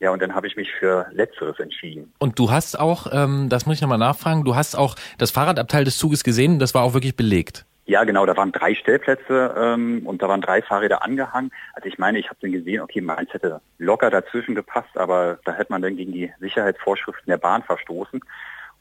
[0.00, 2.12] Ja, und dann habe ich mich für Letzteres entschieden.
[2.18, 5.84] Und du hast auch, ähm, das muss ich nochmal nachfragen, du hast auch das Fahrradabteil
[5.84, 7.66] des Zuges gesehen, das war auch wirklich belegt.
[7.84, 11.50] Ja, genau, da waren drei Stellplätze ähm, und da waren drei Fahrräder angehangen.
[11.74, 15.52] Also ich meine, ich habe dann gesehen, okay, meins hätte locker dazwischen gepasst, aber da
[15.52, 18.20] hätte man dann gegen die Sicherheitsvorschriften der Bahn verstoßen.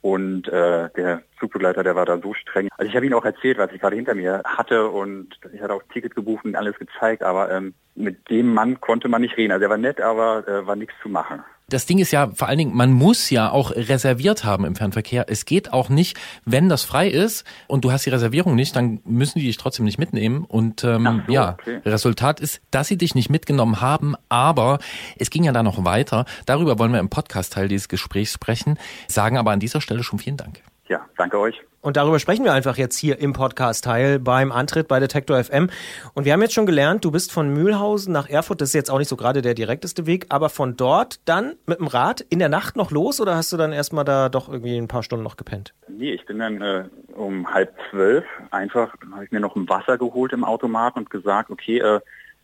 [0.01, 2.69] Und äh, der Zugbegleiter, der war da so streng.
[2.77, 5.73] Also ich habe ihm auch erzählt, was ich gerade hinter mir hatte und ich hatte
[5.73, 9.51] auch Ticket gebucht und alles gezeigt, aber ähm, mit dem Mann konnte man nicht reden.
[9.51, 11.43] Also er war nett, aber äh, war nichts zu machen.
[11.71, 15.25] Das Ding ist ja vor allen Dingen, man muss ja auch reserviert haben im Fernverkehr.
[15.29, 18.99] Es geht auch nicht, wenn das frei ist und du hast die Reservierung nicht, dann
[19.05, 20.43] müssen die dich trotzdem nicht mitnehmen.
[20.43, 21.79] Und ähm, so, ja, okay.
[21.85, 24.79] Resultat ist, dass sie dich nicht mitgenommen haben, aber
[25.17, 26.25] es ging ja da noch weiter.
[26.45, 28.77] Darüber wollen wir im Podcast-Teil dieses Gesprächs sprechen,
[29.07, 30.61] sagen aber an dieser Stelle schon vielen Dank.
[30.89, 31.61] Ja, danke euch.
[31.81, 35.69] Und darüber sprechen wir einfach jetzt hier im Podcast-Teil beim Antritt bei Detektor FM.
[36.13, 38.61] Und wir haben jetzt schon gelernt, du bist von Mühlhausen nach Erfurt.
[38.61, 41.79] Das ist jetzt auch nicht so gerade der direkteste Weg, aber von dort dann mit
[41.79, 44.77] dem Rad in der Nacht noch los oder hast du dann erstmal da doch irgendwie
[44.77, 45.73] ein paar Stunden noch gepennt?
[45.87, 46.83] Nee, ich bin dann äh,
[47.15, 51.49] um halb zwölf einfach, habe ich mir noch ein Wasser geholt im Automaten und gesagt,
[51.49, 51.99] okay, äh,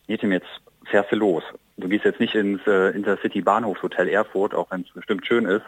[0.08, 0.48] Netim, jetzt
[0.90, 1.44] fährst du los.
[1.76, 5.62] Du gehst jetzt nicht ins äh, Intercity Bahnhofshotel Erfurt, auch wenn es bestimmt schön ist.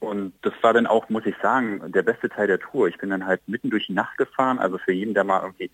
[0.00, 2.88] Und das war dann auch, muss ich sagen, der beste Teil der Tour.
[2.88, 5.70] Ich bin dann halt mitten durch die Nacht gefahren, also für jeden, der mal irgendwie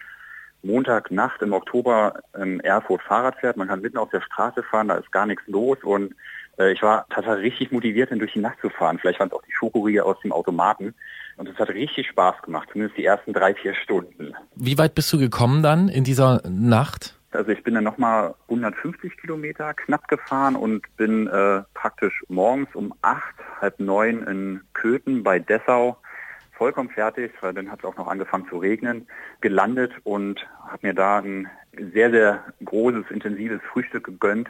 [0.62, 4.94] Montagnacht im Oktober in Erfurt Fahrrad fährt, man kann mitten auf der Straße fahren, da
[4.94, 6.15] ist gar nichts los und
[6.59, 8.99] äh, ich war tatsächlich richtig motiviert, dann durch die Nacht zu fahren.
[8.99, 10.94] Vielleicht waren es auch die Schokoriegel aus dem Automaten
[11.36, 14.35] und es hat richtig Spaß gemacht, zumindest die ersten drei, vier Stunden.
[14.55, 17.19] Wie weit bist du gekommen dann in dieser Nacht?
[17.34, 22.94] Also ich bin dann nochmal 150 Kilometer knapp gefahren und bin äh, praktisch morgens um
[23.02, 25.96] acht, halb neun in Köthen bei Dessau
[26.52, 29.09] vollkommen fertig, weil dann hat es auch noch angefangen zu regnen,
[29.40, 31.48] gelandet und habe mir da ein
[31.92, 34.48] sehr, sehr großes, intensives Frühstück gegönnt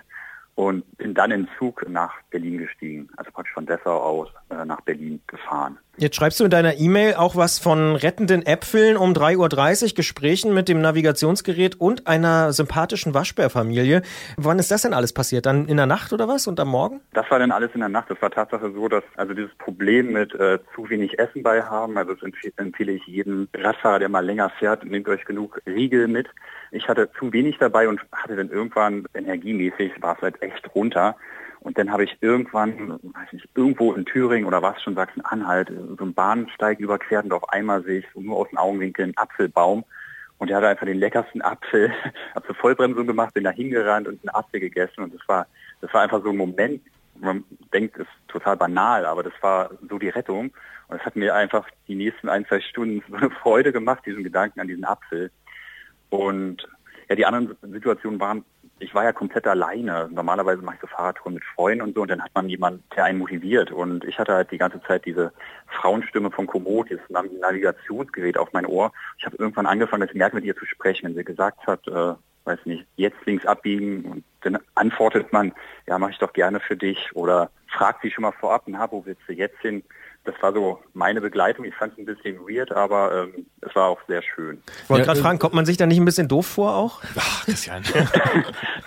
[0.55, 4.83] und bin dann in Zug nach Berlin gestiegen, also praktisch von Dessau aus äh, nach
[4.83, 5.79] Berlin gefahren.
[5.99, 10.55] Jetzt schreibst du in deiner E-Mail auch was von rettenden Äpfeln um 3.30 Uhr, Gesprächen
[10.55, 14.01] mit dem Navigationsgerät und einer sympathischen Waschbärfamilie.
[14.39, 15.45] Wann ist das denn alles passiert?
[15.45, 17.03] Dann in der Nacht oder was und am Morgen?
[17.13, 18.09] Das war dann alles in der Nacht.
[18.09, 21.99] Das war Tatsache so, dass also dieses Problem mit äh, zu wenig Essen bei haben,
[21.99, 22.23] also das
[22.57, 26.27] empfehle, ich jedem Radfahrer, der mal länger fährt, nehmt euch genug Riegel mit.
[26.71, 31.17] Ich hatte zu wenig dabei und hatte dann irgendwann energiemäßig, war es halt echt runter.
[31.63, 36.05] Und dann habe ich irgendwann, weiß nicht, irgendwo in Thüringen oder was schon Sachsen-Anhalt, so
[36.05, 39.85] einen Bahnsteig überquert und auf einmal sehe ich so nur aus den Augenwinkeln einen Apfelbaum.
[40.39, 41.93] Und der hatte einfach den leckersten Apfel,
[42.35, 45.05] habe so Vollbremsung gemacht, bin da hingerannt und einen Apfel gegessen.
[45.05, 45.47] Und das war,
[45.81, 46.83] das war einfach so ein Moment,
[47.21, 50.53] man denkt, ist total banal, aber das war so die Rettung.
[50.89, 54.25] Und es hat mir einfach die nächsten ein, zwei Stunden so eine Freude gemacht, diesen
[54.25, 55.31] Gedanken an diesen Apfel.
[56.11, 56.67] Und
[57.09, 58.45] ja, die anderen Situationen waren,
[58.83, 60.09] ich war ja komplett alleine.
[60.11, 63.05] Normalerweise mache ich so Fahrradtouren mit Freunden und so und dann hat man jemanden, der
[63.05, 63.71] einen motiviert.
[63.71, 65.33] Und ich hatte halt die ganze Zeit diese
[65.69, 68.93] Frauenstimme von Komoot, dieses Navigationsgerät auf mein Ohr.
[69.19, 72.15] Ich habe irgendwann angefangen, das merkt mit ihr zu sprechen, wenn sie gesagt hat, äh,
[72.45, 75.53] weiß nicht, jetzt links abbiegen und dann antwortet man,
[75.87, 79.07] ja, mache ich doch gerne für dich oder fragt sie schon mal vorab, na, wo
[79.07, 79.85] willst du jetzt hin?
[80.25, 81.65] Das war so meine Begleitung.
[81.65, 84.63] Ich fand es ein bisschen weird, aber ähm, es war auch sehr schön.
[84.85, 86.75] Ich wollte Ja, gerade äh, fragen, kommt man sich da nicht ein bisschen doof vor
[86.75, 87.03] auch?
[87.19, 87.83] Ach, Christian.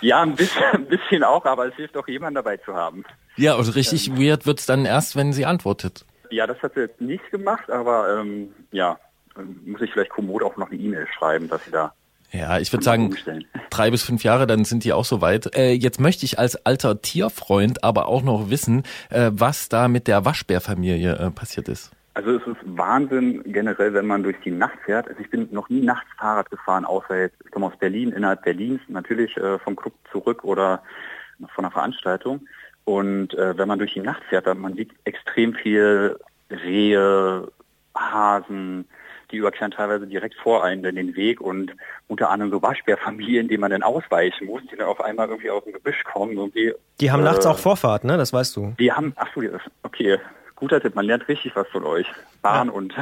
[0.02, 3.04] Ja, ein bisschen, ein bisschen auch, aber es hilft auch jemanden dabei zu haben.
[3.36, 6.04] ja, und richtig weird wird's dann erst, wenn sie antwortet.
[6.30, 8.98] Ja, das hat sie jetzt nicht gemacht, aber ähm, ja,
[9.38, 11.94] ähm, muss ich vielleicht Komoot auch noch eine E-Mail schreiben, dass sie da
[12.32, 13.44] Ja, ich würde sagen, umstellen.
[13.70, 15.56] drei bis fünf Jahre, dann sind die auch soweit.
[15.56, 20.08] Äh, jetzt möchte ich als alter Tierfreund aber auch noch wissen, äh, was da mit
[20.08, 21.92] der Waschbärfamilie äh, passiert ist.
[22.14, 25.06] Also es ist Wahnsinn generell, wenn man durch die Nacht fährt.
[25.06, 28.42] Also ich bin noch nie nachts Fahrrad gefahren, außer jetzt, ich komme aus Berlin, innerhalb
[28.42, 30.82] Berlins, natürlich äh, vom Club zurück oder
[31.54, 32.48] von einer Veranstaltung.
[32.84, 36.18] Und äh, wenn man durch die Nacht fährt, dann man sieht extrem viel
[36.50, 37.48] Rehe,
[37.94, 38.86] Hasen,
[39.36, 41.72] die überqueren teilweise direkt vor einen in den Weg und
[42.08, 45.62] unter anderem so Waschbärfamilien, denen man dann ausweichen muss, die dann auf einmal irgendwie aus
[45.64, 46.38] dem Gebüsch kommen.
[46.38, 48.16] Irgendwie, Die haben äh, nachts auch Vorfahrt, ne?
[48.16, 48.74] Das weißt du.
[48.78, 49.50] die haben, ach so, ja,
[49.82, 50.18] okay,
[50.54, 52.06] guter Tipp, man lernt richtig was von euch.
[52.40, 52.94] Bahn und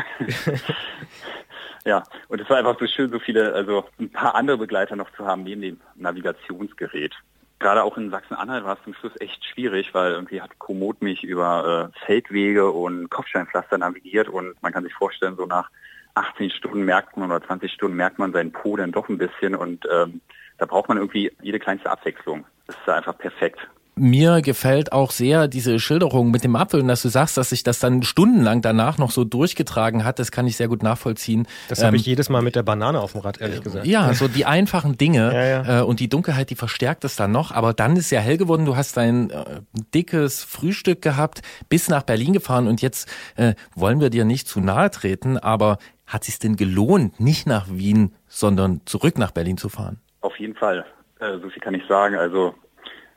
[1.85, 5.11] ja, und es war einfach so schön, so viele, also ein paar andere Begleiter noch
[5.13, 7.15] zu haben neben dem Navigationsgerät.
[7.61, 11.23] Gerade auch in Sachsen-Anhalt war es zum Schluss echt schwierig, weil irgendwie hat Komoot mich
[11.23, 15.71] über äh, Feldwege und Kopfsteinpflaster navigiert und man kann sich vorstellen, so nach
[16.15, 19.55] 18 Stunden merkt man oder 20 Stunden merkt man seinen Po dann doch ein bisschen
[19.55, 20.21] und ähm,
[20.59, 22.45] da braucht man irgendwie jede kleinste Abwechslung.
[22.67, 23.59] Das ist einfach perfekt.
[23.97, 27.63] Mir gefällt auch sehr diese Schilderung mit dem Apfel und dass du sagst, dass sich
[27.63, 31.47] das dann stundenlang danach noch so durchgetragen hat, das kann ich sehr gut nachvollziehen.
[31.69, 33.87] Das habe Ähm, ich jedes Mal mit der Banane auf dem Rad, ehrlich gesagt.
[33.87, 35.81] Ja, so die einfachen Dinge Ja, ja.
[35.81, 37.53] Äh, und die Dunkelheit, die verstärkt es dann noch.
[37.53, 38.65] Aber dann ist ja hell geworden.
[38.67, 39.61] Du hast dein äh,
[39.95, 44.61] dickes Frühstück gehabt, bis nach Berlin gefahren und jetzt äh, wollen wir dir nicht zu
[44.61, 49.69] nahe treten, aber hat sich denn gelohnt, nicht nach Wien, sondern zurück nach Berlin zu
[49.69, 50.01] fahren?
[50.21, 50.85] Auf jeden Fall.
[51.21, 52.17] Äh, so viel kann ich sagen.
[52.17, 52.55] Also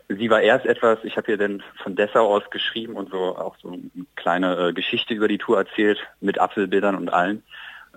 [0.10, 3.56] sie war erst etwas, ich habe ihr dann von Dessau aus geschrieben und so auch
[3.62, 3.82] so eine
[4.16, 7.44] kleine äh, Geschichte über die Tour erzählt mit Apfelbildern und allen.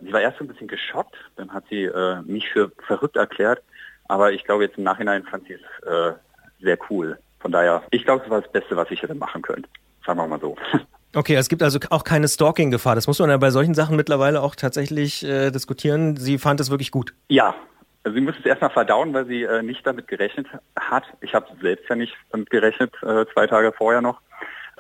[0.03, 3.63] Sie war erst so ein bisschen geschockt, dann hat sie äh, mich für verrückt erklärt,
[4.09, 6.13] aber ich glaube jetzt im Nachhinein fand sie es äh,
[6.61, 7.19] sehr cool.
[7.39, 9.67] Von daher, ich glaube, es war das Beste, was ich hätte machen können.
[10.05, 10.57] Sagen wir mal so.
[11.13, 12.95] Okay, es gibt also auch keine Stalking-Gefahr.
[12.95, 16.17] Das muss man ja bei solchen Sachen mittlerweile auch tatsächlich äh, diskutieren.
[16.17, 17.15] Sie fand es wirklich gut.
[17.27, 17.57] Ja,
[18.03, 20.47] also sie muss es erstmal verdauen, weil sie äh, nicht damit gerechnet
[20.79, 21.05] hat.
[21.21, 24.21] Ich habe selbst ja nicht damit gerechnet, äh, zwei Tage vorher noch.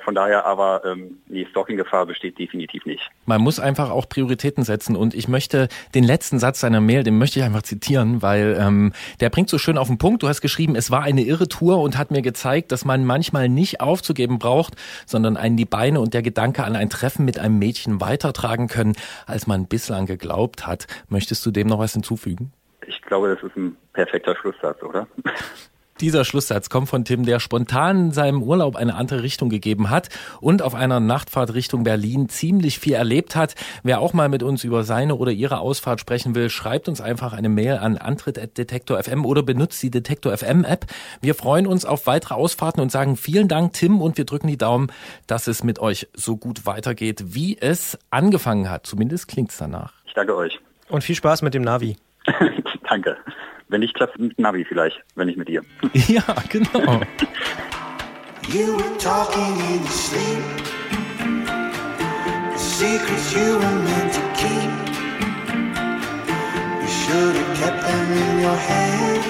[0.02, 3.10] Von daher aber, ähm, die Stalking-Gefahr besteht definitiv nicht.
[3.26, 7.18] Man muss einfach auch Prioritäten setzen und ich möchte den letzten Satz seiner Mail, den
[7.18, 10.22] möchte ich einfach zitieren, weil ähm, der bringt so schön auf den Punkt.
[10.22, 13.50] Du hast geschrieben, es war eine irre Tour und hat mir gezeigt, dass man manchmal
[13.50, 14.74] nicht aufzugeben braucht,
[15.04, 18.96] sondern einen die Beine und der Gedanke an ein Treffen mit einem Mädchen weitertragen können,
[19.26, 20.86] als man bislang geglaubt hat.
[21.08, 22.52] Möchtest du dem noch was hinzufügen?
[22.86, 25.06] Ich glaube, das ist ein perfekter Schlusssatz, oder?
[26.00, 30.08] Dieser Schlusssatz kommt von Tim, der spontan seinem Urlaub eine andere Richtung gegeben hat
[30.40, 33.54] und auf einer Nachtfahrt Richtung Berlin ziemlich viel erlebt hat.
[33.82, 37.34] Wer auch mal mit uns über seine oder ihre Ausfahrt sprechen will, schreibt uns einfach
[37.34, 40.86] eine Mail an antritt.detektor.fm oder benutzt die Detektor FM App.
[41.20, 44.56] Wir freuen uns auf weitere Ausfahrten und sagen vielen Dank, Tim, und wir drücken die
[44.56, 44.90] Daumen,
[45.26, 48.86] dass es mit euch so gut weitergeht, wie es angefangen hat.
[48.86, 49.92] Zumindest klingt's danach.
[50.06, 50.58] Ich danke euch.
[50.88, 51.98] Und viel Spaß mit dem Navi.
[52.88, 53.16] danke.
[53.68, 55.62] Wenn nicht klappt mit Navi vielleicht, wenn nicht mit dir.
[56.08, 57.00] Ja, genau.
[58.48, 60.42] You were talking in your sleep.
[62.52, 64.70] The secrets you were meant to keep.
[66.80, 69.20] You should have kept them in your head.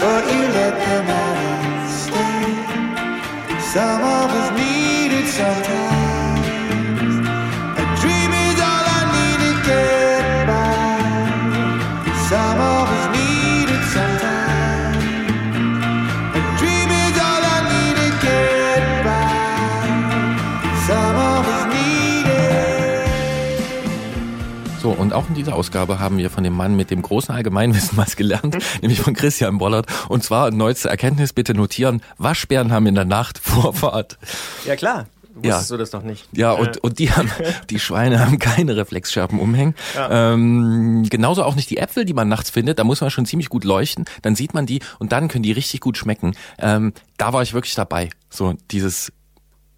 [0.00, 1.38] But you let them out
[1.84, 3.60] instead.
[3.60, 5.83] Some of us need it sometimes.
[25.14, 28.56] Auch in dieser Ausgabe haben wir von dem Mann mit dem großen Allgemeinwissen was gelernt,
[28.82, 29.86] nämlich von Christian Bollert.
[30.08, 34.18] Und zwar neueste Erkenntnis, bitte notieren, Waschbären haben in der Nacht Vorfahrt.
[34.66, 35.06] Ja, klar.
[35.42, 35.54] Ja.
[35.54, 36.28] Wusstest du das noch nicht?
[36.32, 37.30] Ja, und, und die haben,
[37.70, 39.74] die Schweine haben keine Reflexscherben umhängen.
[39.94, 40.32] Ja.
[40.32, 42.78] Ähm, genauso auch nicht die Äpfel, die man nachts findet.
[42.78, 44.04] Da muss man schon ziemlich gut leuchten.
[44.22, 46.36] Dann sieht man die und dann können die richtig gut schmecken.
[46.58, 48.10] Ähm, da war ich wirklich dabei.
[48.30, 49.12] So dieses,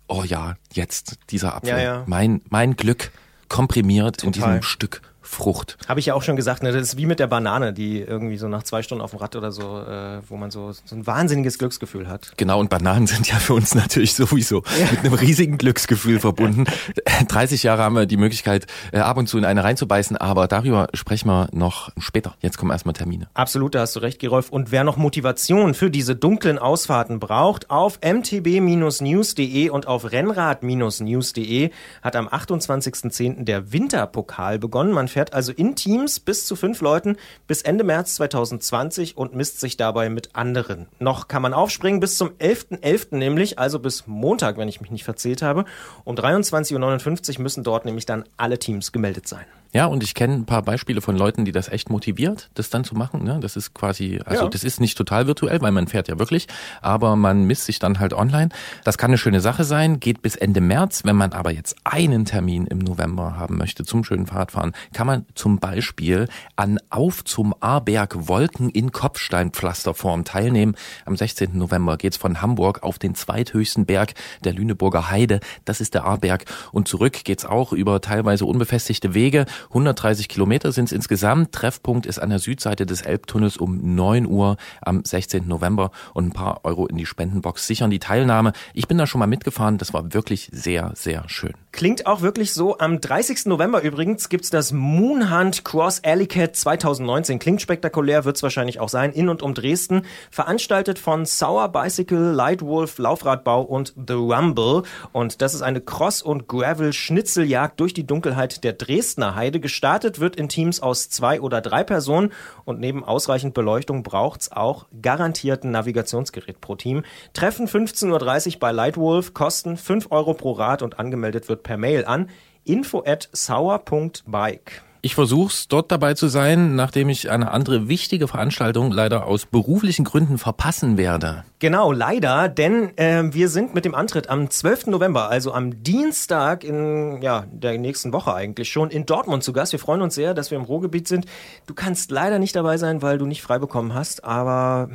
[0.09, 1.71] oh ja, jetzt dieser Apfel.
[1.71, 2.03] Ja, ja.
[2.07, 3.11] Mein, mein Glück
[3.49, 4.51] komprimiert in Total.
[4.51, 5.77] diesem Stück Frucht.
[5.89, 6.73] Habe ich ja auch schon gesagt, ne?
[6.73, 9.37] das ist wie mit der Banane, die irgendwie so nach zwei Stunden auf dem Rad
[9.37, 12.33] oder so, äh, wo man so, so ein wahnsinniges Glücksgefühl hat.
[12.37, 16.65] Genau, und Bananen sind ja für uns natürlich sowieso mit einem riesigen Glücksgefühl verbunden.
[17.29, 20.89] 30 Jahre haben wir die Möglichkeit, äh, ab und zu in eine reinzubeißen, aber darüber
[20.95, 22.37] sprechen wir noch später.
[22.41, 23.29] Jetzt kommen erstmal Termine.
[23.35, 24.51] Absolut, da hast du recht, Gerolf.
[24.51, 31.71] Und wer noch Motivation für diese dunklen Ausfahrten braucht, auf mtb-news.de und auf rennrad-news.de
[32.03, 33.45] hat am 28.10.
[33.45, 34.93] der Winterpokal begonnen.
[34.93, 37.17] Man fährt also in Teams bis zu fünf Leuten
[37.47, 40.89] bis Ende März 2020 und misst sich dabei mit anderen.
[40.99, 42.83] Noch kann man aufspringen bis zum 11.11.
[42.83, 43.17] .11.
[43.17, 45.65] nämlich, also bis Montag, wenn ich mich nicht verzählt habe.
[46.05, 49.47] Um 23.59 Uhr müssen dort nämlich dann alle Teams gemeldet sein.
[49.73, 52.85] Ja, und ich kenne ein paar Beispiele von Leuten, die das echt motiviert, das dann
[52.85, 53.25] zu machen.
[53.25, 53.39] Ne?
[53.41, 54.49] Das ist quasi, also Ja.
[54.49, 56.47] das ist nicht total virtuell, weil man fährt ja wirklich,
[56.81, 58.49] aber man misst sich dann halt online.
[58.85, 61.03] Das kann eine schöne Sache sein, geht bis Ende März.
[61.05, 65.27] Wenn man aber jetzt einen Termin im November haben möchte zum schönen Fahrradfahren, kann man
[65.35, 70.75] zum Beispiel an Auf zum Ahrberg Wolken in Kopfsteinpflasterform teilnehmen.
[71.05, 71.57] Am 16.
[71.59, 74.15] November geht's von Hamburg auf den zweithöchsten Berg
[74.45, 75.41] der Lüneburger Heide.
[75.65, 76.45] Das ist der Ahrberg.
[76.73, 79.47] Und zurück geht's auch über teilweise unbefestigte Wege.
[79.69, 81.53] 130 Kilometer sind es insgesamt.
[81.53, 85.47] Treffpunkt ist an der Südseite des Elbtunnels um 9 Uhr am 16.
[85.47, 88.53] November und ein paar Euro in die Spendenbox sichern die Teilnahme.
[88.75, 89.79] Ich bin da schon mal mitgefahren.
[89.79, 91.55] Das war wirklich sehr, sehr schön.
[91.73, 92.79] Klingt auch wirklich so.
[92.79, 93.47] Am 30.
[93.47, 97.39] November übrigens gibt's das Moonhunt Cross Alley Cat 2019.
[97.39, 100.03] Klingt spektakulär, wird's wahrscheinlich auch sein, in und um Dresden.
[100.31, 104.85] Veranstaltet von Sour Bicycle, Lightwolf, Laufradbau und The Rumble.
[105.13, 109.46] Und das ist eine Cross- und Gravel-Schnitzeljagd durch die Dunkelheit der Dresdner Heide.
[109.51, 112.33] Gestartet wird in Teams aus zwei oder drei Personen.
[112.65, 117.05] Und neben ausreichend Beleuchtung braucht's auch garantiert ein Navigationsgerät pro Team.
[117.33, 122.05] Treffen 15.30 Uhr bei Lightwolf, kosten 5 Euro pro Rad und angemeldet wird per Mail
[122.05, 122.29] an
[122.65, 124.86] info at sauer.bike.
[125.07, 130.05] Ich versuch's dort dabei zu sein, nachdem ich eine andere wichtige Veranstaltung leider aus beruflichen
[130.05, 131.45] Gründen verpassen werde.
[131.61, 134.89] Genau, leider, denn äh, wir sind mit dem Antritt am 12.
[134.89, 139.71] November, also am Dienstag in ja, der nächsten Woche eigentlich schon, in Dortmund zu Gast.
[139.71, 141.27] Wir freuen uns sehr, dass wir im Ruhrgebiet sind.
[141.69, 144.91] Du kannst leider nicht dabei sein, weil du nicht frei bekommen hast, aber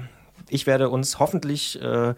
[0.49, 2.15] ich werde uns hoffentlich, äh,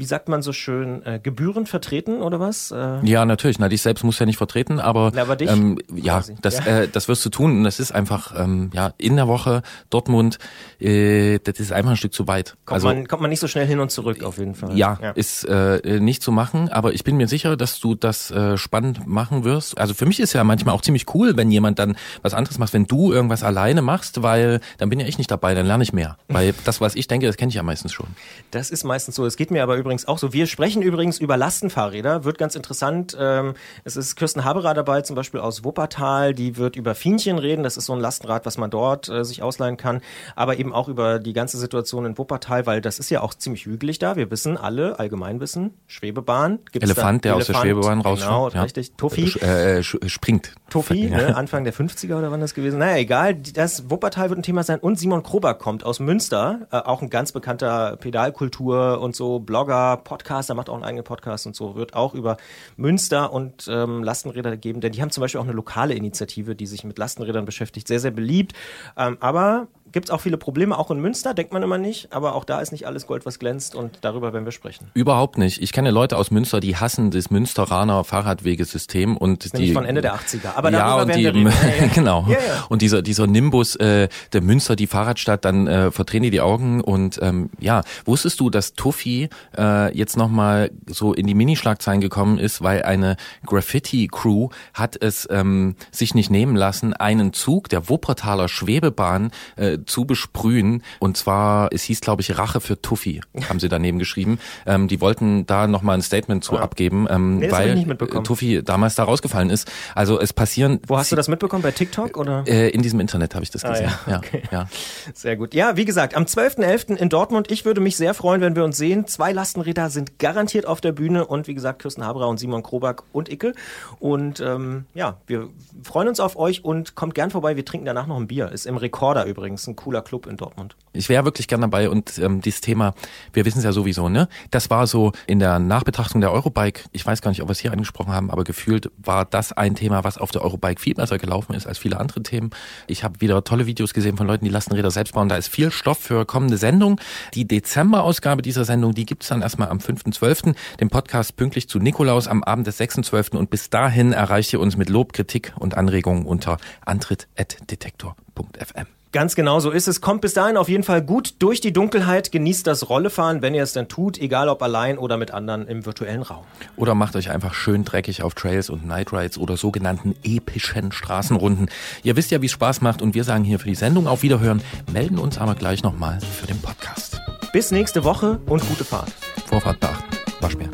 [0.00, 2.70] wie sagt man so schön, äh, gebührend vertreten oder was?
[2.70, 3.58] Äh, Ja, natürlich.
[3.58, 6.36] Na, dich selbst muss ja nicht vertreten, aber, Na, aber dich ähm, ja, quasi.
[6.40, 6.80] das, Ja.
[6.80, 7.58] Äh, das wirst du tun.
[7.58, 9.60] Und das ist einfach, ähm, ja, in der Woche
[9.90, 10.38] Dortmund,
[10.80, 12.56] äh, das ist einfach ein Stück zu weit.
[12.64, 14.70] kommt, man, kommt man nicht so schnell hin und zurück auf jeden Fall.
[14.70, 18.30] Also Ja, ist äh, nicht zu machen, aber ich bin mir sicher, dass du das
[18.30, 19.76] äh, spannend machen wirst.
[19.76, 22.72] Also für mich ist ja manchmal auch ziemlich cool, wenn jemand dann was anderes macht,
[22.72, 25.92] wenn du irgendwas alleine machst, weil dann bin ja ich nicht dabei, dann lerne ich
[25.92, 26.16] mehr.
[26.28, 28.06] Weil das, was ich denke, das kenne ich ja meistens schon.
[28.50, 29.26] Das ist meistens so.
[29.26, 30.32] Es geht mir aber übrigens auch so.
[30.32, 32.24] Wir sprechen übrigens über Lastenfahrräder.
[32.24, 33.16] Wird ganz interessant.
[33.18, 33.54] Ähm,
[33.84, 36.34] es ist Kirsten Haberer dabei, zum Beispiel aus Wuppertal.
[36.34, 37.62] Die wird über Fienchen reden.
[37.62, 40.00] Das ist so ein Lastenrad, was man dort äh, sich ausleihen kann.
[40.36, 43.66] Aber eben auch über die ganze Situation in Wuppertal, weil das ist ja auch ziemlich
[43.66, 44.16] hügelig da.
[44.16, 46.60] Wir wissen alle, Allgemeinwissen, Schwebebahn.
[46.72, 48.54] Gibt's Elefant, da, der aus der Schwebebahn Genau, rausspringt.
[48.54, 48.62] ja.
[48.62, 48.92] richtig.
[48.96, 49.24] Tuffi.
[49.26, 50.54] Sch- Äh, sch- springt.
[50.70, 51.16] Toffi, Ja.
[51.16, 52.78] ne, Anfang der 50er oder wann das gewesen?
[52.78, 53.34] Naja, egal.
[53.34, 54.78] Das Wuppertal wird ein Thema sein.
[54.78, 59.74] Und Simon Krober kommt aus Münster, äh, auch ein ganz bekannter Pedalkultur und so Blogger,
[60.04, 62.36] Podcaster, macht auch einen eigenen Podcast und so, wird auch über
[62.76, 66.66] Münster und ähm, Lastenräder geben, denn die haben zum Beispiel auch eine lokale Initiative, die
[66.66, 68.52] sich mit Lastenrädern beschäftigt, sehr, sehr beliebt.
[68.96, 72.34] Ähm, aber gibt es auch viele Probleme, auch in Münster, denkt man immer nicht, aber
[72.34, 74.90] auch da ist nicht alles Gold, was glänzt und darüber werden wir sprechen.
[74.94, 75.60] Überhaupt nicht.
[75.62, 80.00] Ich kenne Leute aus Münster, die hassen das Münsteraner Fahrradwegesystem und ist die von Ende
[80.00, 80.54] der 80er.
[80.54, 81.50] Aber ja darüber und werden die wir reden.
[81.60, 81.92] Ja, ja.
[81.92, 82.38] genau Ja,
[82.68, 86.80] und dieser dieser Nimbus äh, der Münster die Fahrradstadt dann äh, verdrehen die die Augen
[86.80, 92.00] und ähm, ja wusstest du dass Tuffy äh, jetzt noch mal so in die Minischlagzeilen
[92.00, 97.68] gekommen ist weil eine Graffiti Crew hat es ähm, sich nicht nehmen lassen einen Zug
[97.68, 103.20] der Wuppertaler Schwebebahn äh, zu besprühen und zwar es hieß glaube ich Rache für Tuffy
[103.48, 107.38] haben sie daneben geschrieben ähm, die wollten da noch mal ein Statement zu abgeben ähm,
[107.38, 111.28] Nee, weil äh, Tuffy damals da rausgefallen ist also es passieren Wo hast du das
[111.28, 111.62] mitbekommen?
[111.62, 112.44] Bei TikTok oder?
[112.46, 113.90] äh, in diesem Internet habe ich das Ah, gesehen.
[114.06, 114.42] ja, ja, okay.
[114.50, 114.68] ja.
[115.14, 115.54] Sehr gut.
[115.54, 116.96] Ja, wie gesagt, am 12.11.
[116.96, 117.50] in Dortmund.
[117.50, 119.06] Ich würde mich sehr freuen, wenn wir uns sehen.
[119.06, 123.02] Zwei Lastenräder sind garantiert auf der Bühne und wie gesagt, Kirsten Haberer und Simon Kroback
[123.12, 123.52] und Icke.
[123.98, 125.48] Und ähm, ja, wir
[125.82, 127.56] freuen uns auf euch und kommt gern vorbei.
[127.56, 128.50] Wir trinken danach noch ein Bier.
[128.50, 129.69] Ist im Rekorder übrigens.
[129.70, 130.76] Ein cooler Club in Dortmund.
[130.92, 132.94] Ich wäre wirklich gern dabei und ähm, dieses Thema,
[133.32, 134.28] wir wissen es ja sowieso, ne?
[134.50, 137.60] Das war so in der Nachbetrachtung der Eurobike, ich weiß gar nicht, ob wir es
[137.60, 141.18] hier angesprochen haben, aber gefühlt war das ein Thema, was auf der Eurobike viel besser
[141.18, 142.50] gelaufen ist als viele andere Themen.
[142.88, 145.28] Ich habe wieder tolle Videos gesehen von Leuten, die Lastenräder selbst bauen.
[145.28, 147.00] Da ist viel Stoff für kommende Sendung.
[147.34, 152.26] Die Dezemberausgabe dieser Sendung, die gibt's dann erstmal am 5.12., den Podcast pünktlich zu Nikolaus
[152.26, 153.36] am Abend des 6.12.
[153.36, 158.99] Und bis dahin erreicht ihr uns mit Lob, Kritik und Anregungen unter antritt.detektor.fm.
[159.12, 160.00] Ganz genau so ist es.
[160.00, 162.30] Kommt bis dahin auf jeden Fall gut durch die Dunkelheit.
[162.30, 165.84] Genießt das Rollefahren, wenn ihr es denn tut, egal ob allein oder mit anderen im
[165.84, 166.44] virtuellen Raum.
[166.76, 171.70] Oder macht euch einfach schön dreckig auf Trails und Night Rides oder sogenannten epischen Straßenrunden.
[172.04, 174.22] Ihr wisst ja, wie es Spaß macht und wir sagen hier für die Sendung auf
[174.22, 174.62] Wiederhören,
[174.92, 177.20] melden uns aber gleich nochmal für den Podcast.
[177.52, 179.10] Bis nächste Woche und gute Fahrt.
[179.46, 180.04] Vorfahrt beachten.
[180.40, 180.68] Waschbär.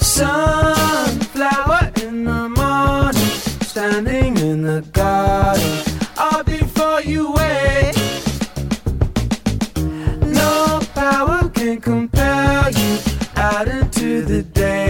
[0.00, 0.63] Sunflower
[3.74, 5.82] standing in the garden.
[6.16, 7.92] All before you wait.
[10.22, 12.98] No power can compel you
[13.34, 14.83] out into the daylight.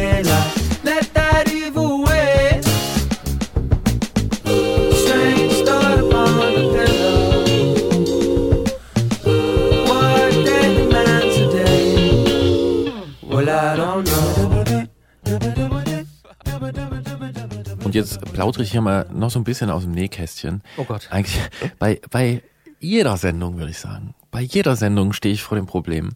[17.94, 20.62] Und jetzt plaudere ich hier mal noch so ein bisschen aus dem Nähkästchen.
[20.76, 21.06] Oh Gott.
[21.10, 21.40] Eigentlich
[21.78, 22.42] bei, bei
[22.80, 24.16] jeder Sendung, würde ich sagen.
[24.32, 26.10] Bei jeder Sendung stehe ich vor dem Problem,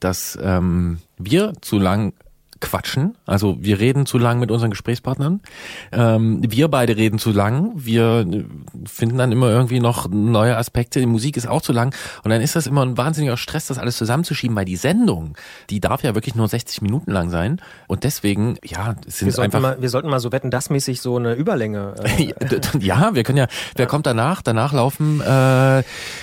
[0.00, 2.14] dass ähm, wir zu lang
[2.60, 3.16] quatschen.
[3.26, 5.40] Also wir reden zu lang mit unseren Gesprächspartnern.
[5.92, 7.72] Ähm, wir beide reden zu lang.
[7.76, 8.44] Wir äh,
[8.86, 11.00] finden dann immer irgendwie noch neue Aspekte.
[11.00, 11.94] Die Musik ist auch zu lang.
[12.24, 15.36] Und dann ist das immer ein wahnsinniger Stress, das alles zusammenzuschieben, weil die Sendung,
[15.70, 17.60] die darf ja wirklich nur 60 Minuten lang sein.
[17.86, 19.76] Und deswegen, ja, es Wir sind sollten, einfach...
[19.76, 21.94] mal, wir sollten mal so wetten, das mäßig so eine Überlänge.
[22.18, 22.32] Äh,
[22.80, 24.42] ja, wir können ja, wer kommt danach?
[24.42, 25.82] Danach laufen äh,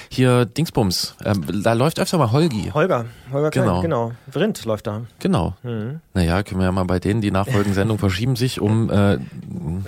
[0.09, 1.15] hier Dingsbums.
[1.23, 2.71] Ähm, da läuft öfter mal Holgi.
[2.73, 3.81] Holger, Holger Klein, Genau.
[3.81, 4.11] genau.
[4.29, 5.01] Vrind läuft da.
[5.19, 5.55] Genau.
[5.63, 5.99] Mhm.
[6.13, 9.17] Naja, können wir ja mal bei denen, die nachfolgende Sendung verschieben sich um äh,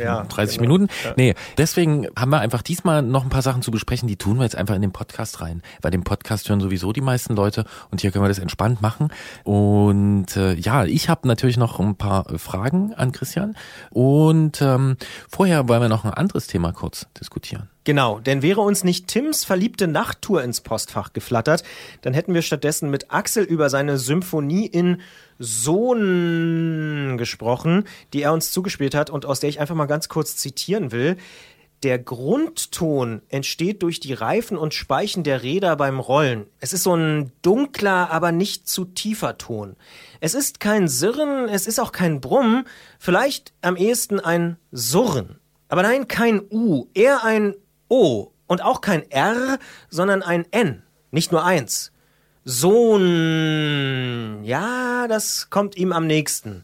[0.01, 0.73] Ja, 30 genau.
[0.73, 0.93] Minuten.
[1.03, 1.13] Ja.
[1.15, 4.43] Nee, deswegen haben wir einfach diesmal noch ein paar Sachen zu besprechen, die tun wir
[4.43, 5.61] jetzt einfach in den Podcast rein.
[5.81, 9.09] Weil den Podcast hören sowieso die meisten Leute und hier können wir das entspannt machen.
[9.43, 13.55] Und äh, ja, ich habe natürlich noch ein paar Fragen an Christian.
[13.89, 14.97] Und ähm,
[15.29, 17.69] vorher wollen wir noch ein anderes Thema kurz diskutieren.
[17.87, 21.63] Genau, denn wäre uns nicht Tims verliebte Nachttour ins Postfach geflattert,
[22.01, 24.99] dann hätten wir stattdessen mit Axel über seine Symphonie in
[25.39, 30.35] Sohn gesprochen, die er uns zugespielt hat und aus der ich einfach mal ganz kurz
[30.35, 31.15] zitieren will.
[31.81, 36.45] Der Grundton entsteht durch die Reifen und Speichen der Räder beim Rollen.
[36.59, 39.77] Es ist so ein dunkler, aber nicht zu tiefer Ton.
[40.19, 42.65] Es ist kein Sirren, es ist auch kein Brummen,
[42.99, 45.37] vielleicht am ehesten ein Surren.
[45.69, 47.55] Aber nein, kein U, eher ein
[47.89, 49.59] O und auch kein R,
[49.89, 51.91] sondern ein N, nicht nur eins.
[52.43, 56.63] Sohn, ja, das kommt ihm am nächsten.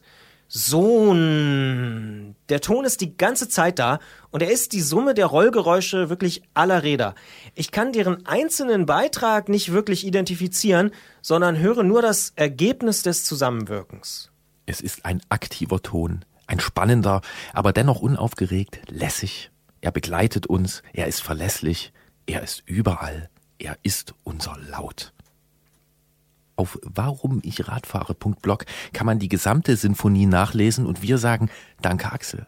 [0.56, 2.36] Sohn.
[2.48, 3.98] Der Ton ist die ganze Zeit da
[4.30, 7.16] und er ist die Summe der Rollgeräusche wirklich aller Räder.
[7.56, 10.92] Ich kann deren einzelnen Beitrag nicht wirklich identifizieren,
[11.24, 14.30] sondern höre nur das Ergebnis des Zusammenwirkens.
[14.68, 17.22] Es ist ein aktiver Ton, ein spannender,
[17.52, 19.50] aber dennoch unaufgeregt, lässig.
[19.84, 21.92] Er begleitet uns, er ist verlässlich,
[22.26, 23.30] er ist überall,
[23.60, 25.12] er ist unser Laut.
[26.56, 31.50] Auf warumichradfahre.blog kann man die gesamte Sinfonie nachlesen und wir sagen
[31.82, 32.48] Danke Axel.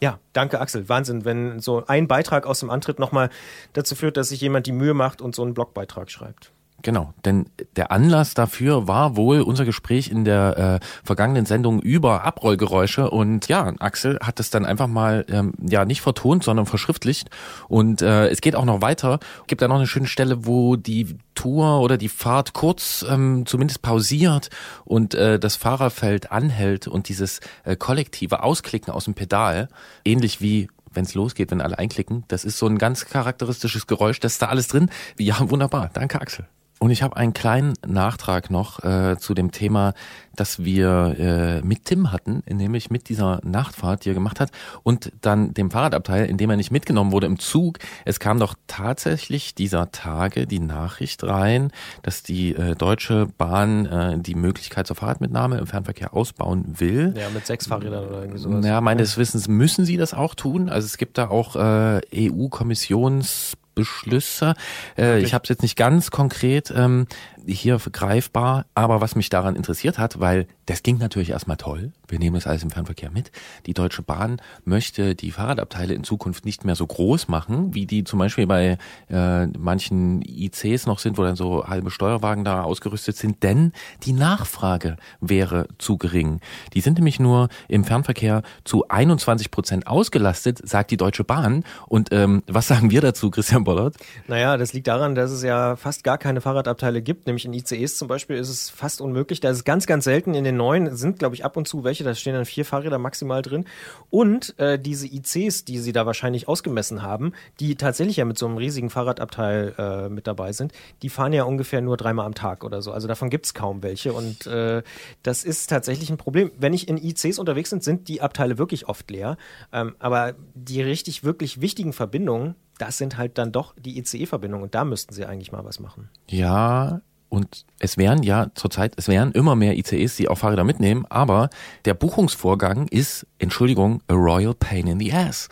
[0.00, 0.88] Ja, danke Axel.
[0.88, 3.30] Wahnsinn, wenn so ein Beitrag aus dem Antritt nochmal
[3.74, 6.50] dazu führt, dass sich jemand die Mühe macht und so einen Blogbeitrag schreibt.
[6.82, 12.22] Genau, denn der Anlass dafür war wohl unser Gespräch in der äh, vergangenen Sendung über
[12.22, 17.30] Abrollgeräusche und ja, Axel hat es dann einfach mal ähm, ja nicht vertont, sondern verschriftlicht
[17.66, 19.18] und äh, es geht auch noch weiter.
[19.48, 23.82] Gibt da noch eine schöne Stelle, wo die Tour oder die Fahrt kurz ähm, zumindest
[23.82, 24.48] pausiert
[24.84, 29.68] und äh, das Fahrerfeld anhält und dieses äh, kollektive Ausklicken aus dem Pedal,
[30.04, 34.20] ähnlich wie wenn es losgeht, wenn alle einklicken, das ist so ein ganz charakteristisches Geräusch,
[34.20, 34.90] das ist da alles drin.
[35.18, 35.90] Ja, wunderbar.
[35.92, 36.46] Danke, Axel.
[36.80, 39.94] Und ich habe einen kleinen Nachtrag noch äh, zu dem Thema,
[40.36, 44.50] das wir äh, mit Tim hatten, nämlich mit dieser Nachtfahrt, die er gemacht hat,
[44.84, 47.78] und dann dem Fahrradabteil, in dem er nicht mitgenommen wurde im Zug.
[48.04, 51.72] Es kam doch tatsächlich dieser Tage die Nachricht rein,
[52.02, 57.14] dass die äh, Deutsche Bahn äh, die Möglichkeit zur Fahrradmitnahme im Fernverkehr ausbauen will.
[57.16, 58.64] Ja, mit sechs Fahrrädern oder irgendwie sowas.
[58.64, 60.68] Ja, meines Wissens müssen sie das auch tun.
[60.68, 64.54] Also es gibt da auch äh, EU-Kommissions Beschlüsse.
[64.98, 66.72] Äh, ich habe es jetzt nicht ganz konkret.
[66.74, 67.06] Ähm,
[67.48, 68.66] hier greifbar.
[68.74, 71.92] Aber was mich daran interessiert hat, weil das klingt natürlich erstmal toll.
[72.06, 73.30] Wir nehmen das alles im Fernverkehr mit.
[73.66, 78.04] Die Deutsche Bahn möchte die Fahrradabteile in Zukunft nicht mehr so groß machen, wie die
[78.04, 78.76] zum Beispiel bei
[79.10, 83.42] äh, manchen ICs noch sind, wo dann so halbe Steuerwagen da ausgerüstet sind.
[83.42, 83.72] Denn
[84.04, 86.40] die Nachfrage wäre zu gering.
[86.74, 91.64] Die sind nämlich nur im Fernverkehr zu 21 Prozent ausgelastet, sagt die Deutsche Bahn.
[91.86, 93.96] Und ähm, was sagen wir dazu, Christian Bollert?
[94.26, 97.26] Naja, das liegt daran, dass es ja fast gar keine Fahrradabteile gibt.
[97.26, 99.40] Nämlich in ICEs zum Beispiel ist es fast unmöglich.
[99.40, 100.34] Da ist es ganz, ganz selten.
[100.34, 102.04] In den neuen sind, glaube ich, ab und zu welche.
[102.04, 103.66] Da stehen dann vier Fahrräder maximal drin.
[104.10, 108.46] Und äh, diese ICs, die sie da wahrscheinlich ausgemessen haben, die tatsächlich ja mit so
[108.46, 112.64] einem riesigen Fahrradabteil äh, mit dabei sind, die fahren ja ungefähr nur dreimal am Tag
[112.64, 112.92] oder so.
[112.92, 114.12] Also davon gibt es kaum welche.
[114.12, 114.82] Und äh,
[115.22, 116.50] das ist tatsächlich ein Problem.
[116.58, 119.36] Wenn ich in ICs unterwegs bin, sind die Abteile wirklich oft leer.
[119.72, 124.64] Ähm, aber die richtig, wirklich wichtigen Verbindungen, das sind halt dann doch die ICE-Verbindungen.
[124.64, 126.08] Und da müssten sie eigentlich mal was machen.
[126.28, 131.04] Ja, und es wären ja zurzeit, es wären immer mehr ICEs, die auch Fahrräder mitnehmen,
[131.10, 131.50] aber
[131.84, 135.48] der Buchungsvorgang ist, Entschuldigung, a royal pain in the ass.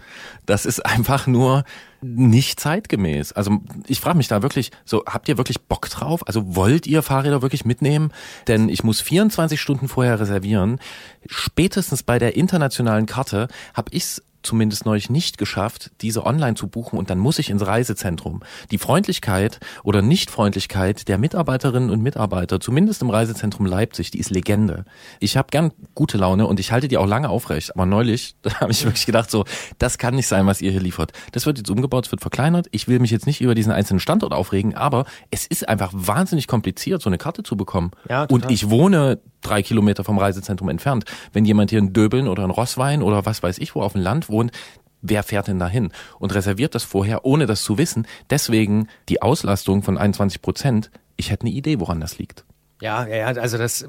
[0.46, 1.64] Das ist einfach nur
[2.00, 3.32] nicht zeitgemäß.
[3.32, 6.26] Also ich frage mich da wirklich, so habt ihr wirklich Bock drauf?
[6.26, 8.10] Also wollt ihr Fahrräder wirklich mitnehmen?
[8.46, 10.78] Denn ich muss 24 Stunden vorher reservieren.
[11.26, 16.98] Spätestens bei der internationalen Karte habe ich's zumindest neulich nicht geschafft, diese online zu buchen
[16.98, 18.42] und dann muss ich ins Reisezentrum.
[18.70, 24.84] Die Freundlichkeit oder Nichtfreundlichkeit der Mitarbeiterinnen und Mitarbeiter, zumindest im Reisezentrum Leipzig, die ist Legende.
[25.20, 27.74] Ich habe gern gute Laune und ich halte die auch lange aufrecht.
[27.74, 29.44] Aber neulich, da habe ich wirklich gedacht, so,
[29.78, 31.12] das kann nicht sein, was ihr hier liefert.
[31.32, 32.68] Das wird jetzt umgebaut, es wird verkleinert.
[32.70, 36.46] Ich will mich jetzt nicht über diesen einzelnen Standort aufregen, aber es ist einfach wahnsinnig
[36.46, 37.90] kompliziert, so eine Karte zu bekommen.
[38.08, 38.52] Ja, und total.
[38.52, 41.04] ich wohne drei Kilometer vom Reisezentrum entfernt.
[41.32, 44.02] Wenn jemand hier in Döbeln oder in Rosswein oder was weiß ich wo auf dem
[44.02, 44.52] Land wohnt,
[45.02, 45.92] wer fährt denn dahin?
[46.18, 48.06] Und reserviert das vorher, ohne das zu wissen.
[48.30, 50.90] Deswegen die Auslastung von 21 Prozent.
[51.16, 52.44] Ich hätte eine Idee, woran das liegt.
[52.82, 53.86] Ja, ja, also das,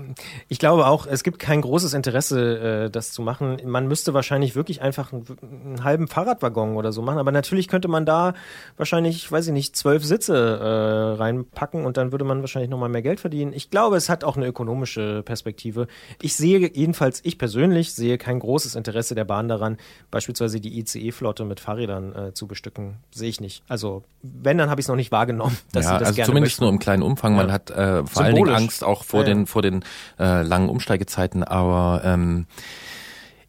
[0.48, 3.58] ich glaube auch, es gibt kein großes Interesse, äh, das zu machen.
[3.66, 7.90] Man müsste wahrscheinlich wirklich einfach einen, einen halben Fahrradwaggon oder so machen, aber natürlich könnte
[7.90, 8.34] man da
[8.78, 13.02] wahrscheinlich, weiß ich nicht, zwölf Sitze äh, reinpacken und dann würde man wahrscheinlich nochmal mehr
[13.02, 13.52] Geld verdienen.
[13.54, 15.88] Ich glaube, es hat auch eine ökonomische Perspektive.
[16.22, 19.76] Ich sehe jedenfalls, ich persönlich sehe kein großes Interesse der Bahn daran,
[20.12, 23.00] beispielsweise die ICE-Flotte mit Fahrrädern äh, zu bestücken.
[23.12, 23.64] Sehe ich nicht.
[23.68, 26.26] Also, wenn, dann habe ich es noch nicht wahrgenommen, dass ja, sie das also gerne
[26.28, 26.64] zumindest möchten.
[26.64, 27.36] nur im kleinen Umfang.
[27.36, 27.54] Man Ja.
[27.54, 28.56] hat äh, vor allen Dingen Symbolisch.
[28.78, 29.84] Angst auch vor Ja, den vor den
[30.20, 31.44] äh, langen Umsteigezeiten.
[31.44, 32.46] Aber ähm,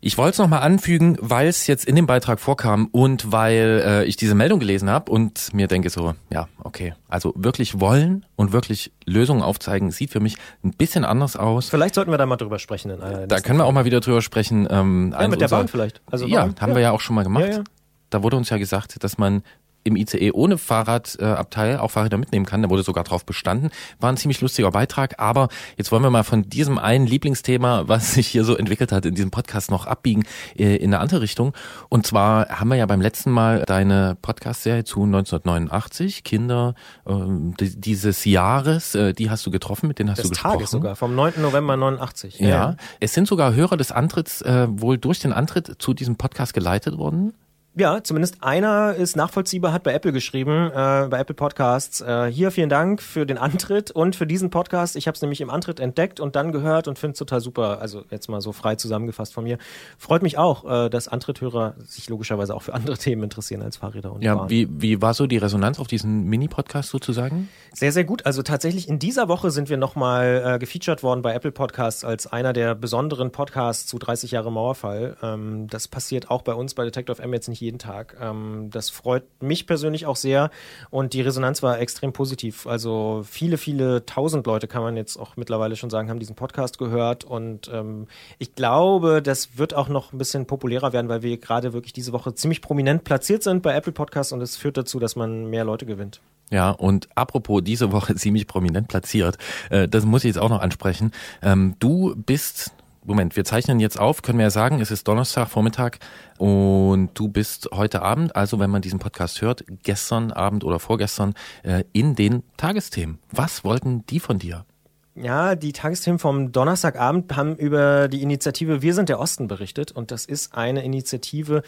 [0.00, 4.04] ich wollte es nochmal anfügen, weil es jetzt in dem Beitrag vorkam und weil äh,
[4.04, 8.52] ich diese Meldung gelesen habe und mir denke so, ja, okay, also wirklich wollen und
[8.52, 11.68] wirklich Lösungen aufzeigen, sieht für mich ein bisschen anders aus.
[11.68, 13.98] Vielleicht sollten wir da mal drüber sprechen in einer Da können wir auch mal wieder
[14.00, 14.68] drüber sprechen.
[14.70, 16.00] Ähm, Ja, mit der Bahn vielleicht.
[16.10, 16.54] Also ja, warum?
[16.60, 16.74] haben Ja.
[16.76, 17.44] wir ja auch schon mal gemacht.
[17.50, 17.64] Ja.
[18.10, 19.42] Da wurde uns ja gesagt, dass man
[19.88, 22.62] im ICE ohne Fahrradabteil auch Fahrräder mitnehmen kann.
[22.62, 23.70] Da wurde sogar drauf bestanden.
[24.00, 25.18] War ein ziemlich lustiger Beitrag.
[25.18, 29.04] Aber jetzt wollen wir mal von diesem einen Lieblingsthema, was sich hier so entwickelt hat,
[29.04, 30.24] in diesem Podcast noch abbiegen
[30.56, 31.52] äh, in eine andere Richtung.
[31.88, 36.74] Und zwar haben wir ja beim letzten Mal deine Podcast-Serie zu 1989, Kinder
[37.06, 40.52] ähm, di- dieses Jahres, äh, die hast du getroffen, mit denen hast des du gesprochen.
[40.54, 41.34] Tages sogar, vom 9.
[41.40, 42.40] November 89.
[42.40, 42.76] Ja.
[43.00, 46.98] Es sind sogar Hörer des Antritts äh, wohl durch den Antritt zu diesem Podcast geleitet
[46.98, 47.34] worden.
[47.78, 52.00] Ja, zumindest einer ist nachvollziehbar, hat bei Apple geschrieben, äh, bei Apple Podcasts.
[52.00, 54.96] Äh, hier vielen Dank für den Antritt und für diesen Podcast.
[54.96, 57.80] Ich habe es nämlich im Antritt entdeckt und dann gehört und finde es total super.
[57.80, 59.58] Also jetzt mal so frei zusammengefasst von mir.
[59.96, 64.12] Freut mich auch, äh, dass Antritthörer sich logischerweise auch für andere Themen interessieren als Fahrräder
[64.12, 64.50] und Ja, Bahn.
[64.50, 67.48] wie, wie war so die Resonanz auf diesen Mini-Podcast sozusagen?
[67.72, 68.26] Sehr, sehr gut.
[68.26, 72.26] Also tatsächlich in dieser Woche sind wir nochmal äh, gefeatured worden bei Apple Podcasts als
[72.26, 75.16] einer der besonderen Podcasts zu 30 Jahre Mauerfall.
[75.22, 78.16] Ähm, das passiert auch bei uns bei Detective FM jetzt nicht jeden Tag.
[78.20, 80.50] Ähm, das freut mich persönlich auch sehr
[80.90, 82.66] und die Resonanz war extrem positiv.
[82.66, 86.78] Also viele, viele tausend Leute kann man jetzt auch mittlerweile schon sagen, haben diesen Podcast
[86.78, 88.06] gehört und ähm,
[88.38, 92.12] ich glaube, das wird auch noch ein bisschen populärer werden, weil wir gerade wirklich diese
[92.12, 95.64] Woche ziemlich prominent platziert sind bei Apple Podcasts und es führt dazu, dass man mehr
[95.64, 96.20] Leute gewinnt.
[96.50, 99.36] Ja, und apropos diese Woche ziemlich prominent platziert,
[99.70, 101.12] äh, das muss ich jetzt auch noch ansprechen.
[101.42, 102.72] Ähm, du bist,
[103.08, 105.98] Moment, wir zeichnen jetzt auf, können wir ja sagen, es ist Donnerstag Vormittag
[106.36, 111.32] und du bist heute Abend, also wenn man diesen Podcast hört, gestern Abend oder vorgestern
[111.62, 113.18] äh, in den Tagesthemen.
[113.32, 114.66] Was wollten die von dir?
[115.14, 120.10] Ja, die Tagesthemen vom Donnerstagabend haben über die Initiative Wir sind der Osten berichtet und
[120.10, 121.62] das ist eine Initiative,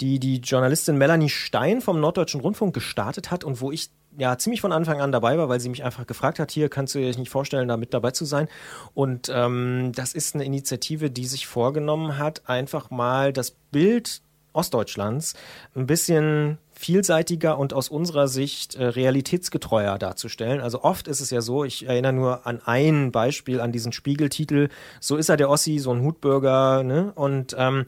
[0.00, 4.60] die die Journalistin Melanie Stein vom Norddeutschen Rundfunk gestartet hat und wo ich ja ziemlich
[4.60, 7.18] von Anfang an dabei war, weil sie mich einfach gefragt hat, hier kannst du dir
[7.18, 8.48] nicht vorstellen, da mit dabei zu sein.
[8.94, 14.22] Und ähm, das ist eine Initiative, die sich vorgenommen hat, einfach mal das Bild
[14.54, 15.34] Ostdeutschlands
[15.74, 20.60] ein bisschen vielseitiger und aus unserer Sicht äh, realitätsgetreuer darzustellen.
[20.60, 24.68] Also oft ist es ja so, ich erinnere nur an ein Beispiel, an diesen Spiegeltitel,
[25.00, 27.12] so ist er der Ossi, so ein Hutbürger, ne?
[27.14, 27.86] Und ähm,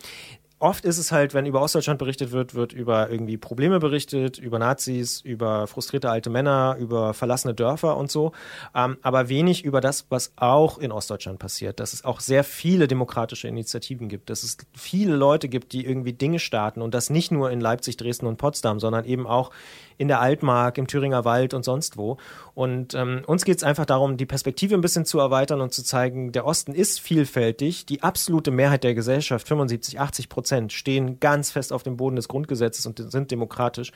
[0.59, 4.59] Oft ist es halt, wenn über Ostdeutschland berichtet wird, wird über irgendwie Probleme berichtet, über
[4.59, 8.33] Nazis, über frustrierte alte Männer, über verlassene Dörfer und so,
[8.74, 11.78] ähm, aber wenig über das, was auch in Ostdeutschland passiert.
[11.78, 16.15] Dass es auch sehr viele demokratische Initiativen gibt, dass es viele Leute gibt, die irgendwie
[16.15, 19.51] Dinge starten und das nicht nur in Leipzig, Dresden und Potsdam, sondern eben auch
[19.98, 22.18] in der Altmark, im Thüringer Wald und sonst wo.
[22.55, 25.85] Und ähm, uns geht es einfach darum, die Perspektive ein bisschen zu erweitern und zu
[25.85, 27.86] zeigen, der Osten ist vielfältig.
[27.86, 32.28] Die absolute Mehrheit der Gesellschaft, 75, 80 Prozent, stehen ganz fest auf dem Boden des
[32.28, 33.93] Grundgesetzes und sind demokratisch.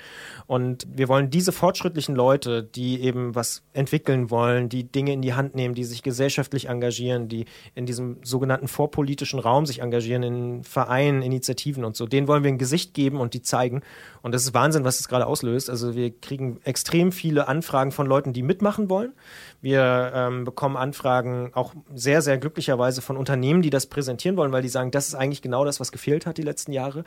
[0.46, 5.34] Und wir wollen diese fortschrittlichen Leute, die eben was entwickeln wollen, die Dinge in die
[5.34, 10.64] Hand nehmen, die sich gesellschaftlich engagieren, die in diesem sogenannten vorpolitischen Raum sich engagieren, in
[10.64, 13.82] Vereinen, Initiativen und so, denen wollen wir ein Gesicht geben und die zeigen.
[14.22, 15.70] Und das ist Wahnsinn, was es gerade auslöst.
[15.70, 19.12] Also wir kriegen extrem viele Anfragen von Leuten, die mitmachen wollen.
[19.60, 24.62] Wir ähm, bekommen Anfragen auch sehr, sehr glücklicherweise von Unternehmen, die das präsentieren wollen, weil
[24.62, 27.04] die sagen, das ist eigentlich genau das, was gefehlt hat die letzten Jahre.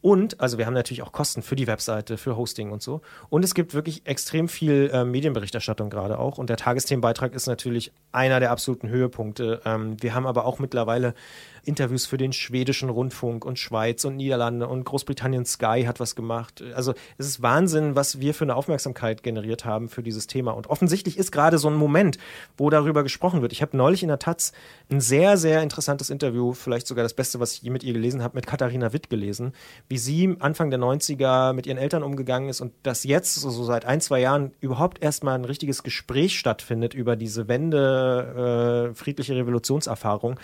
[0.00, 3.00] Und, also wir haben natürlich auch Kosten für die Webseite, für Hosting und so.
[3.30, 6.38] Und es gibt wirklich extrem viel äh, Medienberichterstattung gerade auch.
[6.38, 9.60] Und der Tagesthemenbeitrag ist natürlich einer der absoluten Höhepunkte.
[9.64, 11.14] Ähm, wir haben aber auch mittlerweile
[11.64, 16.62] Interviews für den schwedischen Rundfunk und Schweiz und Niederlande und Großbritannien Sky hat was gemacht.
[16.74, 20.52] Also es ist Wahnsinn, was wir für eine Aufmerksamkeit generiert haben für dieses Thema.
[20.52, 22.18] Und offensichtlich ist gerade so ein Moment,
[22.56, 23.52] wo darüber gesprochen wird.
[23.52, 24.52] Ich habe neulich in der Taz
[24.90, 28.22] ein sehr, sehr interessantes Interview, vielleicht sogar das Beste, was ich je mit ihr gelesen
[28.22, 29.52] habe, mit Katharina Witt gelesen,
[29.88, 33.64] wie sie Anfang der 90er mit ihren Eltern umgegangen ist und dass jetzt so, so
[33.64, 39.34] seit ein, zwei Jahren überhaupt erstmal ein richtiges Gespräch stattfindet über diese Wende, äh, friedliche
[39.34, 40.38] Revolutionserfahrung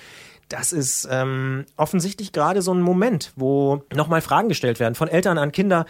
[0.54, 5.36] das ist ähm, offensichtlich gerade so ein Moment, wo nochmal Fragen gestellt werden von Eltern
[5.36, 5.84] an Kinder,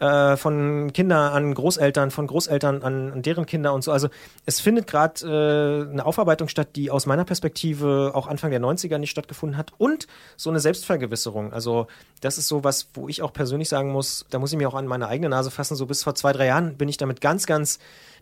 [0.00, 3.92] äh, von Kinder an Großeltern, von Großeltern an, an deren Kinder und so.
[3.92, 4.08] Also
[4.46, 8.98] es findet gerade äh, eine Aufarbeitung statt, die aus meiner Perspektive auch Anfang der 90er
[8.98, 10.06] nicht stattgefunden hat und
[10.36, 11.52] so eine Selbstvergewisserung.
[11.52, 11.86] Also
[12.20, 14.74] das ist so was, wo ich auch persönlich sagen muss, da muss ich mir auch
[14.74, 15.76] an meine eigene Nase fassen.
[15.76, 17.78] So bis vor zwei, drei Jahren bin ich damit ganz, ganz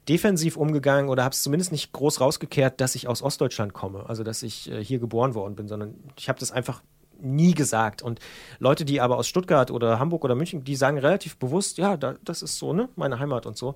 [0.09, 4.25] defensiv umgegangen oder habe es zumindest nicht groß rausgekehrt, dass ich aus Ostdeutschland komme, also
[4.25, 6.83] dass ich äh, hier geboren worden bin, sondern ich habe das einfach
[7.21, 8.03] nie gesagt.
[8.03, 8.21] Und
[8.59, 12.15] Leute, die aber aus Stuttgart oder Hamburg oder München, die sagen relativ bewusst, ja, da,
[12.25, 13.75] das ist so, ne, meine Heimat und so.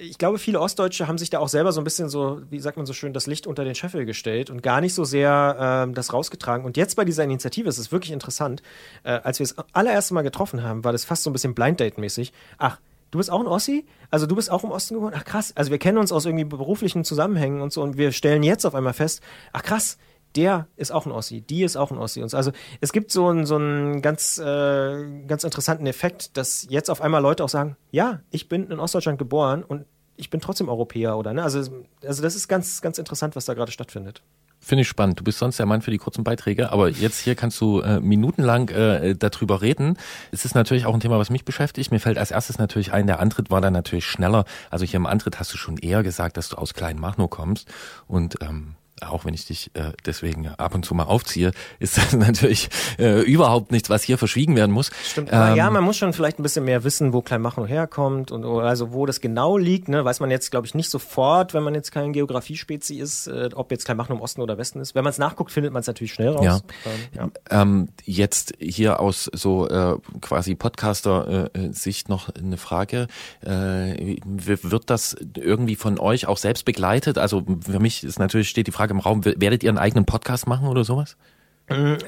[0.00, 2.76] Ich glaube, viele Ostdeutsche haben sich da auch selber so ein bisschen so, wie sagt
[2.76, 5.94] man so schön, das Licht unter den Scheffel gestellt und gar nicht so sehr ähm,
[5.94, 6.64] das rausgetragen.
[6.64, 8.62] Und jetzt bei dieser Initiative ist es wirklich interessant.
[9.02, 11.80] Äh, als wir es allererste Mal getroffen haben, war das fast so ein bisschen Blind
[11.80, 12.32] Date-mäßig.
[12.58, 12.78] Ach,
[13.10, 13.86] Du bist auch ein Ossi?
[14.10, 15.14] Also du bist auch im Osten geboren?
[15.16, 15.52] Ach krass.
[15.56, 18.74] Also wir kennen uns aus irgendwie beruflichen Zusammenhängen und so und wir stellen jetzt auf
[18.74, 19.96] einmal fest, ach krass,
[20.36, 22.22] der ist auch ein Ossi, die ist auch ein Ossi.
[22.22, 27.00] Also es gibt so einen, so einen ganz, äh, ganz interessanten Effekt, dass jetzt auf
[27.00, 29.84] einmal Leute auch sagen, ja, ich bin in Ostdeutschland geboren und
[30.16, 31.42] ich bin trotzdem Europäer oder ne?
[31.42, 31.60] Also,
[32.04, 34.22] also das ist ganz, ganz interessant, was da gerade stattfindet.
[34.60, 35.20] Finde ich spannend.
[35.20, 38.00] Du bist sonst der Mann für die kurzen Beiträge, aber jetzt hier kannst du äh,
[38.00, 39.96] minutenlang äh, darüber reden.
[40.32, 41.92] Es ist natürlich auch ein Thema, was mich beschäftigt.
[41.92, 44.44] Mir fällt als erstes natürlich ein, der Antritt war dann natürlich schneller.
[44.70, 47.68] Also hier im Antritt hast du schon eher gesagt, dass du aus Kleinmachnow kommst
[48.08, 52.12] und ähm, auch wenn ich dich äh, deswegen ab und zu mal aufziehe, ist das
[52.16, 52.68] natürlich
[52.98, 54.90] äh, überhaupt nichts, was hier verschwiegen werden muss.
[55.04, 55.32] Stimmt.
[55.32, 58.92] Aber ja, man muss schon vielleicht ein bisschen mehr wissen, wo Kleinmachnow herkommt und also
[58.92, 59.88] wo das genau liegt.
[59.88, 60.04] Ne?
[60.04, 63.70] Weiß man jetzt, glaube ich, nicht sofort, wenn man jetzt kein Geografiespezi ist, äh, ob
[63.70, 64.94] jetzt Kleinmachnow im Osten oder Westen ist.
[64.94, 66.44] Wenn man es nachguckt, findet man es natürlich schnell raus.
[66.44, 66.60] Ja.
[66.86, 67.62] Ähm, ja.
[67.62, 73.06] Ähm, jetzt hier aus so äh, quasi Podcaster-Sicht noch eine Frage.
[73.44, 77.18] Äh, wird das irgendwie von euch auch selbst begleitet?
[77.18, 80.46] Also für mich ist natürlich steht die Frage im Raum, werdet ihr einen eigenen Podcast
[80.46, 81.16] machen oder sowas?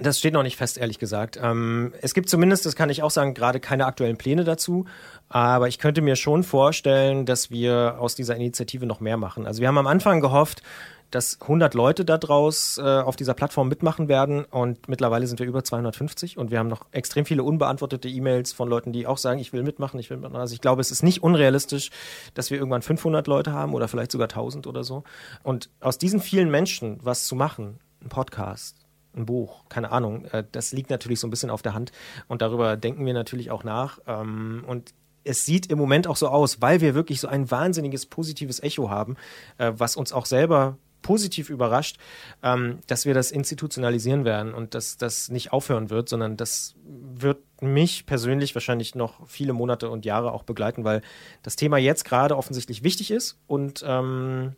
[0.02, 1.39] Das steht noch nicht fest, ehrlich gesagt.
[1.43, 4.86] Ähm, es gibt zumindest, das kann ich auch sagen, gerade keine aktuellen Pläne dazu.
[5.28, 9.47] Aber ich könnte mir schon vorstellen, dass wir aus dieser Initiative noch mehr machen.
[9.47, 10.62] Also wir haben am Anfang gehofft,
[11.11, 15.47] dass 100 Leute da draus äh, auf dieser Plattform mitmachen werden und mittlerweile sind wir
[15.47, 19.41] über 250 und wir haben noch extrem viele unbeantwortete E-Mails von Leuten, die auch sagen,
[19.41, 20.41] ich will mitmachen, ich will mitmachen.
[20.41, 21.91] Also ich glaube, es ist nicht unrealistisch,
[22.35, 25.05] dass wir irgendwann 500 Leute haben oder vielleicht sogar 1000 oder so.
[25.43, 28.77] Und aus diesen vielen Menschen was zu machen, ein Podcast,
[29.16, 31.91] ein Buch, keine Ahnung, äh, das liegt natürlich so ein bisschen auf der Hand
[32.28, 36.28] und darüber denken wir natürlich auch nach ähm, und es sieht im Moment auch so
[36.28, 39.16] aus, weil wir wirklich so ein wahnsinniges positives Echo haben,
[39.59, 41.98] äh, was uns auch selber positiv überrascht,
[42.43, 47.39] ähm, dass wir das institutionalisieren werden und dass das nicht aufhören wird, sondern das wird
[47.62, 51.02] mich persönlich wahrscheinlich noch viele Monate und Jahre auch begleiten, weil
[51.43, 54.55] das Thema jetzt gerade offensichtlich wichtig ist und ähm,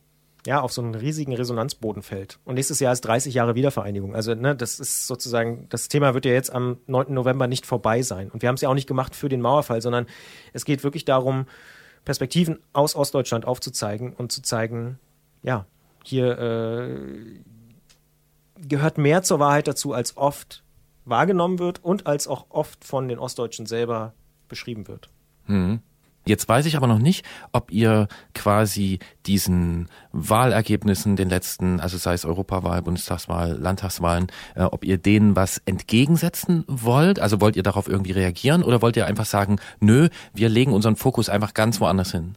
[0.47, 2.41] ja, auf so einen riesigen Resonanzboden fällt.
[2.45, 4.15] Und nächstes Jahr ist 30 Jahre Wiedervereinigung.
[4.15, 7.15] Also, ne, das ist sozusagen, das Thema wird ja jetzt am 9.
[7.15, 8.29] November nicht vorbei sein.
[8.31, 10.07] Und wir haben es ja auch nicht gemacht für den Mauerfall, sondern
[10.53, 11.47] es geht wirklich darum,
[12.05, 14.99] Perspektiven aus Ostdeutschland aufzuzeigen und zu zeigen,
[15.43, 15.67] ja,
[16.05, 17.41] hier äh,
[18.69, 20.63] gehört mehr zur Wahrheit dazu, als oft
[21.05, 24.15] wahrgenommen wird und als auch oft von den Ostdeutschen selber
[24.49, 25.09] beschrieben wird.
[25.47, 25.81] Mhm.
[26.25, 32.15] Jetzt weiß ich aber noch nicht, ob ihr quasi diesen Wahlergebnissen, den letzten, also sei
[32.15, 37.19] es Europawahl, Bundestagswahl, Landtagswahlen, äh, ob ihr denen was entgegensetzen wollt?
[37.19, 40.95] Also wollt ihr darauf irgendwie reagieren oder wollt ihr einfach sagen, nö, wir legen unseren
[40.95, 42.37] Fokus einfach ganz woanders hin?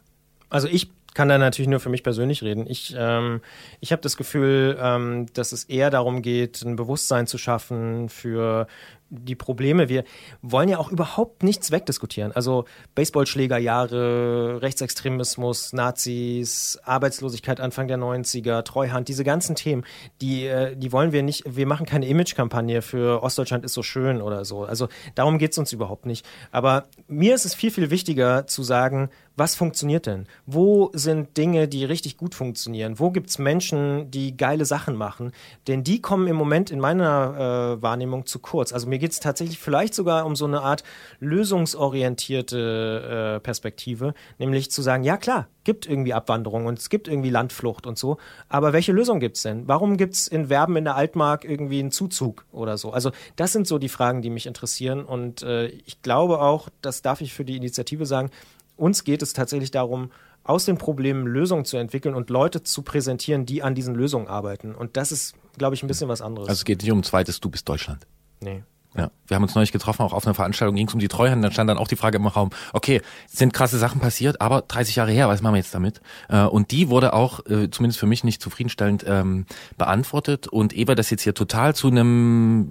[0.50, 2.66] Also ich kann da natürlich nur für mich persönlich reden.
[2.68, 3.40] Ich, ähm,
[3.80, 8.66] ich habe das Gefühl, ähm, dass es eher darum geht, ein Bewusstsein zu schaffen für
[9.08, 9.88] die Probleme.
[9.88, 10.04] Wir
[10.42, 12.32] wollen ja auch überhaupt nichts wegdiskutieren.
[12.32, 19.84] Also Baseballschlägerjahre, Rechtsextremismus, Nazis, Arbeitslosigkeit Anfang der 90er, Treuhand, diese ganzen Themen,
[20.20, 24.20] die, äh, die wollen wir nicht, wir machen keine Imagekampagne für Ostdeutschland ist so schön
[24.20, 24.64] oder so.
[24.64, 26.26] Also darum geht's uns überhaupt nicht.
[26.50, 30.26] Aber mir ist es viel, viel wichtiger zu sagen, was funktioniert denn?
[30.46, 32.98] Wo sind Dinge, die richtig gut funktionieren?
[32.98, 35.32] Wo gibt's Menschen, die geile Sachen machen?
[35.68, 38.72] Denn die kommen im Moment in meiner äh, Wahrnehmung zu kurz.
[38.72, 40.84] Also mir geht's tatsächlich vielleicht sogar um so eine Art
[41.20, 47.28] lösungsorientierte äh, Perspektive, nämlich zu sagen, ja klar, gibt irgendwie Abwanderung und es gibt irgendwie
[47.28, 48.16] Landflucht und so,
[48.48, 49.66] aber welche Lösung gibt's denn?
[49.66, 52.92] Warum gibt's in Werben in der Altmark irgendwie einen Zuzug oder so?
[52.92, 57.02] Also das sind so die Fragen, die mich interessieren und äh, ich glaube auch, das
[57.02, 58.30] darf ich für die Initiative sagen,
[58.76, 60.10] uns geht es tatsächlich darum,
[60.44, 64.74] aus den Problemen Lösungen zu entwickeln und Leute zu präsentieren, die an diesen Lösungen arbeiten.
[64.74, 66.48] Und das ist, glaube ich, ein bisschen was anderes.
[66.48, 68.06] Also es geht nicht um zweites Du bist Deutschland.
[68.40, 68.62] Nee.
[68.96, 71.44] Ja, wir haben uns neulich getroffen, auch auf einer Veranstaltung ging es um die Treuhand,
[71.44, 74.96] dann stand dann auch die Frage im Raum, okay, sind krasse Sachen passiert, aber 30
[74.96, 76.00] Jahre her, was machen wir jetzt damit?
[76.28, 79.44] Äh, und die wurde auch, äh, zumindest für mich nicht zufriedenstellend, ähm,
[79.76, 80.48] beantwortet.
[80.48, 82.70] Und ehe wir das jetzt hier total zu einem,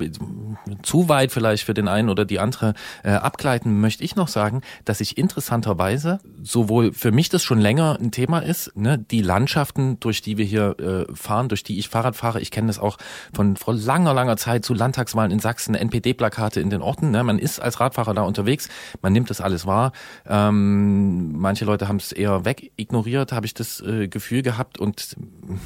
[0.82, 2.74] zu weit vielleicht für den einen oder die andere
[3.04, 7.98] äh, abgleiten, möchte ich noch sagen, dass ich interessanterweise sowohl für mich das schon länger
[8.02, 12.16] ein Thema ist, ne, die Landschaften, durch die wir hier fahren, durch die ich Fahrrad
[12.16, 12.98] fahre, ich kenne das auch
[13.34, 17.12] von vor langer, langer Zeit zu Landtagswahlen in Sachsen, NPD Plakate in den Orten.
[17.12, 17.24] Ne?
[17.24, 18.70] Man ist als Radfahrer da unterwegs,
[19.02, 19.92] man nimmt das alles wahr.
[20.28, 25.16] Ähm, manche Leute haben es eher weg ignoriert, habe ich das äh, Gefühl gehabt und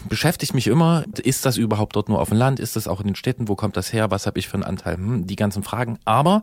[0.08, 3.08] beschäftigt mich immer, ist das überhaupt dort nur auf dem Land, ist das auch in
[3.08, 5.64] den Städten, wo kommt das her, was habe ich für einen Anteil, hm, die ganzen
[5.64, 6.00] Fragen.
[6.06, 6.42] Aber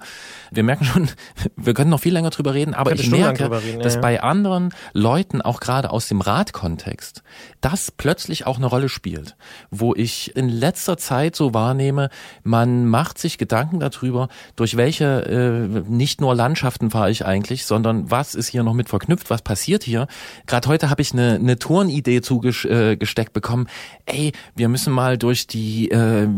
[0.51, 1.09] wir merken schon,
[1.57, 4.71] wir können noch viel länger drüber reden, aber ich merke, reden, ja, dass bei anderen
[4.93, 7.23] Leuten, auch gerade aus dem Radkontext,
[7.61, 9.37] das plötzlich auch eine Rolle spielt,
[9.71, 12.11] wo ich in letzter Zeit so wahrnehme,
[12.43, 18.11] man macht sich Gedanken darüber, durch welche äh, nicht nur Landschaften fahre ich eigentlich, sondern
[18.11, 20.07] was ist hier noch mit verknüpft, was passiert hier.
[20.47, 23.69] Gerade heute habe ich eine, eine Tourenidee zugesteckt bekommen.
[24.05, 26.29] Ey, wir müssen mal durch die äh,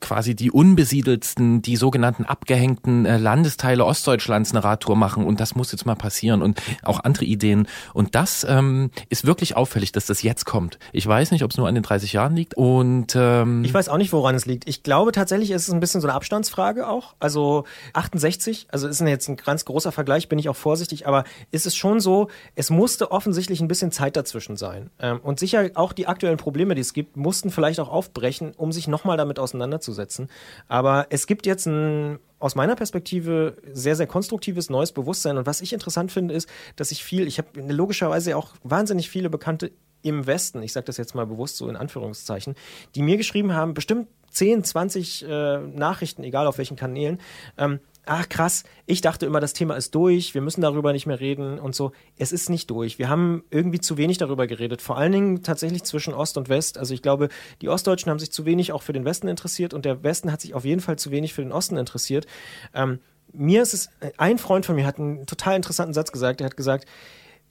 [0.00, 5.72] quasi die unbesiedelsten, die sogenannten abgehängten äh, Landesteile Ostdeutschlands eine Radtour machen und das muss
[5.72, 7.66] jetzt mal passieren und auch andere Ideen.
[7.94, 10.78] Und das ähm, ist wirklich auffällig, dass das jetzt kommt.
[10.92, 13.88] Ich weiß nicht, ob es nur an den 30 Jahren liegt und ähm, Ich weiß
[13.88, 14.68] auch nicht, woran es liegt.
[14.68, 17.14] Ich glaube tatsächlich, ist es ein bisschen so eine Abstandsfrage auch.
[17.18, 17.64] Also
[17.94, 21.74] 68, also ist jetzt ein ganz großer Vergleich, bin ich auch vorsichtig, aber ist es
[21.74, 24.90] schon so, es musste offensichtlich ein bisschen Zeit dazwischen sein.
[24.98, 28.72] Ähm, und sicher auch die aktuellen Probleme, die es gibt, mussten vielleicht auch aufbrechen, um
[28.72, 30.28] sich nochmal damit auseinanderzusetzen.
[30.68, 35.38] Aber es gibt jetzt ein aus meiner Perspektive sehr, sehr konstruktives neues Bewusstsein.
[35.38, 39.28] Und was ich interessant finde, ist, dass ich viel, ich habe logischerweise auch wahnsinnig viele
[39.28, 39.72] Bekannte
[40.02, 42.54] im Westen, ich sage das jetzt mal bewusst so in Anführungszeichen,
[42.94, 47.18] die mir geschrieben haben, bestimmt 10, 20 äh, Nachrichten, egal auf welchen Kanälen,
[47.56, 51.20] ähm, ach krass, ich dachte immer, das Thema ist durch, wir müssen darüber nicht mehr
[51.20, 51.92] reden und so.
[52.16, 52.98] Es ist nicht durch.
[52.98, 54.80] Wir haben irgendwie zu wenig darüber geredet.
[54.80, 56.78] Vor allen Dingen tatsächlich zwischen Ost und West.
[56.78, 57.28] Also ich glaube,
[57.60, 60.40] die Ostdeutschen haben sich zu wenig auch für den Westen interessiert und der Westen hat
[60.40, 62.26] sich auf jeden Fall zu wenig für den Osten interessiert.
[62.74, 63.00] Ähm,
[63.32, 66.40] mir ist es, ein Freund von mir hat einen total interessanten Satz gesagt.
[66.40, 66.86] Er hat gesagt,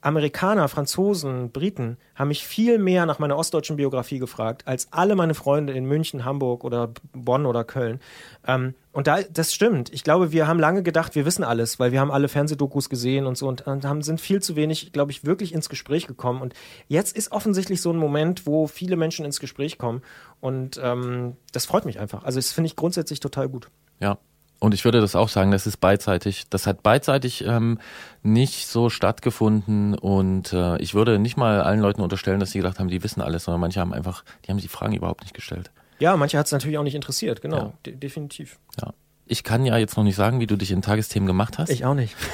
[0.01, 5.33] Amerikaner, Franzosen, Briten haben mich viel mehr nach meiner ostdeutschen Biografie gefragt, als alle meine
[5.33, 7.99] Freunde in München, Hamburg oder Bonn oder Köln.
[8.45, 9.91] Ähm, und da, das stimmt.
[9.93, 13.25] Ich glaube, wir haben lange gedacht, wir wissen alles, weil wir haben alle Fernsehdokus gesehen
[13.25, 16.41] und so und, und haben, sind viel zu wenig, glaube ich, wirklich ins Gespräch gekommen.
[16.41, 16.53] Und
[16.87, 20.01] jetzt ist offensichtlich so ein Moment, wo viele Menschen ins Gespräch kommen.
[20.39, 22.23] Und ähm, das freut mich einfach.
[22.23, 23.69] Also das finde ich grundsätzlich total gut.
[23.99, 24.17] Ja.
[24.59, 26.45] Und ich würde das auch sagen, das ist beidseitig.
[26.49, 27.79] Das hat beidseitig ähm,
[28.23, 32.79] nicht so stattgefunden und äh, ich würde nicht mal allen Leuten unterstellen, dass sie gedacht
[32.79, 35.69] haben, die wissen alles, sondern manche haben einfach, die haben die Fragen überhaupt nicht gestellt.
[35.99, 37.73] Ja, manche hat es natürlich auch nicht interessiert, genau, Ja.
[37.85, 38.59] de definitiv.
[38.81, 38.93] Ja.
[39.27, 41.69] Ich kann ja jetzt noch nicht sagen, wie du dich in Tagesthemen gemacht hast.
[41.69, 42.15] Ich auch nicht.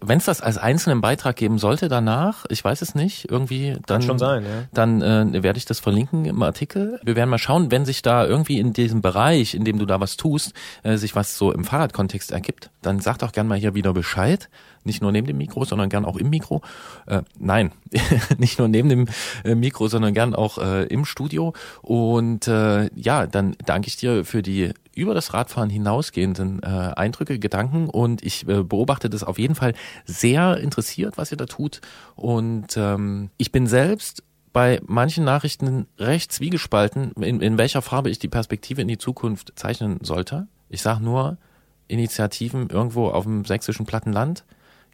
[0.00, 4.02] wenn es das als einzelnen Beitrag geben sollte danach, ich weiß es nicht, irgendwie, dann,
[4.02, 4.62] schon sein, ja.
[4.72, 7.00] dann äh, werde ich das verlinken im Artikel.
[7.04, 10.00] Wir werden mal schauen, wenn sich da irgendwie in diesem Bereich, in dem du da
[10.00, 13.74] was tust, äh, sich was so im Fahrradkontext ergibt, dann sag doch gern mal hier
[13.74, 14.48] wieder Bescheid.
[14.82, 16.62] Nicht nur neben dem Mikro, sondern gern auch im Mikro.
[17.06, 17.72] Äh, nein,
[18.38, 19.08] nicht nur neben dem
[19.44, 21.52] äh, Mikro, sondern gern auch äh, im Studio.
[21.82, 27.38] Und äh, ja, dann danke ich dir für die über das Radfahren hinausgehenden äh, Eindrücke,
[27.38, 31.80] Gedanken und ich äh, beobachte das auf jeden Fall sehr interessiert, was ihr da tut.
[32.16, 34.22] Und ähm, ich bin selbst
[34.52, 39.52] bei manchen Nachrichten recht zwiegespalten, in, in welcher Farbe ich die Perspektive in die Zukunft
[39.54, 40.48] zeichnen sollte.
[40.68, 41.38] Ich sage nur
[41.86, 44.44] Initiativen irgendwo auf dem sächsischen Plattenland,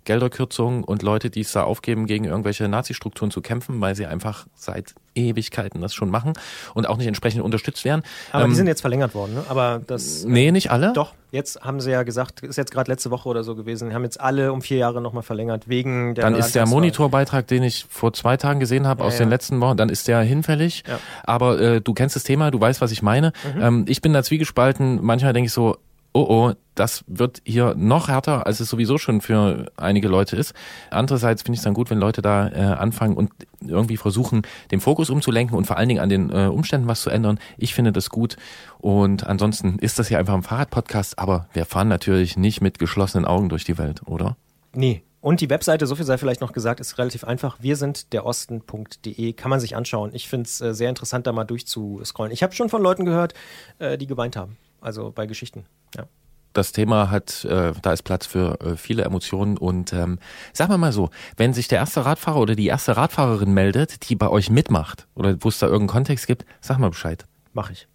[0.06, 4.46] Gelderkürzungen und Leute, die es da aufgeben, gegen irgendwelche Nazi-Strukturen zu kämpfen, weil sie einfach
[4.54, 6.34] seit Ewigkeiten das schon machen
[6.74, 8.02] und auch nicht entsprechend unterstützt werden.
[8.32, 9.44] Aber Ähm, die sind jetzt verlängert worden, ne?
[9.48, 10.24] Aber das.
[10.24, 10.92] Nee, nicht alle?
[10.92, 14.04] Doch, jetzt haben sie ja gesagt, ist jetzt gerade letzte Woche oder so gewesen, haben
[14.04, 16.66] jetzt alle um vier Jahre nochmal verlängert, wegen der Dann ist der.
[16.66, 19.20] Monitorbeitrag, den ich vor zwei Tagen gesehen habe, Ja, aus ja.
[19.24, 20.84] den letzten Wochen, dann ist der hinfällig.
[20.86, 20.98] Ja.
[21.24, 23.32] Aber äh, du kennst das Thema, du weißt, was ich meine.
[23.54, 23.62] Mhm.
[23.62, 24.98] Ähm, ich bin da zwiegespalten.
[25.02, 25.78] Manchmal denke ich so,
[26.16, 30.54] oh oh, das wird hier noch härter, als es sowieso schon für einige Leute ist.
[30.90, 33.30] Andererseits finde ich es dann gut, wenn Leute da äh, anfangen und
[33.60, 37.10] irgendwie versuchen, den Fokus umzulenken und vor allen Dingen an den äh, Umständen was zu
[37.10, 37.38] ändern.
[37.58, 38.36] Ich finde das gut.
[38.78, 43.26] Und ansonsten ist das hier einfach ein Fahrradpodcast, aber wir fahren natürlich nicht mit geschlossenen
[43.26, 44.36] Augen durch die Welt, oder?
[44.72, 45.02] Nee.
[45.20, 47.56] Und die Webseite, so viel sei vielleicht noch gesagt, ist relativ einfach.
[47.60, 50.12] Wir sind derosten.de, kann man sich anschauen.
[50.14, 52.32] Ich finde es äh, sehr interessant, da mal durchzuscrollen.
[52.32, 53.34] Ich habe schon von Leuten gehört,
[53.78, 54.56] äh, die geweint haben.
[54.80, 55.64] Also bei Geschichten.
[55.96, 56.04] Ja.
[56.52, 60.18] das Thema hat, äh, da ist Platz für äh, viele Emotionen und ähm,
[60.52, 64.16] sagen wir mal so, wenn sich der erste Radfahrer oder die erste Radfahrerin meldet, die
[64.16, 67.24] bei euch mitmacht oder wo es da irgendeinen Kontext gibt, sag mal Bescheid.
[67.52, 67.88] Mach ich.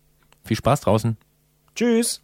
[0.44, 1.18] Viel Spaß draußen.
[1.76, 2.22] Tschüss.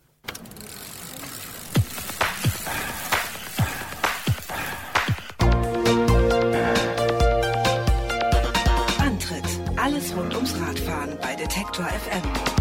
[8.99, 9.43] Antritt.
[9.77, 12.56] Alles rund ums Radfahren bei Detektor FM.